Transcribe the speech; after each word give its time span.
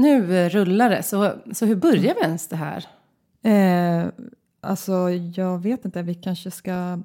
Nu 0.00 0.36
eh, 0.36 0.48
rullar 0.50 0.90
det, 0.90 1.02
så, 1.02 1.32
så 1.52 1.66
hur 1.66 1.76
börjar 1.76 2.14
vi 2.14 2.20
ens 2.20 2.48
det 2.48 2.56
här? 2.56 2.86
Eh, 3.42 4.08
alltså, 4.60 5.10
jag 5.10 5.58
vet 5.62 5.84
inte, 5.84 6.02
vi 6.02 6.14
kanske 6.14 6.50
ska 6.50 6.98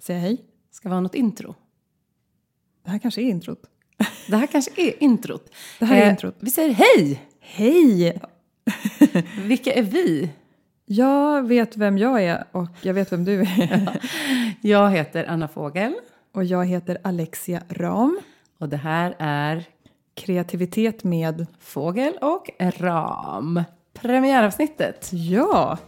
säga 0.00 0.18
hej. 0.18 0.44
Ska 0.70 0.88
vi 0.88 0.94
ha 0.94 1.00
något 1.00 1.14
intro? 1.14 1.54
Det 2.84 2.90
här 2.90 2.98
kanske 2.98 3.20
är 3.22 3.24
introt. 3.24 3.62
Det 4.28 4.36
här 4.36 4.46
kanske 4.46 4.70
är 4.82 5.02
introt. 5.02 5.50
Det 5.78 5.84
här 5.84 5.96
är 5.96 6.02
Eh, 6.06 6.10
introt. 6.10 6.36
Vi 6.40 6.50
säger 6.50 6.74
hej! 6.74 7.22
Hej! 7.40 8.20
Vilka 9.44 9.72
är 9.72 9.82
vi? 9.82 10.30
Jag 10.86 11.48
vet 11.48 11.76
vem 11.76 11.98
jag 11.98 12.22
är 12.22 12.44
och 12.52 12.68
jag 12.82 12.94
vet 12.94 13.12
vem 13.12 13.24
du 13.24 13.40
är. 13.40 14.00
Jag 14.60 14.90
heter 14.90 15.24
Anna 15.24 15.48
Fågel 15.48 15.94
Och 16.32 16.44
jag 16.44 16.66
heter 16.66 16.98
Alexia 17.02 17.62
Ram. 17.68 18.20
och 18.58 18.68
det 18.68 18.76
här 18.76 19.14
är 19.18 19.64
Kreativitet 20.14 21.04
med... 21.04 21.46
Fågel 21.60 22.12
och 22.20 22.50
Ram. 22.58 23.62
Premiäravsnittet. 23.94 25.10
Ja! 25.12 25.78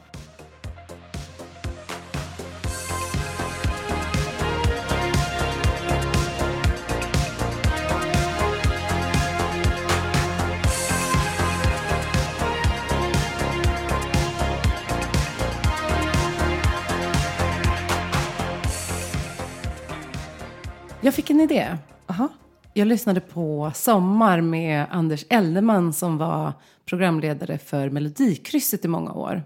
Jag 21.01 21.15
fick 21.15 21.31
en 21.31 21.41
idé. 21.41 21.77
Aha. 22.07 22.29
Jag 22.77 22.89
lyssnade 22.89 23.21
på 23.21 23.73
Sommar 23.75 24.41
med 24.41 24.87
Anders 24.91 25.25
Eldeman 25.29 25.93
som 25.93 26.19
var 26.19 26.53
programledare 26.85 27.59
för 27.59 27.91
Melodikrysset 27.91 28.85
i 28.85 28.89
många 28.89 29.13
år. 29.13 29.43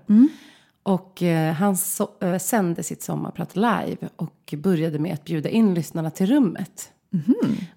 Och 0.83 1.23
eh, 1.23 1.53
han 1.53 1.75
so- 1.75 2.25
eh, 2.33 2.39
sände 2.39 2.83
sitt 2.83 3.03
sommarprat 3.03 3.57
live 3.57 3.97
och 4.17 4.55
började 4.57 4.99
med 4.99 5.15
att 5.15 5.25
bjuda 5.25 5.49
in 5.49 5.75
lyssnarna 5.75 6.11
till 6.11 6.27
rummet. 6.27 6.93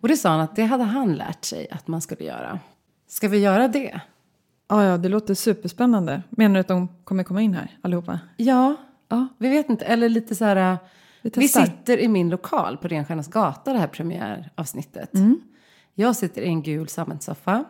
Och 0.01 0.07
det 0.07 0.17
sa 0.17 0.29
han 0.29 0.39
att 0.39 0.55
det 0.55 0.63
hade 0.63 0.83
han 0.83 1.13
lärt 1.15 1.45
sig 1.45 1.67
att 1.71 1.87
man 1.87 2.01
skulle 2.01 2.23
göra. 2.23 2.59
Ska 3.07 3.27
vi 3.27 3.37
göra 3.39 3.67
det? 3.67 4.01
Ja, 4.69 4.83
ja, 4.83 4.97
det 4.97 5.09
låter 5.09 5.33
superspännande. 5.33 6.21
Menar 6.29 6.53
du 6.53 6.59
att 6.59 6.67
de 6.67 6.87
kommer 7.03 7.23
komma 7.23 7.41
in 7.41 7.53
här 7.53 7.77
allihopa? 7.81 8.19
Ja, 8.37 8.75
Ja, 9.09 9.27
vi 9.37 9.49
vet 9.49 9.69
inte. 9.69 9.85
Eller 9.85 10.09
lite 10.09 10.35
så 10.35 10.45
här... 10.45 10.77
vi 11.23 11.31
Vi 11.35 11.47
sitter 11.47 11.97
i 11.97 12.07
min 12.07 12.29
lokal 12.29 12.77
på 12.77 12.87
Renstjärnas 12.87 13.27
gata, 13.27 13.73
det 13.73 13.79
här 13.79 13.87
premiäravsnittet. 13.87 15.09
Jag 15.95 16.15
sitter 16.15 16.41
i 16.41 16.47
en 16.47 16.61
gul 16.61 16.87
sammetssoffa. 16.87 17.65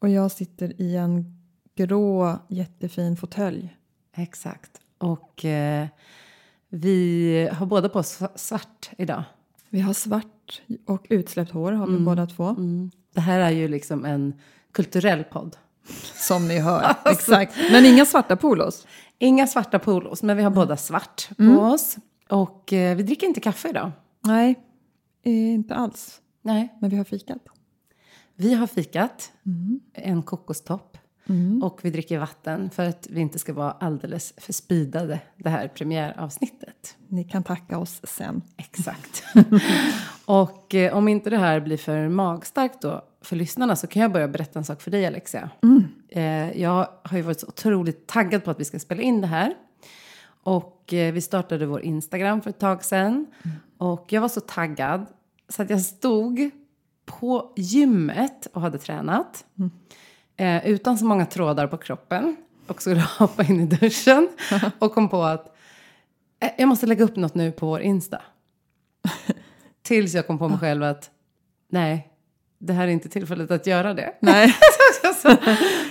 Och 0.00 0.08
jag 0.08 0.30
sitter 0.30 0.80
i 0.80 0.96
en 0.96 1.38
grå 1.74 2.38
jättefin 2.48 3.16
fåtölj. 3.16 3.76
Exakt. 4.16 4.70
Och 4.98 5.44
eh, 5.44 5.86
vi 6.68 7.48
har 7.52 7.66
båda 7.66 7.88
på 7.88 7.98
oss 7.98 8.18
svart 8.34 8.90
idag. 8.98 9.22
Vi 9.70 9.80
har 9.80 9.92
svart 9.92 10.62
och 10.86 11.06
utsläppt 11.10 11.50
hår 11.50 11.72
har 11.72 11.86
vi 11.86 11.98
båda 11.98 12.26
två. 12.26 12.56
Det 13.14 13.20
här 13.20 13.40
är 13.40 13.50
ju 13.50 13.68
liksom 13.68 14.04
en 14.04 14.34
kulturell 14.72 15.24
podd. 15.24 15.56
Som 16.14 16.48
ni 16.48 16.58
hör. 16.58 16.94
Exakt. 17.04 17.56
Men 17.70 17.84
inga 17.84 18.06
svarta 18.06 18.36
polos. 18.36 18.86
Inga 19.18 19.46
svarta 19.46 19.78
polos, 19.78 20.22
men 20.22 20.36
vi 20.36 20.42
har 20.42 20.50
båda 20.50 20.76
svart 20.76 21.28
på 21.36 21.60
oss. 21.60 21.96
Och 22.28 22.72
eh, 22.72 22.96
vi 22.96 23.02
dricker 23.02 23.26
inte 23.26 23.40
kaffe 23.40 23.68
idag. 23.68 23.90
Nej, 24.20 24.58
eh, 25.22 25.54
inte 25.54 25.74
alls. 25.74 26.20
Nej. 26.42 26.76
Men 26.80 26.90
vi 26.90 26.96
har 26.96 27.04
fikat. 27.04 27.42
Vi 28.34 28.54
har 28.54 28.66
fikat, 28.66 29.32
en 29.92 30.22
kokostopp. 30.22 30.98
Och 31.62 31.80
vi 31.82 31.90
dricker 31.90 32.18
vatten 32.18 32.70
för 32.70 32.84
att 32.84 33.06
vi 33.10 33.20
inte 33.20 33.38
ska 33.38 33.52
vara 33.52 33.70
alldeles 33.70 34.34
för 34.36 34.52
speedade 34.52 35.20
det 35.36 35.50
här 35.50 35.68
premiäravsnittet. 35.68 36.96
Ni 37.08 37.24
kan 37.24 37.42
tacka 37.42 37.78
oss 37.78 38.00
sen. 38.04 38.42
Exakt. 38.56 39.24
och 40.24 40.74
eh, 40.74 40.96
om 40.96 41.08
inte 41.08 41.30
det 41.30 41.38
här 41.38 41.60
blir 41.60 41.76
för 41.76 42.08
magstarkt 42.08 42.82
då 42.82 43.04
för 43.22 43.36
lyssnarna 43.36 43.76
så 43.76 43.86
kan 43.86 44.02
jag 44.02 44.12
börja 44.12 44.28
berätta 44.28 44.58
en 44.58 44.64
sak 44.64 44.82
för 44.82 44.90
dig 44.90 45.06
Alexia. 45.06 45.50
Eh, 46.08 46.60
jag 46.60 46.88
har 47.02 47.16
ju 47.16 47.22
varit 47.22 47.40
så 47.40 47.46
otroligt 47.46 48.06
taggad 48.06 48.44
på 48.44 48.50
att 48.50 48.60
vi 48.60 48.64
ska 48.64 48.78
spela 48.78 49.02
in 49.02 49.20
det 49.20 49.26
här. 49.26 49.54
Och 50.42 50.77
eh, 50.94 51.12
vi 51.12 51.20
startade 51.20 51.66
vår 51.66 51.80
Instagram 51.80 52.42
för 52.42 52.50
ett 52.50 52.58
tag 52.58 52.84
sedan. 52.84 53.26
Och 53.78 54.06
jag 54.08 54.20
var 54.20 54.28
så 54.28 54.40
taggad 54.40 55.06
så 55.48 55.62
att 55.62 55.70
jag 55.70 55.80
stod 55.80 56.50
på 57.06 57.52
gymmet 57.56 58.46
och 58.52 58.60
hade 58.60 58.78
tränat. 58.78 59.44
Eh, 60.36 60.66
utan 60.66 60.98
så 60.98 61.04
många 61.04 61.26
trådar 61.26 61.66
på 61.66 61.76
kroppen. 61.76 62.36
Och 62.66 62.82
skulle 62.82 63.00
hoppa 63.18 63.44
in 63.44 63.60
i 63.60 63.66
duschen. 63.66 64.28
och 64.78 64.94
kom 64.94 65.08
på 65.08 65.22
att 65.22 65.56
eh, 66.40 66.50
jag 66.58 66.68
måste 66.68 66.86
lägga 66.86 67.04
upp 67.04 67.16
något 67.16 67.34
nu 67.34 67.52
på 67.52 67.66
vår 67.66 67.80
Insta. 67.80 68.22
Tills 69.82 70.14
jag 70.14 70.26
kom 70.26 70.38
på 70.38 70.48
mig 70.48 70.58
själv 70.58 70.82
att 70.82 71.10
nej, 71.70 72.08
det 72.58 72.72
här 72.72 72.88
är 72.88 72.90
inte 72.90 73.08
tillfället 73.08 73.50
att 73.50 73.66
göra 73.66 73.94
det. 73.94 74.14
Nej. 74.20 74.54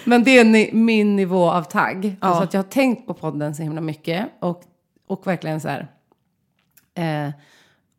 Men 0.04 0.24
det 0.24 0.38
är 0.38 0.44
ni, 0.44 0.70
min 0.74 1.16
nivå 1.16 1.50
av 1.50 1.64
tagg. 1.64 2.16
Ja. 2.22 2.36
Så 2.36 2.44
att 2.44 2.54
jag 2.54 2.64
har 2.64 2.70
tänkt 2.70 3.08
på 3.08 3.14
podden 3.14 3.56
så 3.56 3.64
himla 3.64 3.82
mycket. 3.82 4.28
Och, 4.40 4.64
och 5.08 5.28
verkligen 5.28 5.62
så 5.62 5.68
här. 5.68 5.88
Eh, 6.96 7.34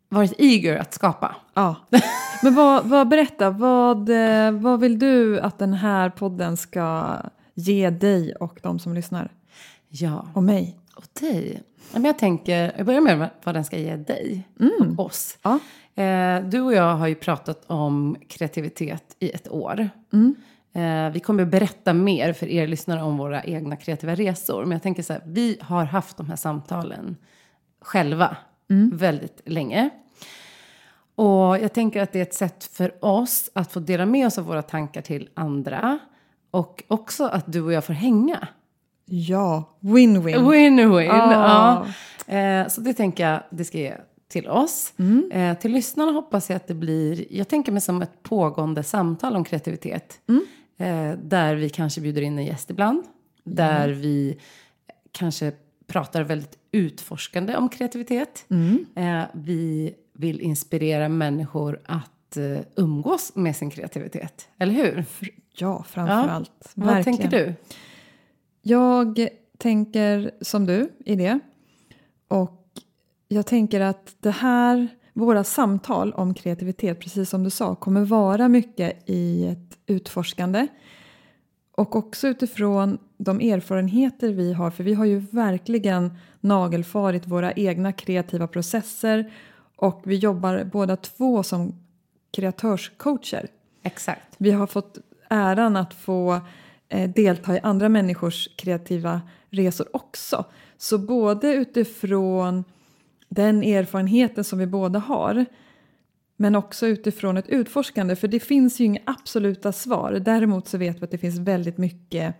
varit 0.08 0.32
eager 0.38 0.76
att 0.76 0.94
skapa. 0.94 1.36
Ja. 1.54 1.76
Men 2.42 2.54
vad, 2.54 2.86
vad, 2.86 3.08
berätta, 3.08 3.50
vad, 3.50 4.08
eh, 4.10 4.50
vad 4.50 4.80
vill 4.80 4.98
du 4.98 5.40
att 5.40 5.58
den 5.58 5.74
här 5.74 6.10
podden 6.10 6.56
ska 6.56 7.16
ge 7.54 7.90
dig 7.90 8.34
och 8.34 8.58
de 8.62 8.78
som 8.78 8.94
lyssnar? 8.94 9.32
Ja, 9.88 10.26
Och 10.34 10.42
mig? 10.42 10.78
och 10.94 11.04
dig. 11.20 11.62
Men 11.92 12.04
jag 12.04 12.18
tänker, 12.18 12.72
jag 12.76 12.86
börjar 12.86 13.00
med 13.00 13.30
vad 13.44 13.54
den 13.54 13.64
ska 13.64 13.78
ge 13.78 13.96
dig 13.96 14.48
och 14.96 15.04
oss. 15.06 15.38
Ja. 15.42 15.58
Eh, 16.02 16.42
du 16.42 16.60
och 16.60 16.74
jag 16.74 16.96
har 16.96 17.06
ju 17.06 17.14
pratat 17.14 17.64
om 17.66 18.16
kreativitet 18.28 19.16
i 19.18 19.30
ett 19.30 19.48
år. 19.50 19.80
Eh, 20.12 20.18
vi 21.12 21.20
kommer 21.20 21.42
att 21.42 21.48
berätta 21.48 21.92
mer 21.92 22.32
för 22.32 22.46
er 22.46 22.66
lyssnare 22.66 23.02
om 23.02 23.16
våra 23.16 23.44
egna 23.44 23.76
kreativa 23.76 24.14
resor. 24.14 24.62
Men 24.62 24.72
jag 24.72 24.82
tänker 24.82 25.02
så 25.02 25.12
här, 25.12 25.22
vi 25.26 25.58
har 25.60 25.84
haft 25.84 26.16
de 26.16 26.28
här 26.28 26.36
samtalen 26.36 27.16
själva 27.80 28.36
väldigt 28.92 29.40
länge. 29.44 29.90
Och 31.14 31.58
jag 31.58 31.72
tänker 31.72 32.02
att 32.02 32.12
det 32.12 32.18
är 32.18 32.22
ett 32.22 32.34
sätt 32.34 32.64
för 32.72 33.04
oss 33.04 33.50
att 33.52 33.72
få 33.72 33.80
dela 33.80 34.06
med 34.06 34.26
oss 34.26 34.38
av 34.38 34.44
våra 34.44 34.62
tankar 34.62 35.02
till 35.02 35.28
andra. 35.34 35.98
Och 36.50 36.82
också 36.88 37.24
att 37.24 37.52
du 37.52 37.62
och 37.62 37.72
jag 37.72 37.84
får 37.84 37.92
hänga. 37.92 38.48
Ja, 39.04 39.76
win-win. 39.80 40.50
Win-win. 40.50 41.10
Ah. 41.10 41.86
Ja. 42.26 42.34
Eh, 42.34 42.68
så 42.68 42.80
det 42.80 42.94
tänker 42.94 43.30
jag 43.30 43.42
det 43.50 43.64
ska 43.64 43.78
ge 43.78 43.94
till 44.28 44.48
oss. 44.48 44.92
Eh, 45.32 45.58
till 45.58 45.72
lyssnarna 45.72 46.12
hoppas 46.12 46.50
jag 46.50 46.56
att 46.56 46.66
det 46.66 46.74
blir, 46.74 47.26
jag 47.30 47.48
tänker 47.48 47.72
mig 47.72 47.80
som 47.80 48.02
ett 48.02 48.22
pågående 48.22 48.82
samtal 48.82 49.36
om 49.36 49.44
kreativitet. 49.44 50.20
Eh, 50.78 51.12
där 51.12 51.54
vi 51.54 51.68
kanske 51.68 52.00
bjuder 52.00 52.22
in 52.22 52.38
en 52.38 52.44
gäst 52.44 52.70
ibland. 52.70 53.04
Där 53.44 53.88
vi 53.88 54.38
kanske 55.12 55.52
pratar 55.86 56.22
väldigt 56.22 56.58
utforskande 56.72 57.56
om 57.56 57.68
kreativitet. 57.68 58.46
Eh, 58.94 59.22
vi 59.32 59.94
vill 60.12 60.40
inspirera 60.40 61.08
människor 61.08 61.80
att 61.84 62.36
eh, 62.36 62.58
umgås 62.76 63.34
med 63.34 63.56
sin 63.56 63.70
kreativitet. 63.70 64.48
Eller 64.58 64.72
hur? 64.72 65.04
Ja, 65.54 65.84
framför 65.88 66.14
allt. 66.14 66.72
Vad 66.74 66.94
Verkligen. 66.94 67.18
tänker 67.18 67.38
du? 67.38 67.54
Jag 68.62 69.28
tänker 69.58 70.30
som 70.40 70.66
du 70.66 70.92
i 71.04 71.16
det. 71.16 71.38
Och 72.28 72.64
jag 73.28 73.46
tänker 73.46 73.80
att 73.80 74.16
det 74.20 74.30
här, 74.30 74.88
våra 75.26 75.44
samtal 75.44 76.12
om 76.12 76.34
kreativitet, 76.34 77.00
precis 77.00 77.30
som 77.30 77.44
du 77.44 77.50
sa, 77.50 77.74
kommer 77.74 78.04
vara 78.04 78.48
mycket 78.48 79.10
i 79.10 79.46
ett 79.46 79.78
utforskande. 79.86 80.66
Och 81.76 81.96
också 81.96 82.28
utifrån 82.28 82.98
de 83.18 83.40
erfarenheter 83.40 84.32
vi 84.32 84.52
har, 84.52 84.70
för 84.70 84.84
vi 84.84 84.94
har 84.94 85.04
ju 85.04 85.18
verkligen 85.30 86.18
nagelfarit 86.40 87.26
våra 87.26 87.52
egna 87.52 87.92
kreativa 87.92 88.46
processer 88.46 89.32
och 89.76 90.02
vi 90.04 90.16
jobbar 90.16 90.64
båda 90.72 90.96
två 90.96 91.42
som 91.42 91.74
kreatörscoacher. 92.30 93.48
Exakt. 93.82 94.34
Vi 94.38 94.50
har 94.50 94.66
fått 94.66 94.98
äran 95.30 95.76
att 95.76 95.94
få 95.94 96.40
eh, 96.88 97.10
delta 97.10 97.56
i 97.56 97.60
andra 97.62 97.88
människors 97.88 98.48
kreativa 98.56 99.20
resor 99.50 99.86
också. 99.92 100.44
Så 100.76 100.98
både 100.98 101.54
utifrån 101.54 102.64
den 103.28 103.62
erfarenheten 103.62 104.44
som 104.44 104.58
vi 104.58 104.66
båda 104.66 104.98
har 104.98 105.46
men 106.40 106.54
också 106.54 106.86
utifrån 106.86 107.36
ett 107.36 107.48
utforskande, 107.48 108.16
för 108.16 108.28
det 108.28 108.40
finns 108.40 108.80
ju 108.80 108.84
inga 108.84 109.00
absoluta 109.04 109.72
svar. 109.72 110.12
Däremot 110.12 110.68
så 110.68 110.78
vet 110.78 111.00
vi 111.00 111.04
att 111.04 111.10
det 111.10 111.18
finns 111.18 111.38
väldigt 111.38 111.78
mycket 111.78 112.34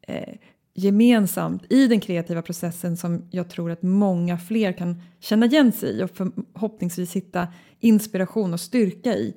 eh, 0.00 0.34
gemensamt 0.74 1.72
i 1.72 1.86
den 1.86 2.00
kreativa 2.00 2.42
processen 2.42 2.96
som 2.96 3.28
jag 3.30 3.48
tror 3.50 3.70
att 3.70 3.82
många 3.82 4.38
fler 4.38 4.72
kan 4.72 5.02
känna 5.20 5.46
igen 5.46 5.72
sig 5.72 5.98
i 5.98 6.02
och 6.02 6.10
förhoppningsvis 6.10 7.16
hitta 7.16 7.48
inspiration 7.80 8.52
och 8.52 8.60
styrka 8.60 9.14
i 9.14 9.34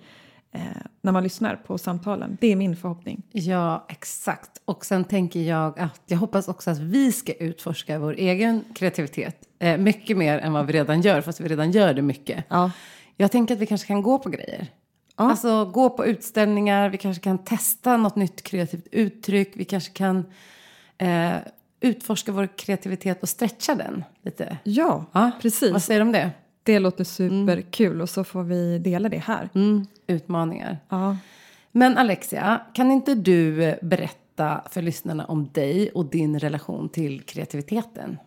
eh, 0.58 0.82
när 1.02 1.12
man 1.12 1.24
lyssnar 1.24 1.56
på 1.56 1.78
samtalen. 1.78 2.38
Det 2.42 2.48
är 2.48 2.56
min 2.56 2.76
förhoppning. 2.76 3.24
Ja, 3.32 3.86
exakt. 3.90 4.52
Och 4.66 4.86
sen 4.86 5.04
tänker 5.04 5.40
jag 5.40 5.80
att 5.80 6.02
jag 6.06 6.18
hoppas 6.18 6.48
också 6.48 6.72
att 6.72 6.80
vi 6.80 7.12
ska 7.12 7.34
utforska 7.34 8.00
vår 8.00 8.14
egen 8.14 8.64
kreativitet. 8.76 9.38
Eh, 9.60 9.78
mycket 9.78 10.18
mer 10.18 10.40
än 10.40 10.54
vad 10.54 10.66
vi 10.66 10.74
redan 10.74 11.02
gör, 11.02 11.22
fast 11.22 11.40
vi 11.40 11.48
redan 11.48 11.72
gör 11.72 11.94
det 11.94 12.02
mycket. 12.02 12.46
Ja. 12.50 12.72
Jag 13.16 13.32
tänker 13.32 13.54
att 13.54 13.62
vi 13.62 13.66
kanske 13.66 13.88
kan 13.88 14.02
gå 14.02 14.20
på 14.20 14.30
grejer. 14.30 14.68
Ja. 15.18 15.30
Alltså 15.30 15.66
gå 15.66 15.90
på 15.90 16.06
utställningar, 16.06 16.90
vi 16.90 16.98
kanske 16.98 17.24
kan 17.24 17.38
testa 17.38 17.98
något 17.98 18.16
nytt 18.16 18.44
kreativt 18.44 18.88
uttryck. 18.92 19.52
Vi 19.54 19.66
kanske 19.66 19.92
kan 19.92 20.26
eh, 20.98 21.36
utforska 21.80 22.32
vår 22.32 22.58
kreativitet 22.58 23.24
och 23.24 23.30
stretcha 23.30 23.76
den 23.76 24.04
lite. 24.22 24.58
Ja, 24.64 25.06
Ja, 25.12 25.32
precis. 25.42 25.72
Vad 25.72 25.84
säger 25.84 26.00
du 26.00 26.06
om 26.06 26.12
det? 26.12 26.32
Det 26.68 26.80
låter 26.80 27.04
superkul 27.04 28.02
och 28.02 28.10
så 28.10 28.24
får 28.24 28.44
vi 28.44 28.80
dela 28.80 29.10
det 29.10 29.18
här. 29.18 29.50
Mm, 29.56 29.86
utmaningar. 30.08 30.78
Ja. 30.90 31.18
Men 31.72 31.98
Alexia, 31.98 32.62
kan 32.74 32.92
inte 32.92 33.16
du 33.16 33.76
berätta 33.82 34.62
för 34.70 34.82
lyssnarna 34.82 35.26
om 35.26 35.50
dig 35.54 35.90
och 35.90 36.06
din 36.06 36.40
relation 36.40 36.90
till 36.90 37.22
kreativiteten? 37.22 38.18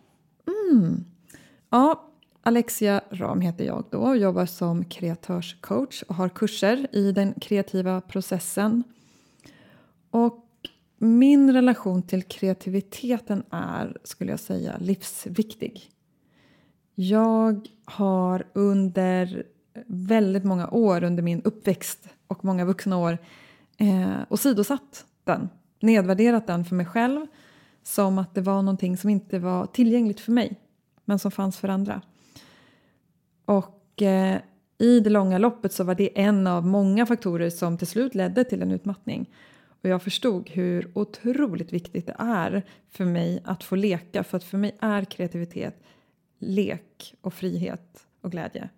Ja, 1.69 2.09
Alexia 2.43 3.01
Ram 3.11 3.41
heter 3.41 3.65
jag 3.65 3.83
då 3.89 3.97
och 3.97 4.17
jobbar 4.17 4.45
som 4.45 4.85
kreatörscoach 4.85 6.03
och 6.03 6.15
har 6.15 6.29
kurser 6.29 6.87
i 6.91 7.11
den 7.11 7.33
kreativa 7.33 8.01
processen. 8.01 8.83
Och 10.11 10.45
min 10.97 11.53
relation 11.53 12.03
till 12.03 12.23
kreativiteten 12.23 13.43
är, 13.49 13.97
skulle 14.03 14.31
jag 14.31 14.39
säga, 14.39 14.77
livsviktig. 14.79 15.90
Jag 16.95 17.67
har 17.85 18.43
under 18.53 19.43
väldigt 19.87 20.43
många 20.43 20.69
år 20.69 21.03
under 21.03 21.23
min 21.23 21.41
uppväxt 21.41 22.09
och 22.27 22.45
många 22.45 22.65
vuxna 22.65 22.97
år 22.97 23.17
eh, 23.77 24.19
åsidosatt 24.29 25.05
den, 25.23 25.49
nedvärderat 25.79 26.47
den 26.47 26.65
för 26.65 26.75
mig 26.75 26.85
själv 26.85 27.27
som 27.83 28.17
att 28.17 28.35
det 28.35 28.41
var 28.41 28.61
någonting 28.61 28.97
som 28.97 29.09
inte 29.09 29.39
var 29.39 29.65
tillgängligt 29.65 30.19
för 30.19 30.31
mig 30.31 30.59
men 31.05 31.19
som 31.19 31.31
fanns 31.31 31.57
för 31.57 31.67
andra. 31.67 32.01
Och 33.45 34.01
eh, 34.01 34.41
i 34.77 34.99
det 34.99 35.09
långa 35.09 35.37
loppet 35.37 35.73
så 35.73 35.83
var 35.83 35.95
det 35.95 36.19
en 36.19 36.47
av 36.47 36.65
många 36.65 37.05
faktorer 37.05 37.49
som 37.49 37.77
till 37.77 37.87
slut 37.87 38.15
ledde 38.15 38.43
till 38.43 38.61
en 38.61 38.71
utmattning. 38.71 39.29
Och 39.83 39.89
jag 39.89 40.03
förstod 40.03 40.49
hur 40.49 40.91
otroligt 40.93 41.73
viktigt 41.73 42.05
det 42.05 42.15
är 42.19 42.63
för 42.89 43.05
mig 43.05 43.41
att 43.45 43.63
få 43.63 43.75
leka 43.75 44.23
för 44.23 44.37
att 44.37 44.43
för 44.43 44.57
mig 44.57 44.77
är 44.79 45.05
kreativitet 45.05 45.83
lek 46.41 47.15
och 47.21 47.33
frihet 47.33 48.05
och 48.21 48.31
glädje. 48.31 48.69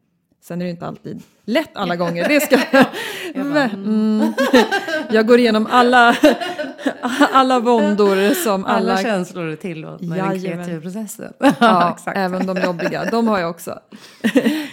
Sen 0.42 0.62
är 0.62 0.66
det 0.66 0.72
inte 0.72 0.86
alltid 0.88 1.22
lätt 1.46 1.70
alla 1.74 1.96
gånger, 1.96 2.28
det 2.28 2.40
ska 2.40 2.60
jag 3.34 3.74
mm. 3.74 4.34
Jag 5.10 5.28
går 5.28 5.40
igenom 5.40 5.68
alla, 5.72 6.16
alla 7.32 7.60
våndor 7.60 8.34
som 8.34 8.66
Alla, 8.66 8.92
alla... 8.94 8.98
känslor 9.04 9.48
är 9.48 9.56
tillåtna 9.56 10.06
i 10.06 10.10
den 10.10 10.18
Jajamän. 10.18 10.42
kreativa 10.66 10.82
processen. 10.82 11.34
Ja, 11.60 11.94
exakt. 11.96 12.18
även 12.18 12.46
de 12.48 12.58
jobbiga, 12.62 13.06
de 13.12 13.28
har 13.28 13.40
jag 13.40 13.50
också. 13.50 13.80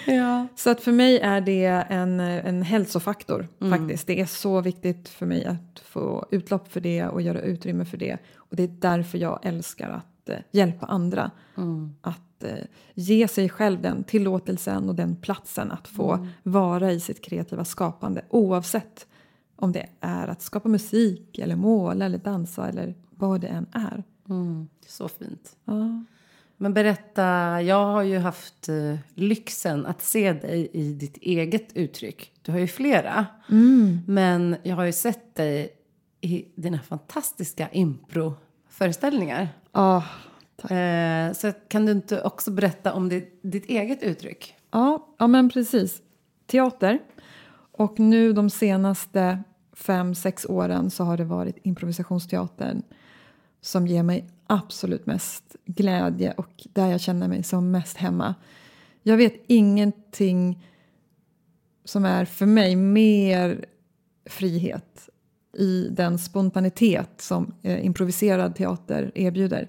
Ja. 0.07 0.47
Så 0.57 0.71
att 0.71 0.81
för 0.81 0.93
mig 0.93 1.19
är 1.19 1.41
det 1.41 1.67
en, 1.89 2.21
en 2.21 2.63
hälsofaktor 2.63 3.49
faktiskt. 3.71 4.07
Det 4.07 4.21
är 4.21 4.27
så 4.27 4.61
viktigt 4.61 5.09
för 5.09 5.27
mig 5.27 5.45
att 5.45 5.81
få 5.85 6.27
utlopp 6.31 6.73
för 6.73 6.81
det 6.81 7.07
och 7.07 7.23
göra 7.23 7.41
utrymme 7.41 7.85
för 7.85 7.97
det. 7.97 8.19
Och 8.37 8.57
det 8.57 8.63
är 8.63 8.69
därför 8.69 9.19
jag 9.19 9.39
älskar 9.43 9.91
att 9.91 10.29
eh, 10.29 10.37
hjälpa 10.53 10.87
andra. 10.87 11.31
Att 12.03 12.21
eh, 12.45 12.59
ge 12.95 13.29
sig 13.29 13.49
själv 13.49 13.83
den 13.83 14.05
tillåtelsen 14.05 14.89
och 14.89 14.95
den 14.95 15.17
platsen 15.17 15.71
att 15.71 15.89
få 15.89 16.27
vara 16.43 16.93
i 16.93 17.01
sitt 17.01 17.25
kreativa 17.25 17.65
skapande 17.65 18.25
oavsett 18.31 19.07
om 19.57 19.73
det 19.73 19.87
är 20.01 20.29
att 20.29 20.43
skapa 20.43 20.69
musik 20.69 21.39
eller 21.39 21.57
måla 21.57 22.05
eller 22.05 22.19
dansa 22.19 22.69
eller 22.69 22.95
vad 23.11 23.41
det 23.41 23.49
än 23.49 23.67
är. 23.73 24.05
Mm, 24.29 24.69
så 24.87 25.09
fint. 25.09 25.57
Ja. 25.65 26.05
Men 26.57 26.75
berätta, 26.75 27.23
jag 27.63 27.85
har 27.87 28.03
ju 28.03 28.19
haft 28.19 28.69
eh, 28.69 28.97
lyxen 29.15 29.87
att 29.87 30.03
se 30.03 30.33
dig 30.33 30.71
i 30.73 30.93
ditt 30.93 31.17
eget 31.17 31.77
uttryck. 31.77 32.33
Du 32.43 32.53
har 32.53 32.59
ju 32.59 32.67
flera. 32.67 33.27
Men 34.07 34.57
jag 34.63 34.77
har 34.77 34.85
ju 34.85 34.93
sett 34.93 35.35
dig 35.35 35.73
i 36.21 36.45
dina 36.55 36.79
fantastiska 36.79 37.69
impro-föreställningar. 37.73 39.49
Ah, 39.73 40.03
Eh, 40.65 41.33
så 41.33 41.53
kan 41.69 41.87
du 41.87 41.93
inte 41.93 42.23
också 42.23 42.51
berätta 42.51 42.93
om 42.93 43.09
ditt, 43.09 43.39
ditt 43.43 43.67
eget 43.67 44.03
uttryck? 44.03 44.55
Ja, 44.71 45.07
ja 45.19 45.27
men 45.27 45.51
precis. 45.51 46.03
Teater. 46.47 46.99
Och 47.73 47.99
nu 47.99 48.33
de 48.33 48.51
senaste 48.51 49.43
fem, 49.73 50.15
sex 50.15 50.47
åren 50.47 50.91
så 50.91 51.05
har 51.05 51.17
det 51.17 51.25
varit 51.25 51.59
improvisationsteatern 51.63 52.83
som 53.61 53.87
ger 53.87 54.03
mig 54.03 54.29
absolut 54.47 55.07
mest 55.07 55.57
glädje 55.65 56.33
och 56.33 56.67
där 56.73 56.87
jag 56.87 57.01
känner 57.01 57.29
mig 57.29 57.43
som 57.43 57.71
mest 57.71 57.97
hemma. 57.97 58.35
Jag 59.03 59.17
vet 59.17 59.35
ingenting 59.47 60.67
som 61.85 62.05
är 62.05 62.25
för 62.25 62.47
mig 62.47 62.77
mer 62.77 63.65
frihet 64.27 65.09
i 65.53 65.89
den 65.91 66.19
spontanitet 66.19 67.11
som 67.21 67.55
eh, 67.63 67.85
improviserad 67.85 68.55
teater 68.55 69.13
erbjuder. 69.15 69.69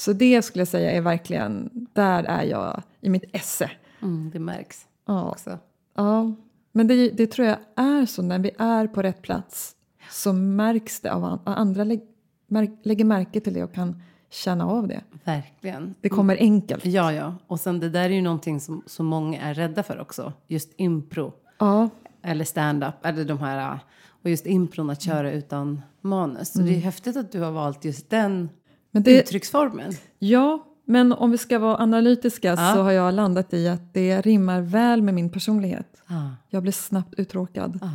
Så 0.00 0.12
det 0.12 0.42
skulle 0.42 0.60
jag 0.60 0.68
säga 0.68 0.90
är 0.92 1.00
verkligen, 1.00 1.70
där 1.92 2.24
är 2.24 2.42
jag 2.42 2.82
i 3.00 3.08
mitt 3.10 3.24
esse. 3.32 3.70
Mm, 4.02 4.30
det 4.32 4.38
märks 4.38 4.86
Ja, 5.06 5.30
också. 5.30 5.58
ja. 5.94 6.32
men 6.72 6.86
det, 6.86 7.10
det 7.10 7.26
tror 7.26 7.48
jag 7.48 7.58
är 7.76 8.06
så 8.06 8.22
när 8.22 8.38
vi 8.38 8.50
är 8.58 8.86
på 8.86 9.02
rätt 9.02 9.22
plats 9.22 9.76
så 10.10 10.32
märks 10.32 11.00
det 11.00 11.12
av 11.12 11.24
an- 11.24 11.40
andra 11.44 11.84
lä, 11.84 11.98
märk, 12.46 12.70
lägger 12.82 13.04
märke 13.04 13.40
till 13.40 13.54
det 13.54 13.64
och 13.64 13.72
kan 13.74 14.02
känna 14.30 14.66
av 14.66 14.88
det. 14.88 15.00
Verkligen. 15.24 15.94
Det 16.00 16.08
kommer 16.08 16.36
enkelt. 16.36 16.84
Ja, 16.84 17.12
ja. 17.12 17.34
Och 17.46 17.60
sen 17.60 17.80
det 17.80 17.88
där 17.90 18.04
är 18.04 18.08
ju 18.14 18.22
någonting 18.22 18.60
som 18.60 18.82
så 18.86 19.02
många 19.02 19.40
är 19.40 19.54
rädda 19.54 19.82
för 19.82 20.00
också. 20.00 20.32
Just 20.46 20.72
impro. 20.76 21.32
Ja, 21.58 21.88
Eller 22.22 22.44
stand-up. 22.44 22.94
Eller 23.06 23.24
de 23.24 23.38
här. 23.38 23.78
Och 24.22 24.30
just 24.30 24.46
impron 24.46 24.90
att 24.90 25.02
köra 25.02 25.32
utan 25.32 25.82
manus. 26.00 26.52
Så 26.52 26.58
det 26.58 26.74
är 26.74 26.80
häftigt 26.80 27.16
att 27.16 27.32
du 27.32 27.40
har 27.40 27.50
valt 27.50 27.84
just 27.84 28.10
den 28.10 28.48
men 28.90 29.02
det, 29.02 29.20
uttrycksformen. 29.20 29.92
ja, 30.18 30.66
men 30.84 31.12
om 31.12 31.30
vi 31.30 31.38
ska 31.38 31.58
vara 31.58 31.76
analytiska 31.76 32.48
Ja. 32.48 32.56
så 32.74 32.82
har 32.82 32.90
jag 32.90 33.14
landat 33.14 33.54
i 33.54 33.68
att 33.68 33.94
det 33.94 34.20
rimmar 34.20 34.60
väl 34.60 35.02
med 35.02 35.14
min 35.14 35.30
personlighet. 35.30 36.02
Ah, 36.06 36.28
Jag 36.48 36.62
blir 36.62 36.72
snabbt 36.72 37.14
uttråkad. 37.14 37.78
ah. 37.82 37.88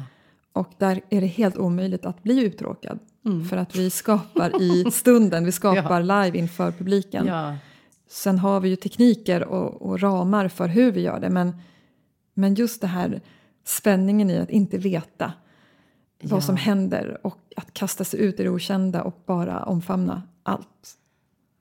Och 0.53 0.71
där 0.77 1.01
är 1.09 1.21
det 1.21 1.27
helt 1.27 1.57
omöjligt 1.57 2.05
att 2.05 2.23
bli 2.23 2.43
uttråkad. 2.45 2.99
Mm. 3.25 3.45
För 3.45 3.57
att 3.57 3.75
vi 3.75 3.89
skapar 3.89 4.61
i 4.61 4.91
stunden, 4.91 5.45
vi 5.45 5.51
skapar 5.61 6.01
live 6.01 6.37
inför 6.37 6.71
publiken. 6.71 7.25
Ja. 7.27 7.55
Sen 8.09 8.39
har 8.39 8.59
vi 8.59 8.69
ju 8.69 8.75
tekniker 8.75 9.43
och, 9.43 9.81
och 9.81 10.01
ramar 10.01 10.47
för 10.47 10.67
hur 10.67 10.91
vi 10.91 11.01
gör 11.01 11.19
det. 11.19 11.29
Men, 11.29 11.55
men 12.33 12.53
just 12.55 12.81
det 12.81 12.87
här 12.87 13.21
spänningen 13.65 14.29
i 14.29 14.37
att 14.37 14.49
inte 14.49 14.77
veta 14.77 15.33
Ja. 16.29 16.35
vad 16.35 16.43
som 16.43 16.55
händer 16.55 17.17
och 17.23 17.37
att 17.55 17.73
kasta 17.73 18.03
sig 18.03 18.19
ut 18.19 18.39
i 18.39 18.43
det 18.43 18.49
okända 18.49 19.03
och 19.03 19.23
bara 19.25 19.63
omfamna 19.63 20.21
allt. 20.43 20.97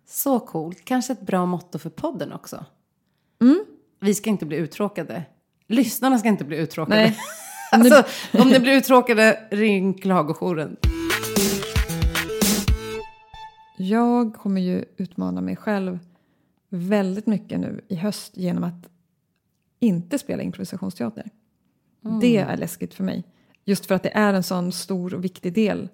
Så 0.06 0.40
coolt. 0.40 0.84
Kanske 0.84 1.12
ett 1.12 1.20
bra 1.20 1.46
motto 1.46 1.78
för 1.78 1.90
podden 1.90 2.32
också. 2.32 2.64
Mm. 3.42 3.64
Vi 4.00 4.14
ska 4.14 4.30
inte 4.30 4.46
bli 4.46 4.56
uttråkade. 4.56 5.24
Lyssnarna 5.66 6.18
ska 6.18 6.28
inte 6.28 6.44
bli 6.44 6.56
uttråkade. 6.56 6.96
Nej. 6.96 7.18
alltså, 7.70 8.04
om 8.32 8.48
ni 8.48 8.60
blir 8.60 8.72
uttråkade, 8.72 9.48
ring 9.50 9.94
klagojouren. 9.94 10.76
Jag 13.76 14.34
kommer 14.34 14.60
ju 14.60 14.84
utmana 14.96 15.40
mig 15.40 15.56
själv 15.56 15.98
väldigt 16.68 17.26
mycket 17.26 17.60
nu 17.60 17.84
i 17.88 17.94
höst 17.94 18.36
genom 18.36 18.64
att 18.64 18.88
inte 19.80 20.18
spela 20.18 20.42
improvisationsteater. 20.42 21.30
Det 22.20 22.36
är 22.36 22.56
läskigt 22.56 22.94
för 22.94 23.04
mig. 23.04 23.24
Just 23.64 23.86
för 23.86 23.94
att 23.94 24.02
det 24.02 24.16
är 24.16 24.34
en 24.34 24.42
sån 24.42 24.72
stor 24.72 25.14
och 25.14 25.24
viktig 25.24 25.52
del 25.52 25.88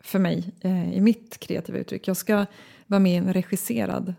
för 0.00 0.18
mig 0.18 0.52
eh, 0.60 0.94
i 0.94 1.00
mitt 1.00 1.38
kreativa 1.38 1.78
uttryck. 1.78 2.08
Jag 2.08 2.16
ska 2.16 2.46
vara 2.86 3.00
med 3.00 3.12
i 3.12 3.16
en 3.16 3.32
regisserad 3.32 4.14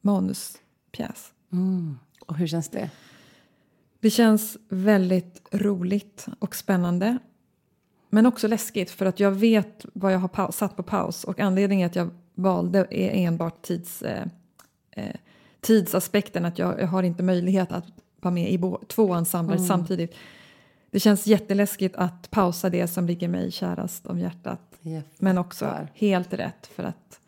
manuspjäs. 0.00 1.32
Mm. 1.52 1.98
Och 2.26 2.36
hur 2.36 2.46
känns 2.46 2.68
det? 2.68 2.90
Det 4.00 4.10
känns 4.10 4.56
väldigt 4.68 5.48
roligt 5.50 6.26
och 6.38 6.54
spännande. 6.54 7.18
Men 8.10 8.26
också 8.26 8.48
läskigt 8.48 8.90
för 8.90 9.06
att 9.06 9.20
jag 9.20 9.30
vet 9.30 9.86
vad 9.92 10.12
jag 10.12 10.18
har 10.18 10.52
satt 10.52 10.76
på 10.76 10.82
paus 10.82 11.24
och 11.24 11.40
anledningen 11.40 11.86
att 11.86 11.96
jag 11.96 12.10
valde 12.34 12.78
är 12.90 13.26
enbart 13.26 13.62
tids, 13.62 14.02
eh, 14.02 14.26
eh, 14.90 15.14
tidsaspekten. 15.60 16.44
Att 16.44 16.58
jag, 16.58 16.80
jag 16.80 16.86
har 16.86 17.02
inte 17.02 17.22
möjlighet 17.22 17.72
att 17.72 17.84
vara 18.20 18.34
med 18.34 18.52
i 18.52 18.60
två 18.88 19.12
ensembler 19.14 19.56
samtidigt. 19.58 20.14
Det 20.94 21.00
känns 21.00 21.26
jätteläskigt 21.26 21.96
att 21.96 22.30
pausa 22.30 22.70
det 22.70 22.86
som 22.88 23.06
ligger 23.06 23.28
mig 23.28 23.50
kärast 23.50 24.06
om 24.06 24.18
hjärtat. 24.18 24.60
Jag 24.80 25.02
Men 25.18 25.38
också 25.38 25.86
helt 25.94 26.32
rätt 26.32 26.66
för 26.66 26.84
att 26.84 27.20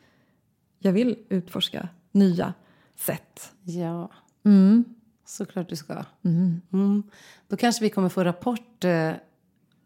jag 0.78 0.92
vill 0.92 1.16
utforska 1.28 1.88
nya 2.12 2.54
sätt. 2.96 3.52
Ja, 3.62 4.10
Mm. 4.44 4.84
såklart 5.24 5.68
du 5.68 5.76
ska. 5.76 6.04
Mm. 6.24 6.60
Mm. 6.72 7.02
Då 7.48 7.56
kanske 7.56 7.84
vi 7.84 7.90
kommer 7.90 8.08
få 8.08 8.24
rapport 8.24 8.84
eh, 8.84 9.12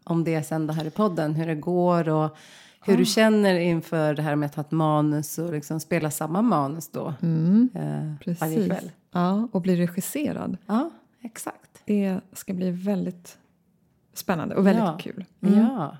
om 0.03 0.23
det 0.23 0.43
sen 0.43 0.67
det 0.67 0.73
här 0.73 0.85
i 0.85 0.91
podden, 0.91 1.35
hur 1.35 1.47
det 1.47 1.55
går 1.55 2.09
och 2.09 2.37
hur 2.85 2.97
du 2.97 3.05
känner 3.05 3.55
inför 3.59 4.13
det 4.13 4.21
här 4.21 4.35
med 4.35 4.45
att 4.47 4.55
ha 4.55 4.61
ett 4.61 4.71
manus 4.71 5.37
och 5.37 5.51
liksom 5.51 5.79
spela 5.79 6.11
samma 6.11 6.41
manus 6.41 6.89
då 6.89 7.13
Mm, 7.21 7.69
eh, 7.73 7.81
varje 7.81 8.17
precis. 8.19 8.67
kväll. 8.67 8.91
Ja, 9.11 9.47
och 9.51 9.61
bli 9.61 9.75
regisserad. 9.75 10.57
Ja, 10.65 10.89
exakt. 11.21 11.81
Det 11.85 12.19
ska 12.33 12.53
bli 12.53 12.71
väldigt 12.71 13.37
spännande 14.13 14.55
och 14.55 14.67
väldigt 14.67 14.83
Ja. 14.83 14.97
kul. 15.01 15.25
Mm. 15.41 15.59
Ja. 15.59 15.97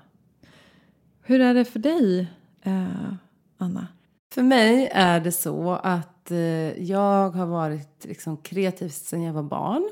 Hur 1.22 1.40
är 1.40 1.54
det 1.54 1.64
för 1.64 1.78
dig, 1.78 2.30
eh, 2.62 3.12
Anna? 3.58 3.86
För 4.34 4.42
mig 4.42 4.90
är 4.92 5.20
det 5.20 5.32
så 5.32 5.72
att 5.72 6.30
eh, 6.30 6.38
jag 6.82 7.30
har 7.30 7.46
varit 7.46 8.04
liksom 8.04 8.36
kreativ 8.36 8.88
sedan 8.88 9.22
jag 9.22 9.32
var 9.32 9.42
barn. 9.42 9.90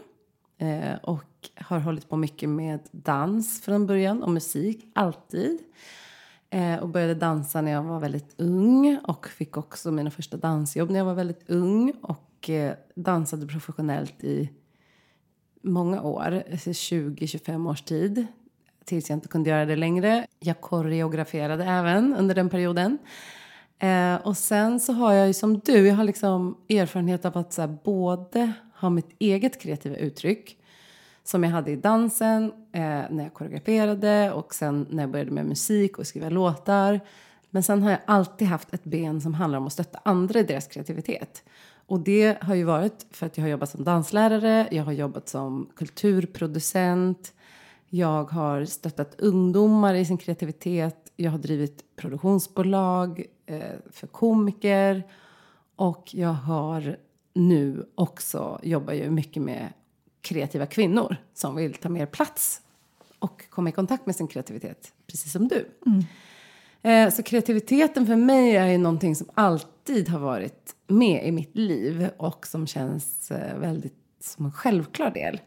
Eh, 0.59 0.95
och 1.03 1.25
har 1.57 1.79
hållit 1.79 2.09
på 2.09 2.17
mycket 2.17 2.49
med 2.49 2.81
dans 2.93 3.61
från 3.63 3.87
början 3.87 4.23
och 4.23 4.31
musik, 4.31 4.91
alltid. 4.95 5.59
Eh, 6.51 6.77
och 6.77 6.89
började 6.89 7.15
dansa 7.15 7.61
när 7.61 7.73
jag 7.73 7.83
var 7.83 8.01
väldigt 8.01 8.35
ung 8.41 8.99
och 9.03 9.29
fick 9.29 9.57
också 9.57 9.91
mina 9.91 10.11
första 10.11 10.37
dansjobb 10.37 10.91
när 10.91 10.99
jag 10.99 11.05
var 11.05 11.15
väldigt 11.15 11.51
ung. 11.51 11.93
Och 12.03 12.51
eh, 12.51 12.75
dansade 12.95 13.47
professionellt 13.47 14.25
i 14.25 14.51
många 15.63 16.03
år, 16.03 16.43
20-25 16.51 17.71
års 17.71 17.83
tid. 17.83 18.27
Tills 18.85 19.11
jag 19.11 19.17
inte 19.17 19.29
kunde 19.29 19.51
göra 19.51 19.65
det 19.65 19.77
längre. 19.77 20.27
Jag 20.41 20.61
koreograferade 20.61 21.65
även 21.65 22.15
under 22.15 22.35
den 22.35 22.49
perioden. 22.49 22.99
Eh, 23.79 24.15
och 24.15 24.37
sen 24.37 24.81
så 24.81 24.93
har 24.93 25.13
jag 25.13 25.27
ju 25.27 25.33
som 25.33 25.59
du, 25.59 25.87
jag 25.87 25.95
har 25.95 26.05
liksom 26.05 26.57
erfarenhet 26.69 27.25
av 27.25 27.39
att 27.39 27.53
så 27.53 27.61
här, 27.61 27.79
både 27.85 28.53
ha 28.81 28.91
mitt 28.91 29.11
eget 29.19 29.61
kreativa 29.61 29.97
uttryck 29.97 30.57
som 31.25 31.45
jag 31.45 31.51
hade 31.51 31.71
i 31.71 31.77
dansen 31.77 32.53
eh, 32.73 32.81
när 33.11 33.23
jag 33.23 33.35
koreograferade 33.35 34.33
och 34.33 34.55
sen 34.55 34.87
när 34.91 35.03
jag 35.03 35.11
började 35.11 35.31
med 35.31 35.47
musik 35.47 35.99
och 35.99 36.07
skriva 36.07 36.29
låtar. 36.29 37.01
Men 37.51 37.63
sen 37.63 37.83
har 37.83 37.91
jag 37.91 38.01
alltid 38.07 38.49
haft 38.49 38.75
ett 38.75 38.85
ben 38.85 39.21
som 39.21 39.35
handlar 39.35 39.59
om 39.59 39.67
att 39.67 39.73
stötta 39.73 40.01
andra 40.05 40.41
i 40.41 40.43
deras 40.43 40.67
kreativitet. 40.67 41.43
Och 41.91 42.01
det 42.01 42.43
har 42.43 42.55
ju 42.55 42.65
varit 42.65 43.07
för 43.11 43.27
att 43.27 43.37
jag 43.37 43.45
har 43.45 43.49
jobbat 43.49 43.71
som 43.71 43.85
danslärare, 43.85 44.69
jag 44.71 44.85
har 44.85 44.93
jobbat 44.93 45.29
som 45.29 45.71
kulturproducent, 45.77 47.33
jag 47.89 48.25
har 48.31 48.65
stöttat 48.65 49.21
ungdomar 49.21 49.95
i 49.95 50.05
sin 50.05 50.19
kreativitet, 50.19 51.13
jag 51.17 51.31
har 51.31 51.39
drivit 51.39 51.97
produktionsbolag 51.97 53.25
eh, 53.47 53.61
för 53.91 54.07
komiker 54.07 55.03
och 55.77 56.15
jag 56.15 56.33
har 56.33 56.97
nu 57.35 57.87
också 57.95 58.61
jobbar 58.63 58.93
ju 58.93 59.11
mycket 59.11 59.43
med 59.43 59.73
kreativa 60.21 60.67
kvinnor 60.67 61.17
som 61.35 61.57
vill 61.57 61.75
ta 61.75 61.89
mer 61.89 62.07
plats 62.07 62.61
och 63.19 63.45
komma 63.51 63.69
i 63.69 63.73
kontakt 63.73 64.07
med 64.07 64.17
sin 64.17 64.29
kreativitet, 64.29 64.93
precis 65.07 65.33
som 65.33 65.49
du. 65.49 65.69
Eh, 66.83 67.11
så 67.11 67.23
kreativiteten 67.23 68.07
för 68.07 68.17
mig 68.17 68.57
är 68.57 68.67
ju 68.67 68.79
någonting 68.79 69.17
som 69.17 69.31
alltid 69.35 70.09
har 70.09 70.19
varit 70.19 70.77
med 70.91 71.27
i 71.27 71.33
mitt 71.33 71.57
liv 71.57 72.11
och 72.17 72.47
som 72.47 72.67
känns 72.67 73.31
eh, 73.31 73.59
väldigt 73.59 73.95
som 74.21 74.45
en 74.45 74.53
självklar 74.53 75.11
del. 75.11 75.41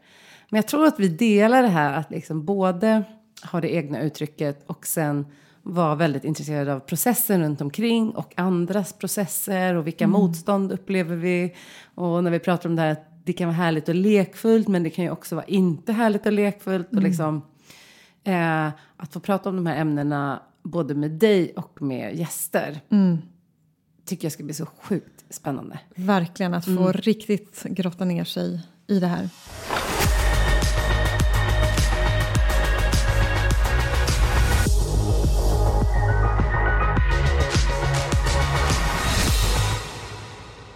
Men 0.50 0.58
jag 0.58 0.68
tror 0.68 0.86
att 0.86 1.00
vi 1.00 1.08
delar 1.08 1.62
det 1.62 1.68
här 1.68 1.98
att 1.98 2.10
liksom 2.10 2.44
både 2.44 3.04
ha 3.52 3.60
det 3.60 3.74
egna 3.74 4.00
uttrycket 4.00 4.64
och 4.66 4.86
sen 4.86 5.26
vara 5.62 5.94
väldigt 5.94 6.24
intresserade 6.24 6.74
av 6.74 6.80
processen 6.80 7.42
runt 7.42 7.60
omkring 7.60 8.10
och 8.10 8.32
andras 8.36 8.92
processer 8.92 9.74
och 9.74 9.86
vilka 9.86 10.06
motstånd 10.06 10.72
upplever 10.72 11.16
vi. 11.16 11.54
Och 11.94 12.24
när 12.24 12.30
vi 12.30 12.38
pratar 12.38 12.68
om 12.68 12.76
det 12.76 12.82
här 12.82 12.92
att 12.92 13.08
det 13.24 13.32
kan 13.32 13.48
vara 13.48 13.56
härligt 13.56 13.88
och 13.88 13.94
lekfullt 13.94 14.68
men 14.68 14.82
det 14.82 14.90
kan 14.90 15.04
ju 15.04 15.10
också 15.10 15.34
vara 15.34 15.46
inte 15.46 15.92
härligt 15.92 16.26
och 16.26 16.32
lekfullt. 16.32 16.88
Och 16.92 17.02
liksom, 17.02 17.42
eh, 18.24 18.66
att 18.96 19.12
få 19.12 19.20
prata 19.20 19.48
om 19.48 19.56
de 19.56 19.66
här 19.66 19.76
ämnena 19.76 20.42
både 20.62 20.94
med 20.94 21.10
dig 21.10 21.52
och 21.56 21.82
med 21.82 22.14
gäster 22.14 22.80
tycker 24.04 24.24
jag 24.24 24.32
ska 24.32 24.44
bli 24.44 24.54
så 24.54 24.66
sjukt 24.66 25.13
spännande. 25.34 25.78
Verkligen 25.94 26.54
att 26.54 26.64
få 26.64 26.92
riktigt 26.92 27.62
grotta 27.62 28.04
ner 28.04 28.24
sig 28.24 28.60
i 28.86 29.00
det 29.00 29.06
här. 29.06 29.28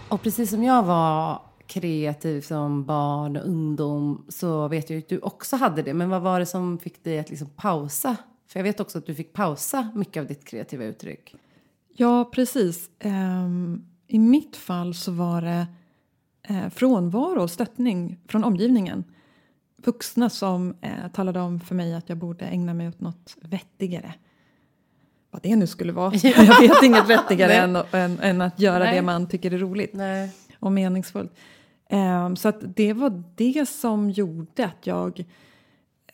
Och 0.08 0.22
precis 0.22 0.50
som 0.50 0.64
jag 0.64 0.82
var 0.82 1.42
kreativ 1.66 2.40
som 2.40 2.84
barn 2.84 3.36
och 3.36 3.46
ungdom 3.46 4.24
så 4.28 4.68
vet 4.68 4.90
jag 4.90 4.98
att 4.98 5.08
du 5.08 5.18
också 5.18 5.56
hade 5.56 5.82
det. 5.82 5.94
Men 5.94 6.08
vad 6.08 6.22
var 6.22 6.40
det 6.40 6.46
som 6.46 6.78
fick 6.78 7.04
dig 7.04 7.18
att 7.18 7.30
liksom 7.30 7.48
pausa? 7.56 8.16
För 8.48 8.60
jag 8.60 8.64
vet 8.64 8.80
också 8.80 8.98
att 8.98 9.06
du 9.06 9.14
fick 9.14 9.32
pausa 9.32 9.90
mycket 9.94 10.20
av 10.20 10.26
ditt 10.26 10.44
kreativa 10.44 10.84
uttryck. 10.84 11.34
Ja, 11.96 12.24
precis. 12.24 12.90
Ehm, 12.98 13.84
I 14.08 14.18
mitt 14.18 14.56
fall 14.56 14.94
så 14.94 15.12
var 15.12 15.42
det 15.42 15.66
eh, 16.42 16.68
frånvaro 16.68 17.42
och 17.42 17.50
stöttning 17.50 18.18
från 18.28 18.44
omgivningen. 18.44 19.04
Vuxna 19.76 20.30
som 20.30 20.74
eh, 20.80 21.08
talade 21.12 21.40
om 21.40 21.60
för 21.60 21.74
mig 21.74 21.94
att 21.94 22.08
jag 22.08 22.18
borde 22.18 22.44
ägna 22.44 22.74
mig 22.74 22.88
åt 22.88 23.00
något 23.00 23.36
vettigare. 23.40 24.14
Vad 25.30 25.42
det 25.42 25.56
nu 25.56 25.66
skulle 25.66 25.92
vara. 25.92 26.14
Jag 26.22 26.60
vet 26.60 26.82
inget 26.82 27.08
vettigare 27.08 27.54
än, 27.54 27.76
än, 27.92 28.18
än 28.20 28.40
att 28.40 28.60
göra 28.60 28.84
Nej. 28.84 28.94
det 28.94 29.02
man 29.02 29.28
tycker 29.28 29.50
är 29.54 29.58
roligt 29.58 29.94
Nej. 29.94 30.32
och 30.58 30.72
meningsfullt. 30.72 31.32
Ehm, 31.88 32.36
så 32.36 32.48
att 32.48 32.76
det 32.76 32.92
var 32.92 33.22
det 33.34 33.68
som 33.68 34.10
gjorde 34.10 34.64
att 34.64 34.86
jag, 34.86 35.24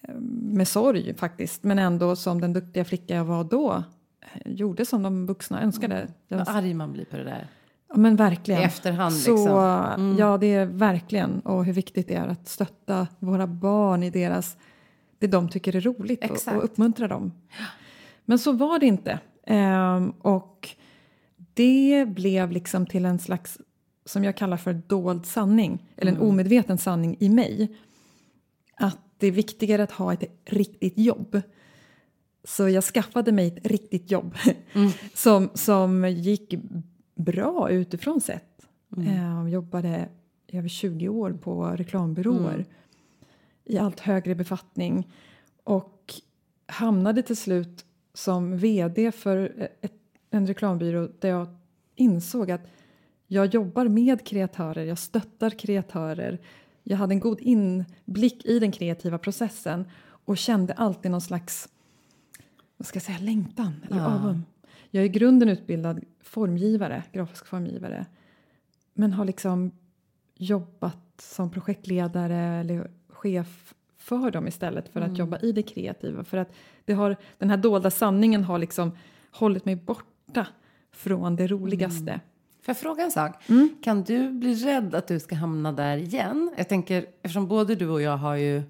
eh, 0.03 0.15
med 0.43 0.69
sorg 0.69 1.15
faktiskt, 1.15 1.65
men 1.65 1.79
ändå 1.79 2.17
som 2.17 2.41
den 2.41 2.53
duktiga 2.53 2.85
flicka 2.85 3.15
jag 3.15 3.25
var 3.25 3.45
då, 3.45 3.85
eh, 4.21 4.53
gjorde 4.53 4.87
som 4.87 5.03
de 5.03 5.27
vuxna 5.27 5.63
önskade. 5.63 6.09
Jag, 6.29 6.39
Vad 6.39 6.49
arg 6.49 6.75
man 6.75 6.93
blir 6.93 7.05
på 7.05 7.17
det 7.17 7.25
där. 7.25 7.49
Ja, 7.95 8.01
men 8.01 8.17
verkligen. 8.17 8.61
I 8.61 8.65
efterhand, 8.65 9.15
Så, 9.15 9.31
liksom. 9.31 10.17
Ja, 10.19 10.39
det 10.39 10.55
är 10.55 10.67
verkligen. 10.67 11.41
Och 11.41 11.65
hur 11.65 11.73
viktigt 11.73 12.09
det 12.09 12.15
är 12.15 12.29
att 12.29 12.49
stötta 12.49 13.07
våra 13.19 13.47
barn 13.47 14.03
i 14.03 14.11
deras, 14.11 14.57
det 15.19 15.27
de 15.27 15.49
tycker 15.49 15.77
är 15.77 15.81
roligt 15.81 16.31
och, 16.31 16.55
och 16.57 16.65
uppmuntra 16.65 17.09
dem. 17.09 17.33
Men 18.25 18.39
så 18.39 18.53
var 18.53 18.79
det 18.79 18.87
inte. 18.87 19.19
Ehm, 19.47 20.11
och 20.11 20.69
det 21.55 22.09
blev 22.09 22.51
liksom 22.51 22.87
till 22.87 23.05
en 23.05 23.19
slags, 23.19 23.59
som 24.05 24.25
jag 24.25 24.37
kallar 24.37 24.57
för 24.57 24.73
dold 24.73 25.27
sanning, 25.27 25.91
eller 25.97 26.13
en 26.13 26.21
omedveten 26.21 26.79
sanning 26.79 27.17
i 27.21 27.29
mig. 27.29 27.77
Att 28.77 28.99
det 29.19 29.27
är 29.27 29.33
viktigare 29.33 29.83
att 29.83 29.93
ha 29.93 30.13
ett 30.13 30.25
riktigt 30.45 30.99
jobb. 30.99 31.41
Så 32.45 32.69
jag 32.69 32.85
skaffade 32.85 33.33
mig 33.33 33.47
ett 33.47 33.67
riktigt 33.67 34.11
jobb 34.11 34.35
som, 35.15 35.51
som 35.55 36.09
gick 36.09 36.55
bra 37.15 37.71
utifrån 37.71 38.21
sett. 38.21 38.67
Eh, 38.97 39.49
jobbade 39.49 40.09
i 40.47 40.57
över 40.59 40.69
20 40.69 41.09
år 41.09 41.33
på 41.33 41.65
reklambyråer 41.67 42.65
i 43.65 43.79
allt 43.79 44.01
högre 44.01 44.35
befattning 44.35 45.09
och 45.65 46.15
hamnade 46.67 47.23
till 47.23 47.37
slut 47.37 47.85
som 48.15 48.59
vd 48.59 49.13
för 49.13 49.69
ett, 49.81 49.93
en 50.31 50.47
reklambyrå 50.47 51.09
där 51.19 51.29
jag 51.29 51.47
insåg 51.95 52.51
att 52.51 52.61
jag 53.27 53.47
jobbar 53.55 53.89
med 53.89 54.27
kreatörer, 54.27 54.85
jag 54.85 54.99
stöttar 54.99 55.51
kreatörer. 55.51 56.39
Jag 56.83 56.97
hade 56.97 57.15
en 57.15 57.21
god 57.21 57.41
inblick 57.41 58.45
i 58.47 58.59
den 58.59 58.73
kreativa 58.73 59.19
processen 59.19 59.85
och 60.07 60.39
kände 60.39 60.73
alltid 60.73 61.11
någon 61.11 61.21
slags 61.21 61.69
vad 62.77 62.87
ska 62.87 62.97
jag 62.97 63.03
säga, 63.03 63.19
längtan 63.19 63.73
eller 63.91 64.01
Ja. 64.01 64.07
avund. 64.15 64.43
Jag 64.91 65.01
är 65.01 65.05
i 65.05 65.09
grunden 65.09 65.49
utbildad 65.49 66.05
formgivare, 66.21 67.03
grafisk 67.13 67.47
formgivare. 67.47 68.07
Men 68.95 69.13
har 69.13 69.25
liksom 69.25 69.71
jobbat 70.35 71.21
som 71.21 71.51
projektledare 71.51 72.61
eller 72.61 72.91
chef 73.09 73.75
för 73.97 74.31
dem 74.31 74.49
istället 74.49 74.89
för 74.89 75.01
att 75.01 75.19
jobba 75.19 75.39
i 75.39 75.53
det 75.53 75.63
kreativa. 75.63 76.25
För 76.25 76.37
att 76.37 76.53
det 76.85 76.93
har, 76.93 77.17
den 77.39 77.51
här 77.51 77.57
dolda 77.57 77.91
sanningen 77.91 78.45
har 78.45 78.59
liksom 78.59 78.97
hållit 79.31 79.65
mig 79.65 79.77
borta 79.77 80.47
från 80.93 81.37
det 81.37 81.47
roligaste. 81.47 82.21
Får 82.63 82.73
jag 82.73 82.79
fråga 82.79 83.05
en 83.05 83.11
sak? 83.11 83.49
Mm. 83.49 83.77
Kan 83.83 84.03
du 84.03 84.31
bli 84.31 84.55
rädd 84.55 84.95
att 84.95 85.09
du 85.09 85.21
ska 85.21 85.35
hamna 85.35 85.73
där 85.73 85.97
igen? 85.97 86.55
Jag 86.57 86.69
tänker, 86.69 87.07
eftersom 87.23 87.49
både 87.49 87.75
du 87.75 87.89
och 87.89 88.03
jag 88.03 88.17
har 88.17 88.35
ju 88.35 88.63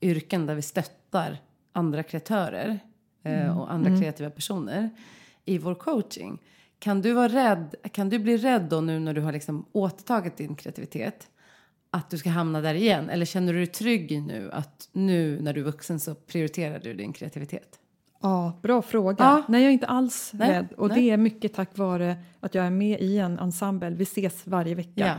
yrken 0.00 0.46
där 0.46 0.54
vi 0.54 0.62
stöttar 0.62 1.38
andra 1.72 2.02
kreatörer 2.02 2.78
eh, 3.22 3.60
och 3.60 3.72
andra 3.72 4.00
kreativa 4.00 4.30
personer 4.30 4.90
i 5.44 5.58
vår 5.58 5.74
coaching. 5.74 6.42
Kan 6.78 7.02
du 7.02 7.12
vara 7.12 7.28
rädd, 7.28 7.74
kan 7.92 8.08
du 8.08 8.18
bli 8.18 8.36
rädd 8.36 8.62
då 8.62 8.80
nu 8.80 8.98
när 8.98 9.14
du 9.14 9.20
har 9.20 9.32
liksom 9.32 9.66
återtagit 9.72 10.36
din 10.36 10.56
kreativitet? 10.56 11.28
Att 11.90 12.10
du 12.10 12.18
ska 12.18 12.30
hamna 12.30 12.60
där 12.60 12.74
igen? 12.74 13.10
Eller 13.10 13.26
känner 13.26 13.52
du 13.52 13.58
dig 13.58 13.66
trygg 13.66 14.12
i 14.12 14.20
nu 14.20 14.50
att 14.52 14.88
nu 14.92 15.40
när 15.40 15.52
du 15.52 15.60
är 15.60 15.64
vuxen 15.64 16.00
så 16.00 16.14
prioriterar 16.14 16.78
du 16.78 16.94
din 16.94 17.12
kreativitet? 17.12 17.78
Ja, 18.22 18.58
bra 18.62 18.82
fråga. 18.82 19.24
Ja. 19.24 19.42
Nej, 19.48 19.62
jag 19.62 19.68
är 19.68 19.72
inte 19.72 19.86
alls 19.86 20.30
Nej, 20.34 20.50
rädd. 20.50 20.72
Och 20.76 20.88
nej. 20.88 21.02
det 21.02 21.10
är 21.10 21.16
mycket 21.16 21.54
tack 21.54 21.78
vare 21.78 22.16
att 22.40 22.54
jag 22.54 22.66
är 22.66 22.70
med 22.70 23.00
i 23.00 23.18
en 23.18 23.38
ensemble. 23.38 23.90
Vi 23.90 24.02
ses 24.02 24.46
varje 24.46 24.74
vecka. 24.74 25.06
Ja. 25.06 25.14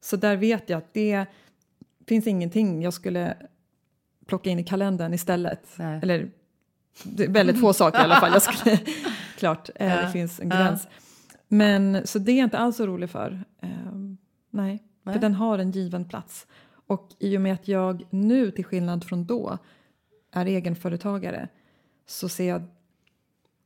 Så 0.00 0.16
där 0.16 0.36
vet 0.36 0.70
jag 0.70 0.78
att 0.78 0.94
det 0.94 1.26
finns 2.06 2.26
ingenting 2.26 2.82
jag 2.82 2.94
skulle 2.94 3.36
plocka 4.26 4.50
in 4.50 4.58
i 4.58 4.64
kalendern 4.64 5.14
istället. 5.14 5.68
Nej. 5.76 6.00
Eller 6.02 6.30
väldigt 7.28 7.60
få 7.60 7.72
saker 7.72 7.98
i 7.98 8.02
alla 8.02 8.20
fall. 8.20 8.32
Jag 8.32 8.42
skulle, 8.42 8.78
klart, 9.36 9.70
eh, 9.74 9.94
Ja. 9.94 10.02
det 10.02 10.10
finns 10.10 10.40
en 10.40 10.48
Ja. 10.50 10.56
gräns. 10.56 10.88
Men 11.48 12.06
så 12.06 12.18
det 12.18 12.32
är 12.32 12.36
jag 12.38 12.46
inte 12.46 12.58
alls 12.58 12.80
orolig 12.80 13.10
för. 13.10 13.44
Eh, 13.62 13.68
nej, 14.50 14.82
Nej. 15.02 15.12
för 15.14 15.20
den 15.20 15.34
har 15.34 15.58
en 15.58 15.70
given 15.70 16.04
plats. 16.08 16.46
Och 16.86 17.08
i 17.18 17.36
och 17.36 17.40
med 17.40 17.52
att 17.54 17.68
jag 17.68 18.04
nu, 18.10 18.50
till 18.50 18.64
skillnad 18.64 19.04
från 19.04 19.24
då, 19.26 19.58
är 20.32 20.46
egenföretagare 20.46 21.48
så 22.06 22.28
ser 22.28 22.48
jag 22.48 22.62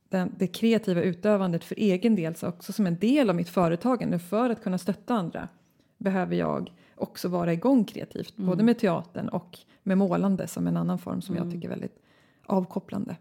den, 0.09 0.35
det 0.37 0.47
kreativa 0.47 1.01
utövandet 1.01 1.63
för 1.63 1.75
egen 1.79 2.15
del 2.15 2.35
så 2.35 2.47
också 2.47 2.73
som 2.73 2.87
en 2.87 2.97
del 2.99 3.29
av 3.29 3.35
mitt 3.35 3.49
företagande. 3.49 4.19
För 4.19 4.49
att 4.49 4.63
kunna 4.63 4.77
stötta 4.77 5.13
andra 5.13 5.47
behöver 5.97 6.35
jag 6.35 6.71
också 6.95 7.27
vara 7.29 7.53
igång 7.53 7.83
kreativt, 7.85 8.35
både 8.35 8.63
med 8.63 8.79
teatern 8.79 9.29
och 9.29 9.57
med 9.83 9.97
målande 9.97 10.47
som 10.47 10.67
en 10.67 10.77
annan 10.77 10.99
form 10.99 11.21
som 11.21 11.35
jag 11.35 11.51
tycker 11.51 11.67
är 11.67 11.69
väldigt 11.69 11.99
avkopplande. 12.45 13.15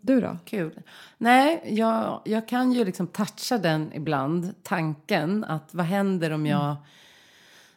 Du 0.00 0.20
då? 0.20 0.38
Kul. 0.44 0.80
Nej, 1.18 1.62
jag, 1.66 2.22
jag 2.24 2.48
kan 2.48 2.72
ju 2.72 2.84
liksom 2.84 3.06
toucha 3.06 3.58
den 3.58 3.92
ibland, 3.92 4.54
tanken 4.62 5.44
att 5.44 5.74
vad 5.74 5.86
händer 5.86 6.30
om 6.30 6.46
jag, 6.46 6.76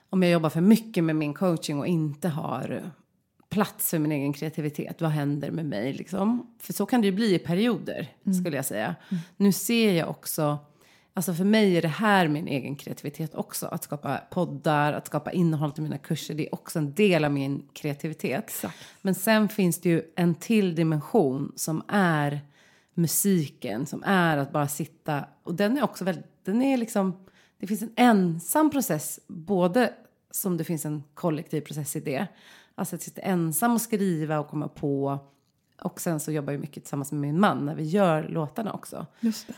om 0.10 0.24
jag 0.24 0.32
jobbar 0.32 0.50
för 0.50 0.62
mycket 0.62 1.04
med 1.04 1.16
min 1.16 1.34
coaching 1.34 1.80
och 1.80 1.88
inte 1.88 2.28
har 2.28 2.92
plats 3.50 3.90
för 3.90 4.00
min 4.00 4.12
egen 4.12 4.34
kreativitet. 4.34 5.02
Vad 5.02 5.12
händer 5.12 5.52
med 5.52 5.66
mig 5.66 5.94
liksom? 5.94 6.56
För 6.60 6.74
så 6.74 6.86
kan 6.86 7.02
det 7.02 7.08
ju 7.08 7.14
bli 7.14 7.36
i 7.36 7.40
perioder, 7.40 8.08
skulle 8.42 8.56
jag 8.56 8.66
säga. 8.66 8.96
Nu 9.38 9.52
ser 9.52 9.94
jag 9.94 10.10
också, 10.10 10.58
alltså 11.20 11.34
för 11.34 11.44
mig 11.44 11.78
är 11.78 11.82
det 11.82 11.88
här 11.88 12.28
min 12.28 12.48
egen 12.48 12.76
kreativitet 12.76 13.36
också. 13.36 13.68
Att 13.68 13.84
skapa 13.84 14.18
poddar, 14.18 14.94
att 14.94 15.08
skapa 15.08 15.32
innehåll 15.32 15.72
till 15.72 15.84
mina 15.84 15.98
kurser, 15.98 16.34
det 16.34 16.48
är 16.48 16.54
också 16.54 16.80
en 16.80 16.94
del 16.94 17.26
av 17.26 17.32
min 17.32 17.68
kreativitet. 17.74 18.44
Exakt. 18.44 18.78
Men 19.02 19.16
sen 19.16 19.50
finns 19.50 19.82
det 19.82 19.90
ju 19.90 20.04
en 20.16 20.36
till 20.36 20.76
dimension 20.76 21.52
som 21.56 21.84
är 21.88 22.42
musiken, 22.94 23.86
som 23.86 24.04
är 24.06 24.38
att 24.38 24.52
bara 24.52 24.68
sitta. 24.68 25.26
Och 25.44 25.56
den 25.56 25.78
är 25.78 25.84
också 25.84 26.04
väldigt, 26.04 26.26
den 26.44 26.62
är 26.62 26.78
liksom, 26.78 27.26
det 27.58 27.68
finns 27.68 27.82
en 27.82 27.94
ensam 27.96 28.70
process, 28.70 29.20
både 29.28 29.94
som 30.32 30.58
det 30.58 30.64
finns 30.64 30.86
en 30.86 31.04
kollektiv 31.14 31.62
process 31.62 31.96
i 31.96 32.00
det. 32.00 32.28
Alltså 32.76 32.96
att 32.96 33.02
sitta 33.02 33.22
ensam 33.22 33.74
och 33.74 33.82
skriva 33.82 34.40
och 34.40 34.48
komma 34.48 34.68
på. 34.68 35.20
Och 35.82 36.02
sen 36.02 36.20
så 36.20 36.32
jobbar 36.32 36.54
jag 36.54 36.60
mycket 36.60 36.84
tillsammans 36.84 37.12
med 37.12 37.22
min 37.22 37.40
man 37.40 37.66
när 37.66 37.76
vi 37.76 37.84
gör 37.84 38.30
låtarna 38.30 38.74
också. 38.74 39.06
Just 39.20 39.48
det. 39.48 39.54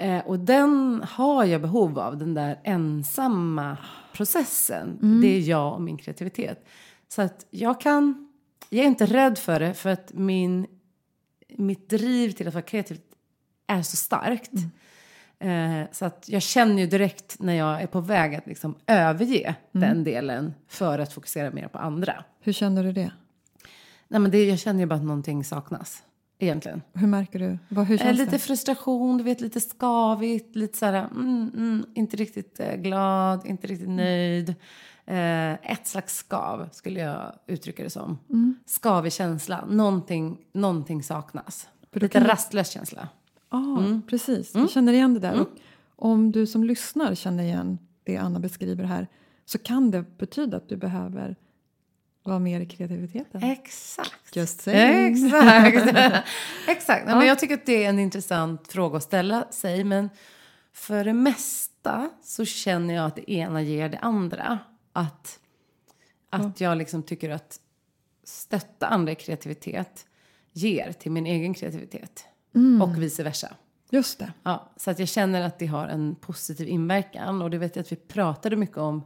Eh, 0.00 0.26
och 0.26 0.38
den 0.38 1.02
har 1.08 1.44
jag 1.44 1.60
behov 1.60 1.98
av, 1.98 2.16
den 2.16 2.34
där 2.34 2.60
ensamma 2.64 3.76
processen. 4.12 4.98
Mm. 5.02 5.20
Det 5.20 5.28
är 5.28 5.40
jag 5.40 5.74
och 5.74 5.82
min 5.82 5.96
kreativitet. 5.96 6.66
Så 7.08 7.22
att 7.22 7.46
jag 7.50 7.80
kan, 7.80 8.28
jag 8.68 8.84
är 8.84 8.88
inte 8.88 9.06
rädd 9.06 9.38
för 9.38 9.60
det 9.60 9.74
för 9.74 9.90
att 9.90 10.12
min, 10.12 10.66
mitt 11.48 11.88
driv 11.90 12.30
till 12.30 12.48
att 12.48 12.54
vara 12.54 12.62
kreativ 12.62 13.00
är 13.66 13.82
så 13.82 13.96
starkt. 13.96 14.52
Mm. 15.40 15.82
Eh, 15.82 15.88
så 15.92 16.04
att 16.04 16.28
jag 16.28 16.42
känner 16.42 16.82
ju 16.82 16.86
direkt 16.86 17.36
när 17.40 17.54
jag 17.54 17.82
är 17.82 17.86
på 17.86 18.00
väg 18.00 18.34
att 18.34 18.46
liksom 18.46 18.74
överge 18.86 19.54
Mm. 19.72 19.88
den 19.88 20.04
delen 20.04 20.54
för 20.68 20.98
att 20.98 21.12
fokusera 21.12 21.50
mer 21.50 21.68
på 21.68 21.78
andra. 21.78 22.24
Hur 22.40 22.52
känner 22.52 22.84
du 22.84 22.92
det? 22.92 23.12
Nej, 24.08 24.20
men 24.20 24.30
det, 24.30 24.44
jag 24.44 24.58
känner 24.58 24.80
ju 24.80 24.86
bara 24.86 24.94
att 24.94 25.04
någonting 25.04 25.44
saknas 25.44 26.02
egentligen. 26.40 26.82
Hur 26.92 27.06
märker 27.06 27.38
du? 27.38 27.58
Vad, 27.68 27.86
hur 27.86 27.94
Eh, 27.94 28.04
känns 28.06 28.18
lite 28.18 28.30
det? 28.30 28.38
frustration, 28.38 29.18
du 29.18 29.24
vet, 29.24 29.40
lite 29.40 29.60
skavigt, 29.60 30.56
lite 30.56 30.78
så 30.78 30.86
här, 30.86 30.94
mm, 31.14 31.50
mm, 31.56 31.84
inte 31.94 32.16
riktigt 32.16 32.60
eh, 32.60 32.74
glad, 32.76 33.46
inte 33.46 33.66
riktigt 33.66 33.86
Mm. 33.88 33.96
nöjd. 33.96 34.54
Eh, 35.06 35.52
ett 35.72 35.86
slags 35.86 36.16
skav 36.16 36.68
skulle 36.72 37.00
jag 37.00 37.32
uttrycka 37.46 37.82
det 37.82 37.90
som. 37.90 38.18
Mm. 38.30 38.54
Skavig 38.66 39.12
känsla, 39.12 39.64
någonting, 39.70 40.38
någonting 40.52 41.02
saknas. 41.02 41.68
Lite 41.92 42.08
kan- 42.08 42.24
rastlös 42.26 42.70
känsla. 42.70 43.08
Ja, 43.50 44.00
precis. 44.06 44.54
Jag 44.54 44.70
känner 44.70 44.92
igen 44.92 45.14
det 45.14 45.20
där. 45.20 45.40
Och 45.40 45.48
om 45.96 46.32
du 46.32 46.46
som 46.46 46.64
lyssnar 46.64 47.14
känner 47.14 47.42
igen 47.44 47.78
det 48.04 48.16
Anna 48.16 48.40
beskriver 48.40 48.84
här 48.84 49.06
så 49.44 49.58
kan 49.58 49.90
det 49.90 50.18
betyda 50.18 50.56
att 50.56 50.68
du 50.68 50.76
behöver 50.76 51.36
vara 52.22 52.38
mer 52.38 52.60
i 52.60 52.66
kreativiteten. 52.66 53.42
Exakt. 53.42 54.36
Just 54.36 54.60
saying. 54.60 55.26
Exakt. 55.26 55.76
Exakt. 56.68 57.06
Nej, 57.06 57.16
men 57.16 57.26
jag 57.26 57.38
tycker 57.38 57.54
att 57.54 57.66
det 57.66 57.84
är 57.84 57.88
en 57.88 57.98
intressant 57.98 58.68
fråga 58.68 58.96
att 58.96 59.02
ställa 59.02 59.46
sig. 59.50 59.84
Men 59.84 60.10
för 60.72 61.04
det 61.04 61.12
mesta 61.12 62.10
så 62.22 62.44
känner 62.44 62.94
jag 62.94 63.06
att 63.06 63.16
det 63.16 63.32
ena 63.32 63.62
ger 63.62 63.88
det 63.88 63.98
andra. 63.98 64.58
Att, 64.92 65.38
att 66.30 66.60
jag 66.60 66.78
liksom 66.78 67.02
tycker 67.02 67.30
att 67.30 67.60
stötta 68.24 68.86
andra 68.86 69.12
i 69.12 69.14
kreativitet 69.14 70.06
ger 70.52 70.92
till 70.92 71.12
min 71.12 71.26
egen 71.26 71.54
kreativitet. 71.54 72.24
Och 72.82 73.02
vice 73.02 73.22
versa. 73.22 73.54
Just 73.90 74.18
det. 74.18 74.32
Ja, 74.42 74.72
så 74.76 74.90
att 74.90 74.98
jag 74.98 75.08
känner 75.08 75.42
att 75.42 75.58
det 75.58 75.66
har 75.66 75.86
en 75.88 76.14
positiv 76.14 76.68
inverkan. 76.68 77.42
Och 77.42 77.50
det 77.50 77.58
vet 77.58 77.76
jag 77.76 77.82
att 77.82 77.92
vi 77.92 77.96
pratade 77.96 78.56
mycket 78.56 78.76
om 78.76 79.02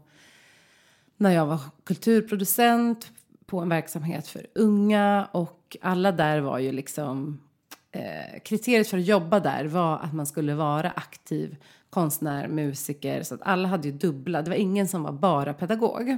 när 1.16 1.31
jag 1.31 1.46
var 1.46 1.61
kulturproducent 1.85 3.11
på 3.46 3.61
en 3.61 3.68
verksamhet 3.68 4.27
för 4.29 4.46
unga. 4.55 5.29
Och 5.33 5.77
alla 5.83 6.12
där 6.12 6.40
var 6.40 6.59
ju 6.59 6.72
liksom... 6.72 7.40
Eh, 7.92 8.40
kriteriet 8.44 8.88
för 8.88 8.98
att 8.98 9.05
jobba 9.05 9.40
där 9.40 9.64
var 9.64 9.98
att 9.98 10.12
man 10.14 10.27
skulle 10.27 10.55
vara 10.55 10.90
aktiv 10.90 11.57
konstnär, 11.90 12.48
musiker. 12.48 13.22
Så 13.22 13.35
att 13.35 13.42
alla 13.42 13.68
hade 13.68 13.88
ju 13.88 13.94
dubbla. 13.94 14.42
Det 14.42 14.50
var 14.50 14.57
ingen 14.57 14.88
som 14.88 15.03
var 15.03 15.12
bara 15.12 15.55
pedagog. 15.55 16.09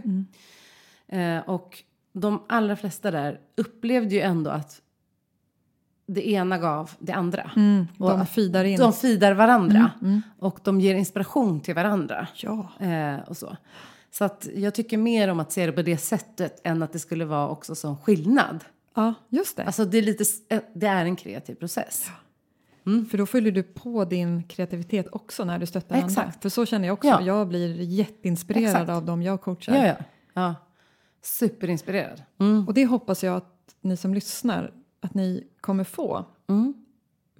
Eh, 1.09 1.38
och 1.38 1.82
de 2.12 2.42
allra 2.48 2.76
flesta 2.76 3.11
där 3.11 3.40
upplevde 3.56 4.14
ju 4.14 4.20
ändå 4.20 4.50
att 4.50 4.82
det 6.06 6.28
ena 6.30 6.59
gav 6.59 6.90
det 6.98 7.12
andra. 7.12 7.50
Och 7.98 8.11
De 8.11 8.26
feedar 8.26 8.64
in. 8.64 8.78
de 8.78 8.92
fidar 8.92 9.32
varandra 9.32 9.90
och 10.38 10.59
de 10.64 10.80
ger 10.80 10.94
inspiration 10.94 11.61
till 11.61 11.74
varandra. 11.74 12.28
Ja. 12.35 12.68
Eh, 12.80 13.18
och 13.28 13.37
så. 13.37 13.56
Så 14.11 14.25
att 14.25 14.49
jag 14.55 14.75
tycker 14.75 14.99
mer 14.99 15.29
om 15.29 15.40
att 15.40 15.53
se 15.53 15.66
det 15.66 15.73
på 15.73 15.83
det 15.83 15.99
sättet 15.99 16.61
än 16.64 16.83
att 16.83 16.92
det 16.92 16.99
skulle 16.99 17.25
vara 17.25 17.49
också 17.49 17.75
som 17.75 17.97
skillnad. 17.97 18.64
ja, 18.95 19.14
just 19.29 19.57
det. 19.57 19.64
Alltså 19.64 19.85
det 19.85 19.99
är, 19.99 20.03
lite, 20.03 20.25
eh, 20.49 20.61
det 20.75 20.87
är 20.87 21.05
en 21.05 21.16
kreativ 21.16 21.55
process. 21.55 22.11
För 23.11 23.19
då 23.19 23.27
fyller 23.27 23.51
du 23.51 23.62
på 23.62 24.05
din 24.05 24.42
kreativitet 24.42 25.07
också 25.12 25.45
när 25.45 25.59
du 25.59 25.66
stöttar 25.66 25.95
andra. 25.97 26.07
Exakt. 26.07 26.42
För 26.42 26.49
så 26.49 26.66
känner 26.66 26.87
jag 26.88 26.95
också. 26.95 27.09
Ja. 27.09 27.23
Jag 27.23 27.49
blir 27.49 27.81
jätteinspirerad 27.83 28.64
Exakt. 28.71 28.90
av 28.90 29.05
dem 29.05 29.23
jag 29.23 29.40
coachar. 29.40 29.75
Ja, 29.75 29.87
ja. 29.87 29.95
ja. 30.35 30.55
Superinspirerad. 31.23 32.23
Mm. 32.40 32.66
Och 32.69 32.75
det 32.75 32.87
hoppas 32.87 33.25
jag 33.25 33.37
att 33.37 33.75
ni 33.81 33.97
som 33.97 34.14
lyssnar 34.14 34.73
att 35.01 35.14
ni 35.14 35.47
kommer 35.61 35.85
få 35.85 36.25
Mm. 36.49 36.86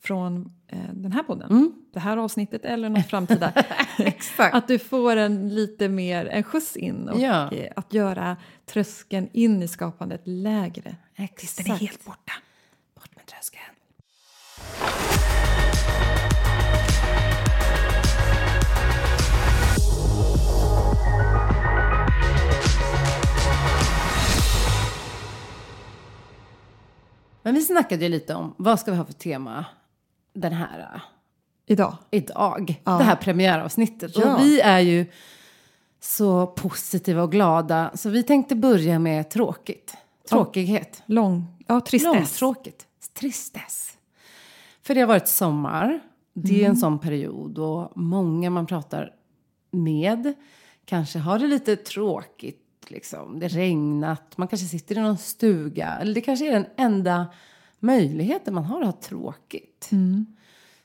Från 0.01 0.53
eh, 0.69 0.79
den 0.93 1.13
här 1.13 1.23
podden. 1.23 1.73
Det 1.93 2.01
här 2.01 2.17
avsnittet 2.17 2.65
eller 2.65 2.89
något 2.89 3.07
framtida. 3.07 3.53
Att 4.39 4.69
du 4.69 4.79
får 4.79 5.17
en 5.17 5.49
lite 5.55 5.89
mer 5.89 6.27
en 6.27 6.43
skjuts 6.43 6.77
in 6.77 7.09
och 7.09 7.21
Ja. 7.21 7.53
eh, 7.53 7.73
att 7.77 7.93
göra 7.93 8.37
tröskeln 8.67 9.29
in 9.33 9.63
i 9.63 9.69
skapandet 9.69 10.21
lägre. 10.25 10.97
Exakt. 11.17 11.67
Den 11.67 11.75
är 11.75 11.79
helt 11.81 12.05
borta. 12.05 12.33
Bort 12.95 13.17
med 13.17 13.27
tröskeln. 13.27 13.63
Men 27.43 27.55
vi 27.55 27.63
snackade 27.63 28.03
ju 28.05 28.09
lite 28.09 28.35
om 28.35 28.55
vad 28.57 28.81
ska 28.81 28.91
vi 28.91 28.97
ha 28.97 29.05
för 29.05 29.13
tema 29.13 29.65
den 30.37 30.53
här 30.53 30.91
äh, 30.95 31.01
Idag. 31.67 31.97
idag. 32.11 32.83
Ja. 32.85 32.99
Det 32.99 33.05
här 33.05 33.17
premiäravsnittet. 33.17 34.13
Ja. 34.17 34.35
Och 34.35 34.41
vi 34.41 34.61
är 34.61 34.81
ju 34.81 35.07
så 36.01 36.47
positiva 36.47 37.23
och 37.23 37.33
glada. 37.33 37.91
Så 37.95 38.11
vi 38.11 38.23
tänkte 38.23 38.55
börja 38.55 38.99
med 38.99 39.31
tråkigt. 39.31 39.97
Tråkighet. 40.29 41.03
Lång. 41.07 41.47
Ja, 41.67 41.81
tristess. 41.81 42.15
Långtråkigt. 42.15 42.87
Tristess. 43.15 43.99
För 44.83 44.95
det 44.95 45.01
har 45.01 45.09
varit 45.09 45.29
sommar. 45.29 46.01
Det 46.33 46.65
är 46.65 46.69
en 46.69 46.77
sån 46.77 46.99
period 46.99 47.51
då 47.51 47.93
många 47.95 48.51
man 48.51 48.67
pratar 48.67 49.13
med 49.71 50.35
kanske 50.85 51.19
har 51.19 51.39
det 51.39 51.47
lite 51.47 51.77
tråkigt. 51.77 52.63
Liksom. 52.89 53.39
Det 53.39 53.49
regnat, 53.49 54.39
man 54.39 54.49
kanske 54.49 54.67
sitter 54.67 54.99
i 54.99 55.01
någon 55.01 55.19
stuga. 55.19 55.99
Eller 56.01 56.15
det 56.15 56.21
kanske 56.21 56.49
är 56.49 56.53
den 56.53 56.67
enda 56.77 57.27
möjligheten 57.79 58.55
man 58.55 58.65
har 58.65 58.81
att 58.81 58.87
ha 58.87 59.03
tråkigt. 59.03 59.91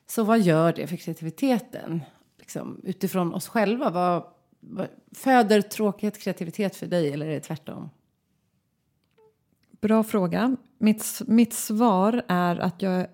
Så 0.08 0.23
vad 0.23 0.39
gör 0.39 0.73
det 0.73 0.88
för 0.88 0.95
kreativiteten? 0.95 2.01
Liksom, 2.39 2.82
utifrån 2.84 3.34
oss 3.34 3.47
själva. 3.47 3.89
Vad, 3.89 4.23
vad, 4.60 4.88
föder 5.12 5.62
tråkighet 5.62 6.19
kreativitet 6.19 6.75
för 6.75 6.88
dig 6.88 7.13
eller 7.13 7.25
är 7.25 7.34
det 7.34 7.39
tvärtom? 7.39 7.89
Bra 9.82 10.04
fråga. 10.04 10.58
Mitt, 10.77 11.21
mitt 11.27 11.54
svar 11.54 12.23
är 12.27 12.60
att 12.60 12.82
jag 12.82 13.08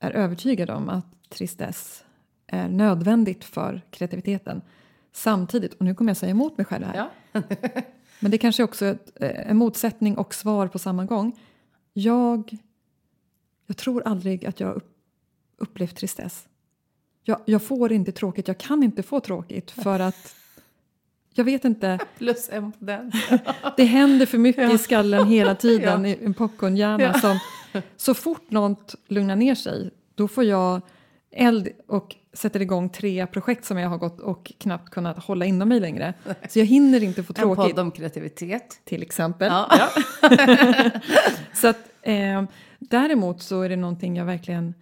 är 0.00 0.10
övertygad 0.10 0.70
om 0.70 0.88
att 0.88 1.06
tristess 1.28 2.04
är 2.46 2.68
nödvändigt 2.68 3.44
för 3.44 3.82
kreativiteten. 3.90 4.62
Samtidigt, 5.12 5.74
och 5.74 5.84
nu 5.84 5.94
kommer 5.94 6.10
jag 6.10 6.16
säga 6.16 6.30
emot 6.30 6.56
mig 6.56 6.64
själv 6.64 6.84
här, 6.84 7.10
Ja. 7.32 7.42
men 8.20 8.30
det 8.30 8.38
kanske 8.38 8.62
också 8.62 8.84
är 8.84 8.92
ett, 8.92 9.12
eh, 9.20 9.50
en 9.50 9.56
motsättning 9.56 10.16
och 10.18 10.34
svar 10.34 10.68
på 10.68 10.78
samma 10.78 11.04
gång. 11.04 11.40
Jag 11.92 12.56
jag 13.68 13.76
tror 13.76 14.02
aldrig 14.06 14.46
att 14.46 14.60
jag 14.60 14.76
upp, 14.76 14.90
upplevt 15.58 15.96
tristess. 15.96 16.48
Jag, 17.22 17.40
jag 17.44 17.62
får 17.62 17.92
inte 17.92 18.12
tråkigt, 18.12 18.48
jag 18.48 18.58
kan 18.58 18.82
inte 18.82 19.02
få 19.02 19.20
tråkigt 19.20 19.70
för 19.70 20.00
att 20.00 20.34
jag 21.34 21.44
vet 21.44 21.64
inte. 21.64 21.98
Plus 22.18 22.48
en 22.52 22.72
på 22.72 22.84
den. 22.84 23.12
Det 23.76 23.84
händer 23.84 24.26
för 24.26 24.38
mycket 24.38 24.74
i 24.74 24.78
skallen 24.78 25.26
hela 25.26 25.54
tiden 25.54 26.06
i 26.06 26.18
en 26.24 26.34
popcornhjärna. 26.34 27.14
Som, 27.14 27.38
så 27.96 28.14
fort 28.14 28.50
något 28.50 28.94
lugnar 29.08 29.36
ner 29.36 29.54
sig, 29.54 29.90
då 30.14 30.28
får 30.28 30.44
jag 30.44 30.80
eld 31.30 31.68
och 31.86 32.16
sätter 32.32 32.62
igång 32.62 32.88
tre 32.88 33.26
projekt 33.26 33.64
som 33.64 33.78
jag 33.78 33.88
har 33.88 33.98
gått 33.98 34.20
och 34.20 34.52
knappt 34.58 34.90
kunnat 34.90 35.24
hålla 35.24 35.44
inom 35.44 35.68
mig 35.68 35.80
längre. 35.80 36.14
Så 36.48 36.58
jag 36.58 36.66
hinner 36.66 37.02
inte 37.02 37.22
få 37.22 37.32
tråkigt. 37.32 37.64
En 37.64 37.70
podd 37.70 37.78
om 37.78 37.90
kreativitet. 37.90 38.80
Till 38.84 39.02
exempel. 39.02 39.48
Ja. 39.48 39.90
Ja. 40.22 40.30
så 41.54 41.68
att, 41.68 41.88
eh, 42.02 42.42
däremot 42.78 43.42
så 43.42 43.62
är 43.62 43.68
det 43.68 43.76
någonting 43.76 44.16
jag 44.16 44.24
verkligen 44.24 44.74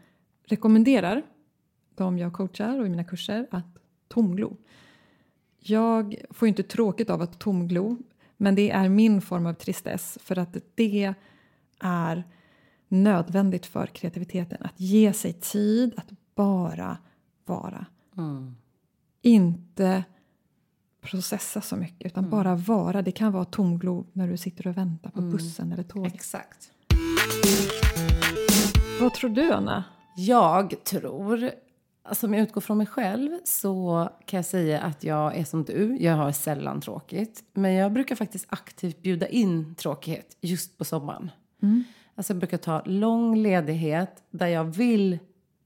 rekommenderar 0.44 1.22
de 1.94 2.18
jag 2.18 2.32
coachar 2.32 2.80
och 2.80 2.87
i 2.87 2.90
mina 2.90 3.04
kurser 3.04 3.46
att 3.50 3.78
tomglo. 4.09 4.56
Jag 5.59 6.14
får 6.30 6.48
inte 6.48 6.62
tråkigt 6.62 7.11
av 7.11 7.22
att 7.22 7.38
tomglo 7.38 7.96
men 8.37 8.54
det 8.54 8.70
är 8.70 8.88
min 8.88 9.20
form 9.20 9.46
av 9.46 9.54
tristess 9.54 10.18
för 10.22 10.38
att 10.38 10.56
det 10.74 11.14
är 11.80 12.24
nödvändigt 12.88 13.66
för 13.66 13.87
kreativiteten. 13.87 14.59
Att 14.61 14.80
ge 14.80 15.12
sig 15.12 15.32
tid 15.32 15.92
att 15.96 16.11
bara 16.35 16.98
vara. 17.44 17.87
Mm. 18.16 18.56
Inte 19.22 20.04
processa 21.00 21.61
så 21.61 21.76
mycket 21.76 22.06
utan 22.06 22.24
Mm. 22.24 22.30
bara 22.30 22.54
vara. 22.54 23.02
Det 23.02 23.12
kan 23.12 23.32
vara 23.32 23.44
tomglo 23.44 24.06
när 24.12 24.28
du 24.28 24.37
sitter 24.37 24.66
och 24.66 24.76
väntar 24.76 25.11
Mm. 25.16 25.30
på 25.30 25.37
bussen 25.37 25.72
eller 25.72 25.82
tåget. 25.82 26.14
Exakt. 26.14 26.70
Vad 29.00 29.14
tror 29.14 29.30
du 29.30 29.52
Anna? 29.52 29.85
Jag 30.16 30.85
tror, 30.85 31.50
alltså 32.02 32.26
om 32.26 32.35
jag 32.35 32.42
utgår 32.42 32.61
från 32.61 32.78
mig 32.78 32.87
själv 32.87 33.30
så 33.44 34.09
kan 34.26 34.38
jag 34.38 34.44
säga 34.44 34.80
att 34.80 35.04
jag 35.04 35.37
är 35.37 35.44
som 35.44 35.64
du. 35.64 35.96
Jag 36.00 36.16
har 36.16 36.32
sällan 36.32 36.80
tråkigt. 36.80 37.44
Men 37.52 37.72
jag 37.72 37.92
brukar 37.92 38.14
faktiskt 38.14 38.46
aktivt 38.48 39.02
bjuda 39.02 39.28
in 39.28 39.74
tråkighet 39.74 40.37
just 40.40 40.78
på 40.78 40.85
sommaren. 40.85 41.30
Alltså 42.14 42.32
jag 42.32 42.38
brukar 42.38 42.59
ta 42.59 42.82
lång 42.85 43.37
ledighet 43.37 44.22
där 44.30 44.46
jag 44.46 44.64
vill 44.64 45.18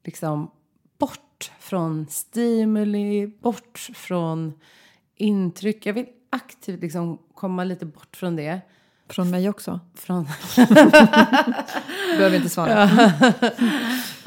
liksom 0.04 0.50
bort 0.98 1.52
från 1.58 2.06
stimuli, 2.06 3.26
bort 3.26 3.78
från 3.94 4.52
intryck. 5.16 5.86
Jag 5.86 5.92
vill 5.92 6.06
aktivt 6.30 6.80
liksom 6.80 7.18
komma 7.34 7.64
lite 7.64 7.86
bort 7.86 8.16
från 8.16 8.36
det. 8.36 8.60
Från 9.10 9.30
mig 9.30 9.48
också. 9.48 9.80
Från 9.94 10.24
Behöver 12.16 12.36
inte 12.36 12.48
svara. 12.48 12.86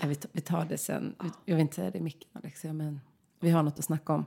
Nej, 0.01 0.17
vi, 0.31 0.41
tar, 0.41 0.65
det 0.65 0.77
sen. 0.77 1.15
Jag 1.45 1.55
vill 1.55 1.61
inte 1.61 1.75
säga 1.75 1.91
det 1.91 1.97
i 1.97 2.01
micken, 2.01 2.29
Alexia, 2.33 2.73
men 2.73 3.01
vi 3.39 3.49
har 3.49 3.63
något 3.63 3.79
att 3.79 3.85
snacka 3.85 4.13
om. 4.13 4.25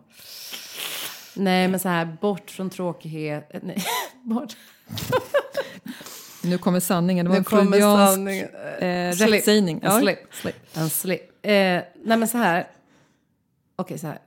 Nej, 1.35 1.69
men 1.69 1.81
så 1.81 1.89
här, 1.89 2.17
bort 2.21 2.51
från 2.51 2.71
tråkighet. 2.71 3.55
eh, 3.55 3.61
Nej, 3.65 3.85
bort. 4.23 4.57
Nu 6.43 6.59
kommer 6.59 6.81
sanningen. 6.81 7.25
Det 7.25 7.29
var 7.29 7.35
Nu 7.37 7.39
en 7.39 7.45
kommer 7.45 7.65
freudiansk 7.71 8.53
eh, 8.83 9.13
Slip. 9.13 9.35
rättssägning. 9.35 9.81
En 9.83 10.01
slip. 10.01 10.19
slip. 10.35 10.57
En 10.77 10.91
slip. 10.91 11.23
Eh, 11.47 11.51
nej, 11.53 11.85
men 12.05 12.29
så 12.29 12.39
här. 12.39 12.67
Okej, 13.77 13.99
så 13.99 14.07
här. 14.07 14.19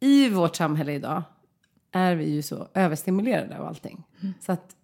I 0.00 0.28
vårt 0.28 0.56
samhälle 0.56 0.92
idag 0.92 1.22
är 1.92 2.14
vi 2.14 2.24
ju 2.30 2.42
så 2.42 2.68
överstimulerade 2.74 3.58
av 3.58 3.66
allting. 3.66 4.04
Så 4.40 4.52
att 4.52 4.76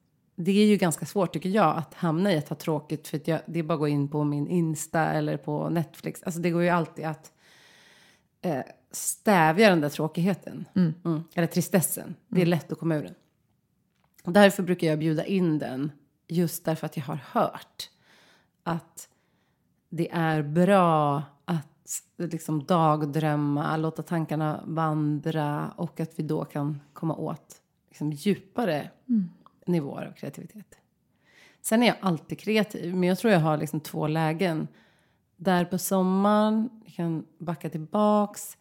det 0.44 0.50
är 0.50 0.66
ju 0.66 0.76
ganska 0.76 1.06
svårt 1.06 1.32
tycker 1.32 1.48
jag 1.48 1.76
att 1.76 1.94
hamna 1.94 2.32
i 2.32 2.38
att 2.38 2.48
ha 2.48 2.56
tråkigt 2.56 3.08
för 3.08 3.16
att 3.16 3.28
jag, 3.28 3.40
det 3.46 3.58
är 3.58 3.62
bara 3.62 3.74
att 3.74 3.80
gå 3.80 3.88
in 3.88 4.08
på 4.08 4.24
min 4.24 4.48
Insta 4.48 5.00
eller 5.00 5.36
på 5.36 5.68
Netflix. 5.68 6.22
Alltså 6.22 6.40
det 6.40 6.50
går 6.50 6.62
ju 6.62 6.68
alltid 6.68 7.04
att 7.04 7.32
eh, 8.42 8.62
stävja 8.90 9.70
den 9.70 9.80
där 9.80 9.88
tråkigheten. 9.88 10.68
Mm. 10.74 11.24
Eller 11.34 11.46
tristessen. 11.46 12.14
Det 12.28 12.42
är 12.42 12.46
lätt 12.46 12.72
att 12.72 12.78
komma 12.78 12.96
ur 12.96 13.02
den. 13.02 13.14
Och 14.24 14.32
därför 14.32 14.62
brukar 14.62 14.86
jag 14.86 14.98
bjuda 14.98 15.24
in 15.24 15.58
den 15.58 15.92
just 16.28 16.64
därför 16.64 16.86
att 16.86 16.96
jag 16.96 17.04
har 17.04 17.20
hört 17.30 17.90
att 18.62 19.08
det 19.88 20.10
är 20.12 20.42
bra 20.42 21.22
att 21.44 22.02
liksom 22.16 22.64
dagdrömma, 22.64 23.76
låta 23.76 24.02
tankarna 24.02 24.60
vandra 24.66 25.72
och 25.76 26.00
att 26.00 26.18
vi 26.18 26.22
då 26.22 26.44
kan 26.44 26.80
komma 26.92 27.16
åt 27.16 27.60
liksom 27.88 28.12
djupare 28.12 28.90
nivåer 29.70 30.06
av 30.06 30.12
kreativitet. 30.12 30.76
Sen 31.62 31.82
är 31.82 31.86
jag 31.86 31.96
alltid 32.00 32.38
kreativ, 32.38 32.96
men 32.96 33.08
jag 33.08 33.18
tror 33.18 33.32
jag 33.32 33.40
har 33.40 33.56
liksom 33.56 33.80
två 33.80 34.06
lägen. 34.06 34.68
Där 35.36 35.64
på 35.64 35.78
sommaren, 35.78 36.70
jag 36.84 36.94
kan 36.94 37.26
backa 37.38 37.70
tillbaks, 37.70 38.56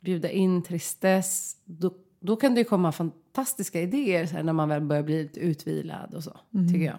bjuda 0.00 0.30
in 0.30 0.62
tristess. 0.62 1.56
Då, 1.64 1.94
då 2.20 2.36
kan 2.36 2.54
det 2.54 2.60
ju 2.60 2.64
komma 2.64 2.92
fantastiska 2.92 3.80
idéer 3.80 4.26
här, 4.26 4.42
när 4.42 4.52
man 4.52 4.68
väl 4.68 4.80
börjar 4.80 5.02
bli 5.02 5.22
lite 5.22 5.40
utvilad 5.40 6.14
och 6.14 6.24
så, 6.24 6.38
tycker 6.72 6.86
jag. 6.86 6.98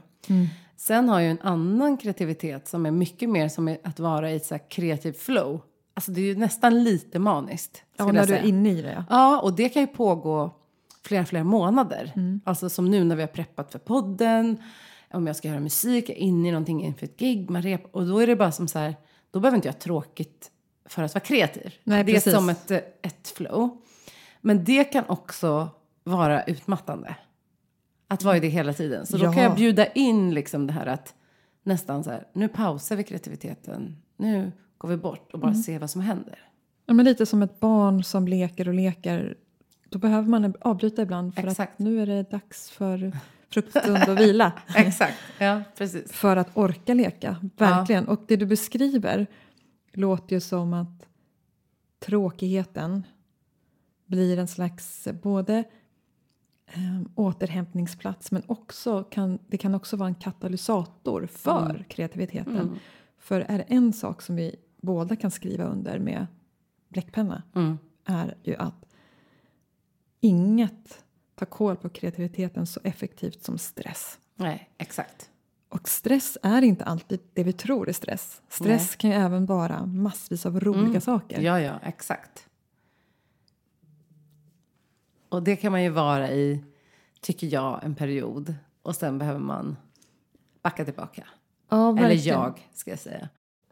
Sen 0.76 1.10
har 1.10 1.20
jag 1.20 1.32
en 1.32 1.42
annan 1.42 1.98
kreativitet 1.98 2.68
som 2.68 2.86
är 2.86 2.92
mycket 2.92 3.30
mer 3.30 3.50
som 3.50 3.78
att 3.84 4.00
vara 4.00 4.32
i 4.32 4.36
ett 4.36 4.46
så 4.46 4.54
här 4.54 4.70
kreativt 4.70 5.18
flow. 5.18 5.62
Alltså 5.94 6.12
det 6.12 6.22
är 6.22 6.26
ju 6.26 6.36
nästan 6.36 6.84
lite 6.84 7.20
maniskt. 7.20 7.84
Ja, 7.98 8.12
när 8.12 8.28
du 8.28 8.36
är 8.36 8.46
inne 8.46 8.70
i 8.70 8.82
det. 8.82 9.06
Ja, 9.10 9.42
och 9.42 9.54
det 9.54 9.70
kan 9.70 9.82
ju 9.82 9.88
pågå 9.88 10.52
flera, 11.06 11.26
flera 11.26 11.44
månader. 11.44 12.14
Alltså 12.44 12.70
som 12.70 12.92
nu 12.92 13.04
när 13.04 13.16
vi 13.16 13.22
har 13.22 13.28
preppat 13.28 13.72
för 13.72 13.80
podden. 13.80 14.58
Om 15.14 15.28
jag 15.28 15.36
ska 15.36 15.48
göra 15.48 15.60
musik, 15.60 16.10
jag 16.10 16.18
är 16.18 16.22
inne 16.22 16.48
i 16.48 16.52
någonting 16.52 16.84
inför 16.84 17.06
ett 17.06 17.18
gig, 17.20 17.50
man 17.50 17.62
rep, 17.62 17.96
Och 17.96 18.06
då 18.08 18.20
är 18.20 18.28
det 18.28 18.36
bara 18.36 18.52
som 18.52 18.68
så 18.68 18.80
här, 18.80 18.96
då 19.32 19.40
behöver 19.40 19.56
inte 19.56 19.68
jag 19.68 19.74
ha 19.74 19.80
tråkigt 19.80 20.52
för 20.86 21.04
att 21.04 21.14
vara 21.14 21.24
kreativ. 21.24 21.74
Nej, 21.84 22.04
det 22.04 22.16
är 22.28 22.32
som 22.32 22.50
ett, 22.50 22.72
ett 23.02 23.28
flow. 23.36 23.78
Men 24.42 24.64
det 24.64 24.84
kan 24.84 25.04
också 25.08 25.70
vara 26.04 26.44
utmattande. 26.44 27.16
Att 28.08 28.24
vara 28.24 28.38
i 28.38 28.40
det 28.40 28.48
hela 28.48 28.74
tiden. 28.74 29.06
Så 29.06 29.18
då 29.18 29.26
Ja. 29.26 29.34
kan 29.34 29.44
jag 29.44 29.56
bjuda 29.56 29.86
in 29.86 30.34
liksom 30.34 30.68
det 30.68 30.74
här 30.74 30.86
att 30.86 31.14
nästan 31.64 32.04
så 32.04 32.10
här, 32.10 32.28
nu 32.34 32.48
pausar 32.48 32.96
vi 32.96 33.04
kreativiteten. 33.04 33.98
Nu 34.18 34.52
går 34.78 34.90
vi 34.90 34.98
bort 34.98 35.34
och 35.34 35.40
bara 35.40 35.52
Mm. 35.52 35.64
ser 35.64 35.80
vad 35.80 35.90
som 35.90 36.02
händer. 36.02 36.40
Ja, 36.86 36.94
men 36.94 37.06
lite 37.06 37.26
som 37.26 37.42
ett 37.44 37.60
barn 37.60 38.04
som 38.04 38.28
leker 38.28 38.68
och 38.68 38.74
leker. 38.74 39.38
Då 39.94 40.00
behöver 40.00 40.30
man 40.30 40.54
avbryta 40.62 41.02
ibland 41.02 41.36
för 41.36 41.48
Exakt. 41.48 41.74
att 41.74 41.80
nu 41.80 42.02
är 42.02 42.06
det 42.06 42.32
dags 42.32 42.70
för 42.70 43.12
fruktstund 43.50 44.10
och 44.10 44.20
vila. 44.20 44.54
Exakt, 44.76 45.18
ja 45.40 45.62
precis. 45.78 46.12
För 46.12 46.38
att 46.38 46.58
orka 46.58 46.94
leka, 46.94 47.36
verkligen. 47.58 48.08
Och 48.08 48.22
det 48.28 48.36
du 48.36 48.46
beskriver 48.46 49.28
låter 49.92 50.36
ju 50.36 50.40
som 50.40 50.74
att 50.74 51.08
tråkigheten 52.00 53.04
blir 54.06 54.40
en 54.40 54.48
slags 54.48 55.08
både 55.24 55.64
eh, 56.68 57.02
återhämtningsplats 57.16 58.32
men 58.32 58.44
också 58.48 59.04
kan, 59.04 59.40
det 59.48 59.58
kan 59.58 59.76
också 59.76 59.98
vara 59.98 60.10
en 60.10 60.16
katalysator 60.16 61.28
för 61.32 61.86
kreativiteten. 61.90 62.80
För 63.18 63.40
är 63.42 63.58
det 63.58 63.64
en 63.68 63.94
sak 63.94 64.22
som 64.22 64.36
vi 64.36 64.56
båda 64.82 65.16
kan 65.16 65.32
skriva 65.32 65.64
under 65.64 66.00
med 66.00 66.28
bläckpenna 66.90 67.44
Mm. 67.56 67.78
är 68.06 68.36
ju 68.44 68.56
att 68.56 68.83
inget 70.24 71.04
tar 71.36 71.46
koll 71.46 71.76
på 71.76 71.90
kreativiteten 71.90 72.66
så 72.68 72.80
effektivt 72.84 73.44
som 73.44 73.58
stress. 73.58 74.20
Nej, 74.36 74.70
exakt. 74.78 75.30
Och 75.70 75.90
stress 75.90 76.38
är 76.44 76.62
inte 76.62 76.86
alltid 76.86 77.20
det 77.34 77.44
vi 77.44 77.54
tror 77.54 77.90
är 77.90 77.94
stress. 77.94 78.42
Stress 78.50 78.96
kan 78.96 79.10
ju 79.10 79.16
även 79.16 79.46
vara 79.46 79.86
massvis 79.86 80.46
av 80.46 80.60
roliga 80.60 81.02
saker. 81.02 81.42
Ja, 81.42 81.60
ja, 81.60 81.80
exakt. 81.84 82.48
Och 85.30 85.44
det 85.44 85.56
kan 85.56 85.72
man 85.72 85.84
ju 85.84 85.90
vara 85.90 86.32
i, 86.32 86.64
tycker 87.22 87.48
jag, 87.48 87.84
en 87.84 87.96
period. 87.96 88.56
Och 88.82 88.96
sen 88.96 89.18
behöver 89.18 89.40
man 89.40 89.78
backa 90.62 90.86
tillbaka. 90.86 91.28
Ja, 91.70 91.98
Eller 92.00 92.28
jag, 92.28 92.70
ska 92.74 92.90
jag 92.90 93.00
säga. 93.00 93.30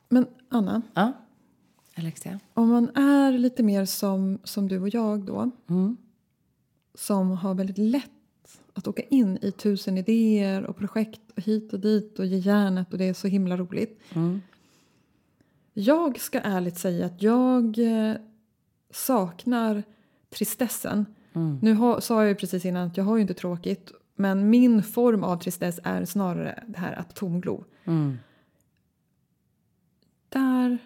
Men 0.09 0.27
Anna, 0.49 0.81
Ja, 0.93 1.11
Alexia? 1.97 2.39
om 2.53 2.69
man 2.69 2.89
är 2.95 3.31
lite 3.31 3.63
mer 3.63 3.85
som, 3.85 4.39
som 4.43 4.67
du 4.67 4.79
och 4.79 4.89
jag 4.89 5.19
då, 5.25 5.51
Mm. 5.69 5.97
Som 6.93 7.31
har 7.31 7.53
väldigt 7.53 7.77
lätt 7.77 8.11
att 8.73 8.87
åka 8.87 9.01
in 9.01 9.37
i 9.41 9.51
tusen 9.51 9.97
idéer 9.97 10.63
och 10.63 10.77
projekt 10.77 11.21
och 11.35 11.43
hit 11.43 11.73
och 11.73 11.79
dit 11.79 12.19
och 12.19 12.25
ge 12.25 12.37
järnet 12.37 12.91
och 12.91 12.97
det 12.97 13.05
är 13.05 13.13
så 13.13 13.27
himla 13.27 13.57
roligt. 13.57 14.01
Mm. 14.13 14.41
Jag 15.73 16.19
ska 16.19 16.39
ärligt 16.39 16.77
säga 16.77 17.05
att 17.05 17.21
jag 17.21 17.77
eh, 17.79 18.15
saknar 18.89 19.83
tristessen. 20.29 21.05
Mm. 21.33 21.59
Nu 21.61 21.73
har, 21.73 21.99
sa 21.99 22.21
jag 22.21 22.29
ju 22.29 22.35
precis 22.35 22.65
innan 22.65 22.87
att 22.87 22.97
jag 22.97 23.03
har 23.03 23.15
ju 23.15 23.21
inte 23.21 23.33
tråkigt 23.33 23.91
men 24.15 24.49
min 24.49 24.83
form 24.83 25.23
av 25.23 25.37
tristess 25.37 25.79
är 25.83 26.05
snarare 26.05 26.63
det 26.67 26.79
här 26.79 26.93
att 26.93 27.15
tomglo. 27.15 27.65
Mm. 27.85 28.17
Där 30.29 30.77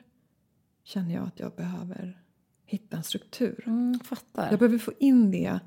känner 0.83 1.13
jag 1.13 1.23
att 1.23 1.39
jag 1.39 1.51
behöver 1.55 2.21
hitta 2.65 2.97
en 2.97 3.03
struktur. 3.03 3.63
Mm, 3.67 3.99
fattar. 3.99 4.49
Jag 4.49 4.59
behöver 4.59 4.77
få 4.77 4.91
in 4.99 5.31
det 5.31 5.59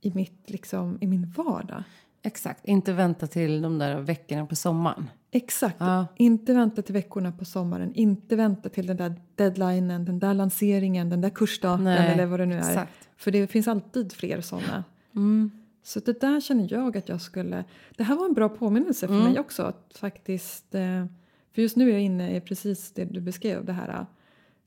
i, 0.00 0.12
mitt, 0.14 0.50
liksom, 0.50 0.98
i 1.00 1.06
min 1.06 1.26
vardag. 1.36 1.82
Exakt, 2.22 2.64
inte 2.68 2.92
vänta 2.92 3.26
till 3.26 3.62
de 3.62 3.78
där 3.78 4.00
veckorna 4.00 4.46
på 4.46 4.56
sommaren. 4.56 5.10
Exakt. 5.30 5.76
Ja. 5.78 6.06
Inte 6.16 6.54
vänta 6.54 6.82
till 6.82 6.92
veckorna 6.94 7.32
på 7.32 7.44
sommaren. 7.44 7.94
Inte 7.94 8.36
vänta 8.36 8.68
till 8.68 8.86
den 8.86 8.96
där 8.96 9.14
deadlinen, 9.34 10.04
den 10.04 10.18
där 10.18 10.34
lanseringen, 10.34 11.10
den 11.10 11.20
där 11.20 11.30
kursstarten 11.30 11.84
Nej, 11.84 12.12
eller 12.12 12.26
vad 12.26 12.40
det 12.40 12.46
nu 12.46 12.54
är. 12.54 12.58
exakt. 12.58 13.08
För 13.16 13.30
det 13.30 13.46
finns 13.46 13.68
alltid 13.68 14.12
fler 14.12 14.40
sådana. 14.40 14.84
Mm. 15.14 15.50
Så 15.82 16.00
det 16.00 16.20
där 16.20 16.40
känner 16.40 16.72
jag 16.72 16.96
att 16.96 17.08
jag 17.08 17.20
skulle... 17.20 17.64
Det 17.96 18.02
här 18.04 18.16
var 18.16 18.26
en 18.26 18.32
bra 18.34 18.48
påminnelse 18.48 19.06
för 19.06 19.14
Mm. 19.14 19.26
mig 19.28 19.40
också. 19.40 19.62
Att 19.62 19.96
faktiskt, 20.00 20.74
eh, 20.74 21.04
för 21.54 21.62
just 21.62 21.76
nu 21.76 21.88
är 21.88 21.92
jag 21.92 22.02
inne 22.02 22.36
i 22.36 22.40
precis 22.40 22.92
det 22.92 23.04
du 23.04 23.20
beskrev. 23.20 23.64
Det 23.64 23.72
här. 23.72 24.06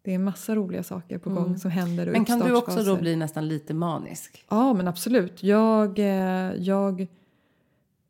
Det 0.05 0.13
är 0.13 0.19
massa 0.19 0.55
roliga 0.55 0.83
saker 0.83 1.17
på 1.17 1.29
gång 1.29 1.57
som 1.57 1.71
händer. 1.71 2.03
Mm. 2.03 2.11
Men 2.13 2.25
kan 2.25 2.39
du 2.39 2.55
också 2.55 2.83
då 2.83 2.95
bli 2.97 3.15
nästan 3.15 3.47
lite 3.47 3.73
manisk? 3.73 4.45
Ja, 4.49 4.73
men 4.73 4.87
absolut. 4.87 5.43
Jag, 5.43 5.99
eh, 5.99 6.05
jag 6.57 7.01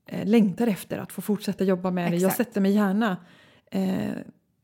eh, 0.06 0.26
längtar 0.28 0.68
efter 0.68 0.98
att 0.98 1.12
få 1.12 1.22
fortsätta 1.22 1.64
jobba 1.64 1.92
med 1.92 2.12
det. 2.12 2.18
Jag 2.18 2.30
Exakt. 2.30 2.38
sätter 2.48 2.62
mig 2.62 2.72
gärna 2.72 3.18
eh, 3.72 4.12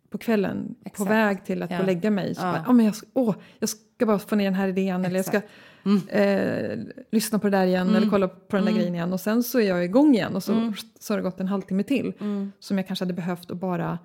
på 0.10 0.18
kvällen 0.18 0.76
på 0.84 0.88
Exakt. 0.89 1.12
väg 1.12 1.46
till 1.46 1.63
att 1.63 1.72
Ja. 1.72 1.78
gå 1.78 1.82
och 1.82 1.88
lägga 1.88 2.12
mig. 2.12 2.36
Så 2.36 2.42
Ja. 2.42 2.52
bara, 2.52 2.63
"Ja, 2.68 2.74
men 2.74 2.86
jag, 2.86 2.96
ska- 2.96 3.08
åh, 3.13 3.36
jag 3.60 3.70
ska 3.70 4.06
bara 4.06 4.20
få 4.20 4.36
ner 4.36 4.46
den 4.46 4.54
här 4.54 4.68
idén 4.68 5.06
eller 5.06 5.15
jag 5.15 5.26
ska 5.26 5.38
Exakt. 5.38 5.54
Mm. 5.86 6.08
eh, 6.08 6.80
lyssna 7.12 7.39
på 7.39 7.48
det 7.50 7.58
där 7.58 7.65
igen 7.65 7.96
eller 7.96 8.10
kolla 8.10 8.28
på 8.28 8.56
den 8.56 8.65
där 8.65 8.72
grejen 8.72 8.96
igen. 8.96 9.13
Och 9.13 9.20
sen 9.20 9.44
så 9.44 9.60
är 9.60 9.68
jag 9.68 9.86
igång 9.86 10.15
igen 10.15 10.36
och 10.36 10.44
så, 10.44 10.54
Mm. 10.54 10.74
så 11.00 11.13
har 11.13 11.18
det 11.18 11.24
gått 11.24 11.39
en 11.39 11.48
halvtimme 11.48 11.84
till 11.84 12.13
som 12.60 12.78
jag 12.78 12.88
kanske 12.88 13.06
hade 13.06 13.13
behövt 13.13 13.52
att 13.52 13.58
bara 13.58 14.00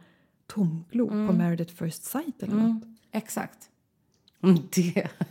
tomglo 0.47 1.07
på 1.09 1.15
Meredith 1.33 1.75
First 1.75 2.05
Sight 2.05 2.43
eller 2.43 2.55
något. 2.55 2.83
Mm. 3.14 3.22
Exakt. 3.22 3.59
Mm, 4.42 4.57
Det. 4.74 5.09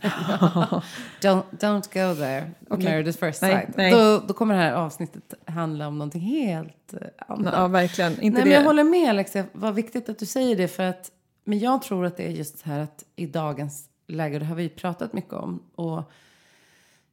don't, 1.20 1.42
don't 1.50 1.82
go 1.92 2.14
there. 2.20 2.50
Okej. 2.70 2.84
Meredith 2.84 3.18
first 3.18 3.42
Nej, 3.42 3.52
sight. 3.66 3.76
nej. 3.76 3.90
Då, 3.92 4.18
då 4.28 4.34
kommer 4.34 4.54
det 4.54 4.60
här 4.60 4.72
avsnittet 4.72 5.34
handla 5.46 5.88
om 5.88 5.98
någonting 5.98 6.20
helt 6.20 6.94
eh, 6.94 7.00
annat. 7.28 7.54
Ja, 7.56 7.68
verkligen. 7.68 8.12
Inte 8.12 8.22
Nej, 8.22 8.30
det. 8.30 8.44
men 8.44 8.52
jag 8.52 8.64
håller 8.64 8.84
med 8.84 9.10
Alexia. 9.10 9.44
Vad 9.52 9.74
viktigt 9.74 10.08
att 10.08 10.18
du 10.18 10.26
säger 10.26 10.56
det. 10.56 10.68
För 10.68 10.82
att, 10.82 11.10
men 11.44 11.58
jag 11.58 11.82
tror 11.82 12.06
att 12.06 12.16
det 12.16 12.22
är 12.26 12.30
just 12.30 12.58
så 12.58 12.68
här 12.68 12.80
att 12.80 13.04
i 13.16 13.26
dagens 13.26 13.88
läge, 14.06 14.38
det 14.38 14.44
har 14.44 14.54
vi 14.56 14.68
pratat 14.68 15.12
mycket 15.12 15.32
om. 15.32 15.62
Och 15.74 16.02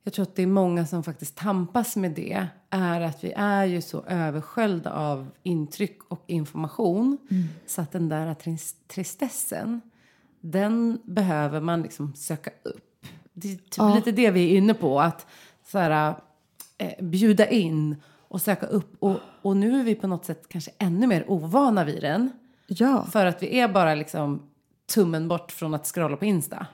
jag 0.03 0.13
tror 0.13 0.23
att 0.23 0.35
det 0.35 0.43
är 0.43 0.47
många 0.47 0.85
som 0.85 1.03
faktiskt 1.03 1.35
tampas 1.35 1.95
med 1.95 2.11
det. 2.11 2.47
Är 2.69 3.01
att 3.01 3.23
vi 3.23 3.33
är 3.35 3.65
ju 3.65 3.81
så 3.81 4.03
översköljda 4.07 4.91
av 4.93 5.27
intryck 5.43 5.97
och 6.07 6.23
information. 6.27 7.17
Så 7.65 7.81
att 7.81 7.91
den 7.91 8.09
där 8.09 8.33
tris- 8.33 8.75
tristessen, 8.87 9.81
den 10.41 10.99
behöver 11.03 11.61
man 11.61 11.81
liksom 11.81 12.15
söka 12.15 12.51
upp. 12.63 13.05
Det 13.33 13.47
är 13.51 13.55
typ 13.55 13.73
Ja. 13.77 13.95
lite 13.95 14.11
det 14.11 14.31
vi 14.31 14.53
är 14.53 14.57
inne 14.57 14.73
på. 14.73 15.01
Att 15.01 15.27
så 15.71 15.77
här, 15.77 16.15
eh, 16.77 17.03
bjuda 17.05 17.49
in 17.49 17.95
och 18.27 18.41
söka 18.41 18.65
upp. 18.65 18.95
Och, 18.99 19.17
och 19.41 19.57
nu 19.57 19.79
är 19.79 19.83
vi 19.83 19.95
på 19.95 20.07
något 20.07 20.25
sätt 20.25 20.43
kanske 20.49 20.71
ännu 20.77 21.07
mer 21.07 21.25
ovana 21.31 21.83
vid 21.83 22.01
den. 22.01 22.31
Ja. 22.67 23.05
För 23.11 23.25
att 23.25 23.43
vi 23.43 23.59
är 23.59 23.67
bara 23.67 23.95
liksom 23.95 24.49
tummen 24.93 25.27
bort 25.27 25.51
från 25.51 25.73
att 25.73 25.85
scrolla 25.87 26.17
på 26.17 26.25
Insta. 26.25 26.65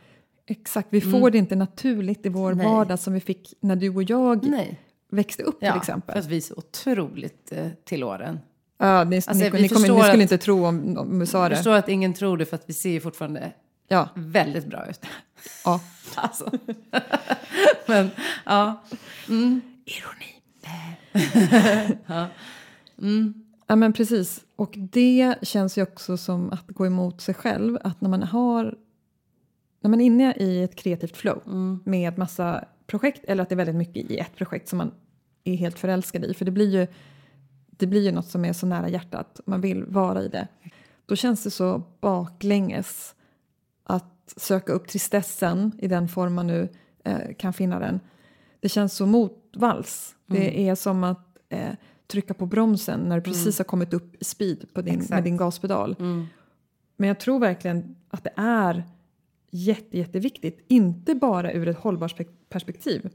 Exakt, 0.45 0.87
vi 0.91 1.01
får 1.01 1.31
det 1.31 1.37
inte 1.37 1.55
naturligt 1.55 2.25
i 2.25 2.29
vår 2.29 2.51
Mm. 2.51 2.57
Nej. 2.65 2.75
vardag 2.75 2.99
som 2.99 3.13
vi 3.13 3.19
fick 3.19 3.53
när 3.59 3.75
du 3.75 3.89
och 3.95 4.03
jag 4.03 4.43
Nej. 4.49 4.79
växte 5.09 5.43
upp 5.43 5.59
till 5.59 5.67
Ja, 5.67 5.75
exempel. 5.77 6.13
för 6.13 6.19
att 6.19 6.25
vi 6.25 6.37
är 6.37 6.41
så 6.41 6.53
otroligt 6.57 7.51
eh, 7.51 7.67
till 7.83 8.03
åren. 8.03 8.39
Ja, 8.77 9.03
ni, 9.03 9.15
Alltså, 9.15 9.31
ni, 9.33 9.49
vi 9.49 9.61
ni, 9.61 9.69
kommer, 9.69 9.87
ni 9.87 9.87
skulle 9.87 10.13
att- 10.13 10.19
inte 10.19 10.37
tro 10.37 10.65
om, 10.65 10.97
om 10.97 11.19
du 11.19 11.25
sa 11.25 11.41
Jag 11.41 11.51
det. 11.51 11.55
förstår 11.55 11.73
att 11.75 11.89
ingen 11.89 12.13
tror 12.13 12.37
det 12.37 12.45
för 12.45 12.55
att 12.55 12.63
vi 12.69 12.73
ser 12.73 12.89
ju 12.89 12.99
fortfarande 12.99 13.51
Ja, 13.87 14.09
väldigt 14.15 14.65
bra 14.65 14.89
ut. 14.89 15.01
ja. 15.65 15.79
Alltså. 16.15 16.51
Men 17.87 18.09
ja. 18.45 18.83
Ironi. 19.85 20.33
Ja, 23.69 23.75
men 23.75 23.93
precis. 23.93 24.43
Och 24.55 24.73
det 24.77 25.35
känns 25.41 25.77
ju 25.77 25.81
också 25.83 26.17
som 26.17 26.51
att 26.51 26.67
gå 26.67 26.85
emot 26.85 27.21
sig 27.21 27.33
själv. 27.35 27.77
Att 27.83 28.01
när 28.01 28.09
man 28.09 28.23
har 28.23 28.75
när 29.81 29.89
man 29.89 30.01
är 30.01 30.05
inne 30.05 30.33
i 30.33 30.63
ett 30.63 30.75
kreativt 30.75 31.17
flow 31.17 31.41
med 31.85 32.17
massa 32.17 32.65
projekt 32.87 33.25
eller 33.25 33.43
att 33.43 33.49
det 33.49 33.53
är 33.53 33.57
väldigt 33.57 33.75
mycket 33.75 34.11
i 34.11 34.17
ett 34.17 34.35
projekt 34.35 34.67
som 34.69 34.77
man 34.77 34.91
är 35.43 35.55
helt 35.55 35.79
förälskad 35.79 36.25
i. 36.25 36.33
För 36.33 36.45
det 36.45 36.51
blir 36.51 36.69
ju, 36.79 36.87
det 37.77 37.87
blir 37.87 38.01
ju 38.01 38.11
något 38.11 38.27
som 38.27 38.45
är 38.45 38.53
så 38.53 38.65
nära 38.65 38.89
hjärtat. 38.89 39.39
Man 39.45 39.61
vill 39.61 39.85
vara 39.85 40.23
i 40.23 40.27
det. 40.27 40.47
Då 41.05 41.15
känns 41.15 41.43
det 41.43 41.51
så 41.51 41.83
baklänges 41.99 43.15
att 43.83 44.33
söka 44.37 44.73
upp 44.73 44.87
tristessen 44.87 45.71
i 45.79 45.87
den 45.87 46.07
form 46.07 46.33
man 46.33 46.47
nu 46.47 46.69
eh, 47.03 47.35
kan 47.37 47.53
finna 47.53 47.79
den. 47.79 47.99
Det 48.59 48.69
känns 48.69 48.93
så 48.93 49.05
motvalls. 49.05 50.15
Det 50.25 50.69
är 50.69 50.75
som 50.75 51.03
att 51.03 51.37
eh, 51.49 51.73
trycka 52.07 52.33
på 52.33 52.45
bromsen 52.45 52.99
när 52.99 53.15
du 53.15 53.21
precis 53.21 53.57
har 53.57 53.65
kommit 53.65 53.93
upp 53.93 54.15
i 54.21 54.23
speed 54.23 54.73
på 54.73 54.81
din, 54.81 55.05
med 55.09 55.23
din 55.23 55.37
gaspedal. 55.37 55.95
Men 56.97 57.07
jag 57.07 57.19
tror 57.19 57.39
verkligen 57.39 57.95
att 58.09 58.23
det 58.23 58.33
är 58.35 58.83
jätte, 59.49 59.97
jätteviktigt, 59.97 60.65
inte 60.67 61.15
bara 61.15 61.51
ur 61.51 61.67
ett 61.67 61.77
hållbarhetsperspektiv 61.77 63.09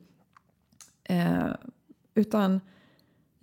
eh, 1.04 1.46
utan 2.14 2.60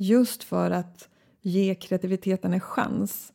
just 0.01 0.43
för 0.43 0.71
att 0.71 1.09
ge 1.41 1.75
kreativiteten 1.75 2.53
en 2.53 2.59
chans. 2.59 3.33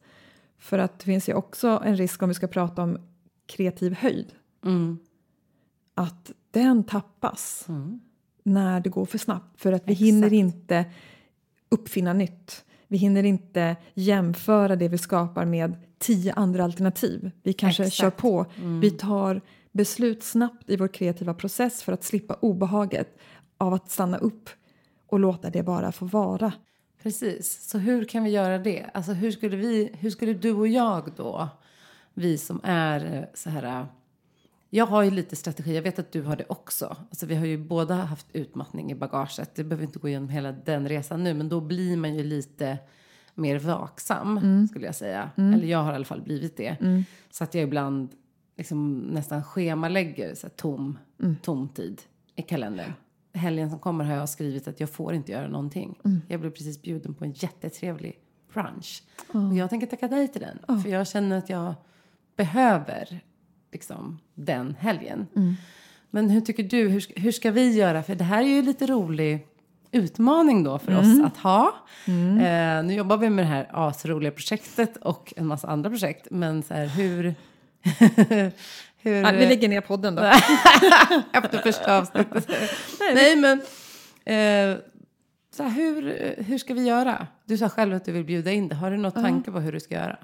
För 0.58 0.78
att 0.78 0.98
det 0.98 1.04
finns 1.04 1.28
ju 1.28 1.34
också 1.34 1.82
en 1.84 1.96
risk 1.96 2.22
om 2.22 2.28
vi 2.28 2.34
ska 2.34 2.46
prata 2.46 2.82
om 2.82 2.98
kreativ 3.46 3.92
höjd 3.94 4.26
Mm. 4.64 4.98
att 5.94 6.30
den 6.50 6.84
tappas 6.84 7.66
när 8.42 8.80
det 8.80 8.88
går 8.90 9.06
för 9.06 9.18
snabbt. 9.18 9.60
För 9.60 9.72
att 9.72 9.82
vi 9.88 9.92
Exakt. 9.92 10.06
hinner 10.06 10.32
inte 10.32 10.84
uppfinna 11.68 12.12
nytt. 12.12 12.64
Vi 12.88 12.96
hinner 12.98 13.22
inte 13.24 13.76
jämföra 13.94 14.76
det 14.76 14.88
vi 14.88 14.98
skapar 14.98 15.44
med 15.44 15.76
tio 15.98 16.32
andra 16.32 16.64
alternativ. 16.64 17.30
Vi 17.42 17.52
kanske 17.52 17.82
Exakt. 17.82 17.96
kör 17.96 18.10
på. 18.10 18.46
Vi 18.80 18.90
tar 18.90 19.40
beslut 19.72 20.22
snabbt 20.22 20.70
i 20.70 20.76
vår 20.76 20.88
kreativa 20.88 21.34
process 21.34 21.82
för 21.82 21.92
att 21.92 22.04
slippa 22.04 22.34
obehaget 22.34 23.16
av 23.58 23.74
att 23.74 23.90
stanna 23.90 24.18
upp 24.18 24.50
och 25.14 25.20
låta 25.20 25.50
det 25.50 25.62
bara 25.62 25.92
få 25.92 26.04
vara. 26.06 26.52
Precis. 27.02 27.68
Så 27.70 27.78
hur 27.78 28.04
kan 28.04 28.24
vi 28.24 28.30
göra 28.30 28.58
det? 28.58 28.86
Alltså 28.94 29.12
hur 29.12 29.30
skulle, 29.30 29.56
vi, 29.56 29.90
hur 29.98 30.10
skulle 30.10 30.32
du 30.34 30.52
och 30.52 30.68
jag 30.68 31.10
då, 31.16 31.48
vi 32.14 32.38
som 32.38 32.60
är 32.64 33.14
eh, 33.16 33.24
så 33.34 33.50
här... 33.50 33.80
eh, 33.80 33.86
Jag 34.70 34.86
har 34.86 35.02
ju 35.02 35.10
lite 35.10 35.36
strategi, 35.36 35.74
jag 35.74 35.82
vet 35.82 35.98
att 35.98 36.12
du 36.12 36.22
har 36.22 36.36
det 36.36 36.44
också. 36.48 36.96
Alltså 37.10 37.26
vi 37.26 37.34
har 37.34 37.46
ju 37.46 37.58
båda 37.58 37.94
haft 37.94 38.26
utmattning 38.32 38.90
i 38.90 38.94
bagaget. 38.94 39.54
Det 39.54 39.64
behöver 39.64 39.84
inte 39.84 39.98
gå 39.98 40.08
igenom 40.08 40.28
hela 40.28 40.52
den 40.52 40.88
resan 40.88 41.24
nu, 41.24 41.34
men 41.34 41.48
då 41.48 41.60
blir 41.60 41.96
man 41.96 42.14
ju 42.14 42.24
lite 42.24 42.78
mer 43.34 43.58
vaksam, 43.58 44.40
skulle 44.68 44.86
jag 44.86 44.94
säga. 44.94 45.30
Eller 45.54 45.66
jag 45.66 45.78
har 45.78 45.92
i 45.92 45.96
alla 45.96 46.04
fall 46.04 46.22
blivit 46.22 46.56
det. 46.56 46.76
Så 47.30 47.44
att 47.44 47.54
jag 47.54 47.64
ibland 47.64 48.08
liksom 48.56 48.98
nästan 48.98 49.44
schemalägger 49.44 50.34
så 50.34 50.46
här, 50.46 50.54
tom, 50.56 50.98
tom 51.42 51.68
tid 51.68 52.02
i 52.36 52.42
kalendern. 52.42 52.92
Helgen 53.34 53.70
som 53.70 53.78
kommer 53.78 54.04
har 54.04 54.14
jag 54.14 54.28
skrivit 54.28 54.68
att 54.68 54.80
jag 54.80 54.90
får 54.90 55.14
inte 55.14 55.32
göra 55.32 55.48
någonting. 55.48 55.98
Jag 56.28 56.40
blev 56.40 56.50
precis 56.50 56.82
bjuden 56.82 57.14
på 57.14 57.24
en 57.24 57.32
jättetrevlig 57.32 58.18
brunch. 58.54 59.02
Och 59.50 59.56
jag 59.56 59.70
tänker 59.70 59.86
tacka 59.86 60.06
nej 60.06 60.28
till 60.28 60.40
den. 60.40 60.82
För 60.82 60.88
jag 60.90 61.08
känner 61.08 61.38
att 61.38 61.48
jag 61.50 61.74
behöver 62.36 63.20
liksom, 63.72 64.18
den 64.34 64.74
helgen. 64.78 65.26
Men 66.10 66.30
hur 66.30 66.40
tycker 66.40 66.62
du, 66.62 66.88
hur, 66.88 67.00
ska- 67.00 67.20
hur 67.20 67.32
ska 67.32 67.50
vi 67.50 67.72
göra? 67.76 68.02
För 68.02 68.14
det 68.14 68.24
här 68.24 68.42
är 68.42 68.46
ju 68.48 68.62
lite 68.62 68.86
rolig 68.86 69.46
utmaning 69.92 70.64
då 70.64 70.78
för 70.78 70.98
oss 70.98 71.06
att 71.24 71.36
ha. 71.36 71.74
Eh, 72.40 72.84
nu 72.84 72.94
jobbar 72.94 73.16
vi 73.16 73.30
med 73.30 73.44
det 73.44 73.48
här 73.48 73.68
asroliga 73.72 74.30
projektet 74.30 74.96
och 74.96 75.32
en 75.36 75.46
massa 75.46 75.68
andra 75.68 75.90
projekt. 75.90 76.26
Men 76.30 76.62
så 76.62 76.74
här, 76.74 76.86
hur... 76.86 77.34
hur 79.04 79.14
Ja, 79.14 79.32
vi 79.32 79.46
lägger 79.46 79.68
ner 79.68 79.80
podden 79.80 80.14
då. 80.14 80.22
efter 81.32 81.58
första 81.58 81.98
avsnittet. 81.98 82.50
Nej, 83.14 83.36
men... 83.36 83.60
Eh, 84.24 84.78
så 85.50 85.62
här, 85.62 85.70
hur, 85.70 86.34
hur 86.42 86.58
ska 86.58 86.74
vi 86.74 86.86
göra? 86.86 87.26
Du 87.44 87.58
sa 87.58 87.68
själv 87.68 87.94
att 87.94 88.04
du 88.04 88.12
vill 88.12 88.24
bjuda 88.24 88.52
in 88.52 88.68
det. 88.68 88.74
Har 88.74 88.90
du 88.90 88.96
någon 88.96 89.12
tanke 89.12 89.50
på 89.52 89.60
hur 89.60 89.72
du 89.72 89.80
ska 89.80 89.94
göra? 89.94 90.18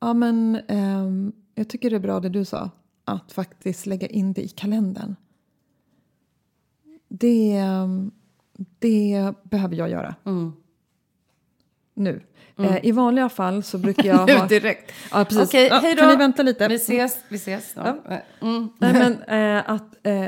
Ja, 0.00 0.14
men 0.14 0.60
ehm, 0.68 1.32
jag 1.54 1.68
tycker 1.68 1.90
det 1.90 1.96
är 1.96 2.00
bra 2.00 2.20
det 2.20 2.28
du 2.28 2.44
sa. 2.44 2.70
Att 3.04 3.32
faktiskt 3.32 3.86
lägga 3.86 4.06
in 4.06 4.32
det 4.32 4.42
i 4.42 4.48
kalendern. 4.48 5.16
Det, 7.08 7.56
ehm, 7.56 8.10
det 8.78 9.32
behöver 9.42 9.76
jag 9.76 9.90
göra. 9.90 10.14
Mm. 10.24 10.52
Nu. 11.94 12.22
Eh, 12.58 12.78
I 12.82 12.92
vanliga 12.92 13.28
fall 13.28 13.62
så 13.62 13.78
brukar 13.78 14.04
jag 14.08 14.26
Nu 14.26 14.36
ha... 14.36 14.46
direkt. 14.46 14.92
Ja, 15.12 15.24
precis. 15.24 15.48
Okej, 15.48 15.66
ja, 15.66 15.80
hej 15.82 15.94
då. 15.94 16.00
Kan 16.00 16.08
ni 16.10 16.16
vänta 16.16 16.42
lite? 16.42 16.68
Vi 16.68 16.74
ses, 16.74 17.18
vi 17.28 17.36
ses 17.36 17.70
snart. 17.70 17.96
Mm. 18.40 18.68
Nej, 18.78 18.92
men 18.92 19.22
eh, 19.56 19.70
att 19.70 20.06
eh, 20.06 20.26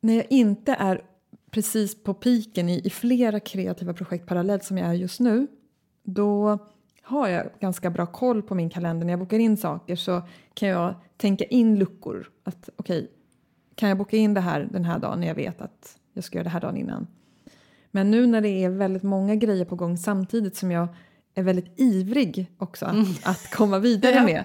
när 0.00 0.14
jag 0.14 0.26
inte 0.30 0.72
är 0.72 1.02
precis 1.50 2.02
på 2.04 2.14
piken 2.14 2.68
i, 2.68 2.80
i 2.84 2.90
flera 2.90 3.40
kreativa 3.40 3.92
projekt 3.92 4.26
parallellt 4.26 4.64
som 4.64 4.78
jag 4.78 4.88
är 4.88 4.92
just 4.92 5.20
nu, 5.20 5.46
då 6.02 6.58
har 7.02 7.28
jag 7.28 7.46
ganska 7.60 7.90
bra 7.90 8.06
koll 8.06 8.42
på 8.42 8.54
min 8.54 8.70
kalender. 8.70 9.06
När 9.06 9.12
jag 9.12 9.20
bokar 9.20 9.38
in 9.38 9.56
saker 9.56 9.96
så 9.96 10.22
kan 10.54 10.68
jag 10.68 10.94
tänka 11.16 11.44
in 11.44 11.78
luckor. 11.78 12.30
Att 12.44 12.68
okej, 12.76 13.10
kan 13.74 13.88
jag 13.88 13.98
boka 13.98 14.16
in 14.16 14.34
det 14.34 14.40
här 14.40 14.68
den 14.72 14.84
här 14.84 14.98
dagen 14.98 15.20
när 15.20 15.26
jag 15.26 15.34
vet 15.34 15.60
att 15.60 15.98
jag 16.12 16.24
ska 16.24 16.38
göra 16.38 16.44
det 16.44 16.50
här 16.50 16.60
dagen 16.60 16.76
innan? 16.76 17.06
Men 17.90 18.10
nu 18.10 18.26
när 18.26 18.40
det 18.40 18.64
är 18.64 18.70
väldigt 18.70 19.02
många 19.02 19.34
grejer 19.34 19.64
på 19.64 19.76
gång 19.76 19.96
samtidigt 19.96 20.56
som 20.56 20.70
jag 20.70 20.88
är 21.34 21.42
väldigt 21.42 21.80
ivrig 21.80 22.50
också 22.58 22.86
att 23.22 23.50
komma 23.50 23.78
vidare 23.78 24.14
Ja. 24.14 24.24
med. 24.24 24.44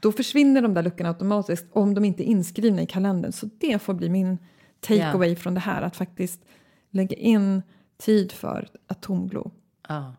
Då 0.00 0.12
försvinner 0.12 0.62
de 0.62 0.74
där 0.74 0.82
luckorna 0.82 1.08
automatiskt 1.08 1.66
om 1.72 1.94
de 1.94 2.04
inte 2.04 2.22
är 2.22 2.24
inskrivna 2.24 2.82
i 2.82 2.86
kalendern. 2.86 3.32
Så 3.32 3.48
det 3.58 3.82
får 3.82 3.94
bli 3.94 4.08
min 4.08 4.38
takeaway 4.80 5.36
från 5.36 5.54
det 5.54 5.60
här. 5.60 5.82
Att 5.82 5.96
faktiskt 5.96 6.40
lägga 6.90 7.16
in 7.16 7.62
tid 7.98 8.32
för 8.32 8.68
atomglo. 8.86 9.50
Ja. 9.88 10.14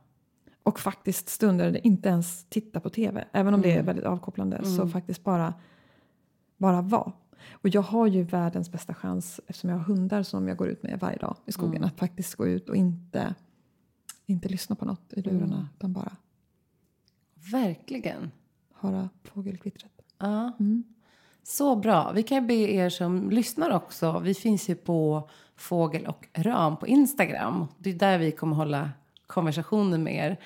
Och 0.63 0.80
faktiskt 0.80 1.30
stunder 1.30 1.71
där 1.71 1.86
inte 1.88 2.10
ens 2.10 2.45
titta 2.50 2.80
på 2.80 2.89
tv. 2.89 3.26
Även 3.32 3.54
om 3.54 3.62
det 3.62 3.71
är 3.71 3.84
väldigt 3.84 4.06
avkopplande. 4.06 4.65
Så 4.65 4.88
faktiskt 4.88 5.24
bara, 5.24 5.54
bara 6.58 6.82
vara. 6.82 7.12
Och 7.52 7.69
jag 7.69 7.82
har 7.82 8.08
ju 8.08 8.24
världens 8.24 8.71
bästa 8.71 8.93
chans 8.93 9.39
eftersom 9.47 9.69
jag 9.69 9.78
har 9.78 9.84
hundar 9.84 10.24
som 10.24 10.47
jag 10.47 10.58
går 10.58 10.67
ut 10.67 10.84
med 10.84 11.00
varje 11.00 11.17
dag 11.17 11.36
i 11.45 11.52
skogen. 11.52 11.84
Att 11.84 12.00
faktiskt 12.00 12.36
gå 12.36 12.47
ut 12.47 12.69
och 12.69 12.76
inte, 12.76 13.36
inte 14.32 14.50
lyssna 14.50 14.76
på 14.76 14.86
något 14.86 15.13
i 15.13 15.22
lurarna. 15.22 15.70
Utan 15.78 15.94
bara 15.94 16.15
Verkligen. 17.52 18.32
höra 18.74 19.10
fågelkvittret. 19.24 19.91
Ja. 20.17 20.52
Så 21.44 21.76
bra. 21.76 22.12
Vi 22.12 22.24
kan 22.24 22.48
be 22.48 22.54
er 22.54 22.89
som 22.89 23.30
lyssnar 23.30 23.70
också. 23.70 24.20
Vi 24.20 24.34
finns 24.34 24.70
ju 24.70 24.76
på 24.76 25.30
Fågel 25.56 26.06
och 26.06 26.28
Ram 26.34 26.78
på 26.78 26.88
Instagram. 26.88 27.67
Det 27.78 27.89
är 27.89 27.94
där 27.94 28.17
vi 28.17 28.32
kommer 28.32 28.56
hålla 28.56 28.89
konversationen 29.28 30.04
med 30.04 30.15
er. 30.15 30.38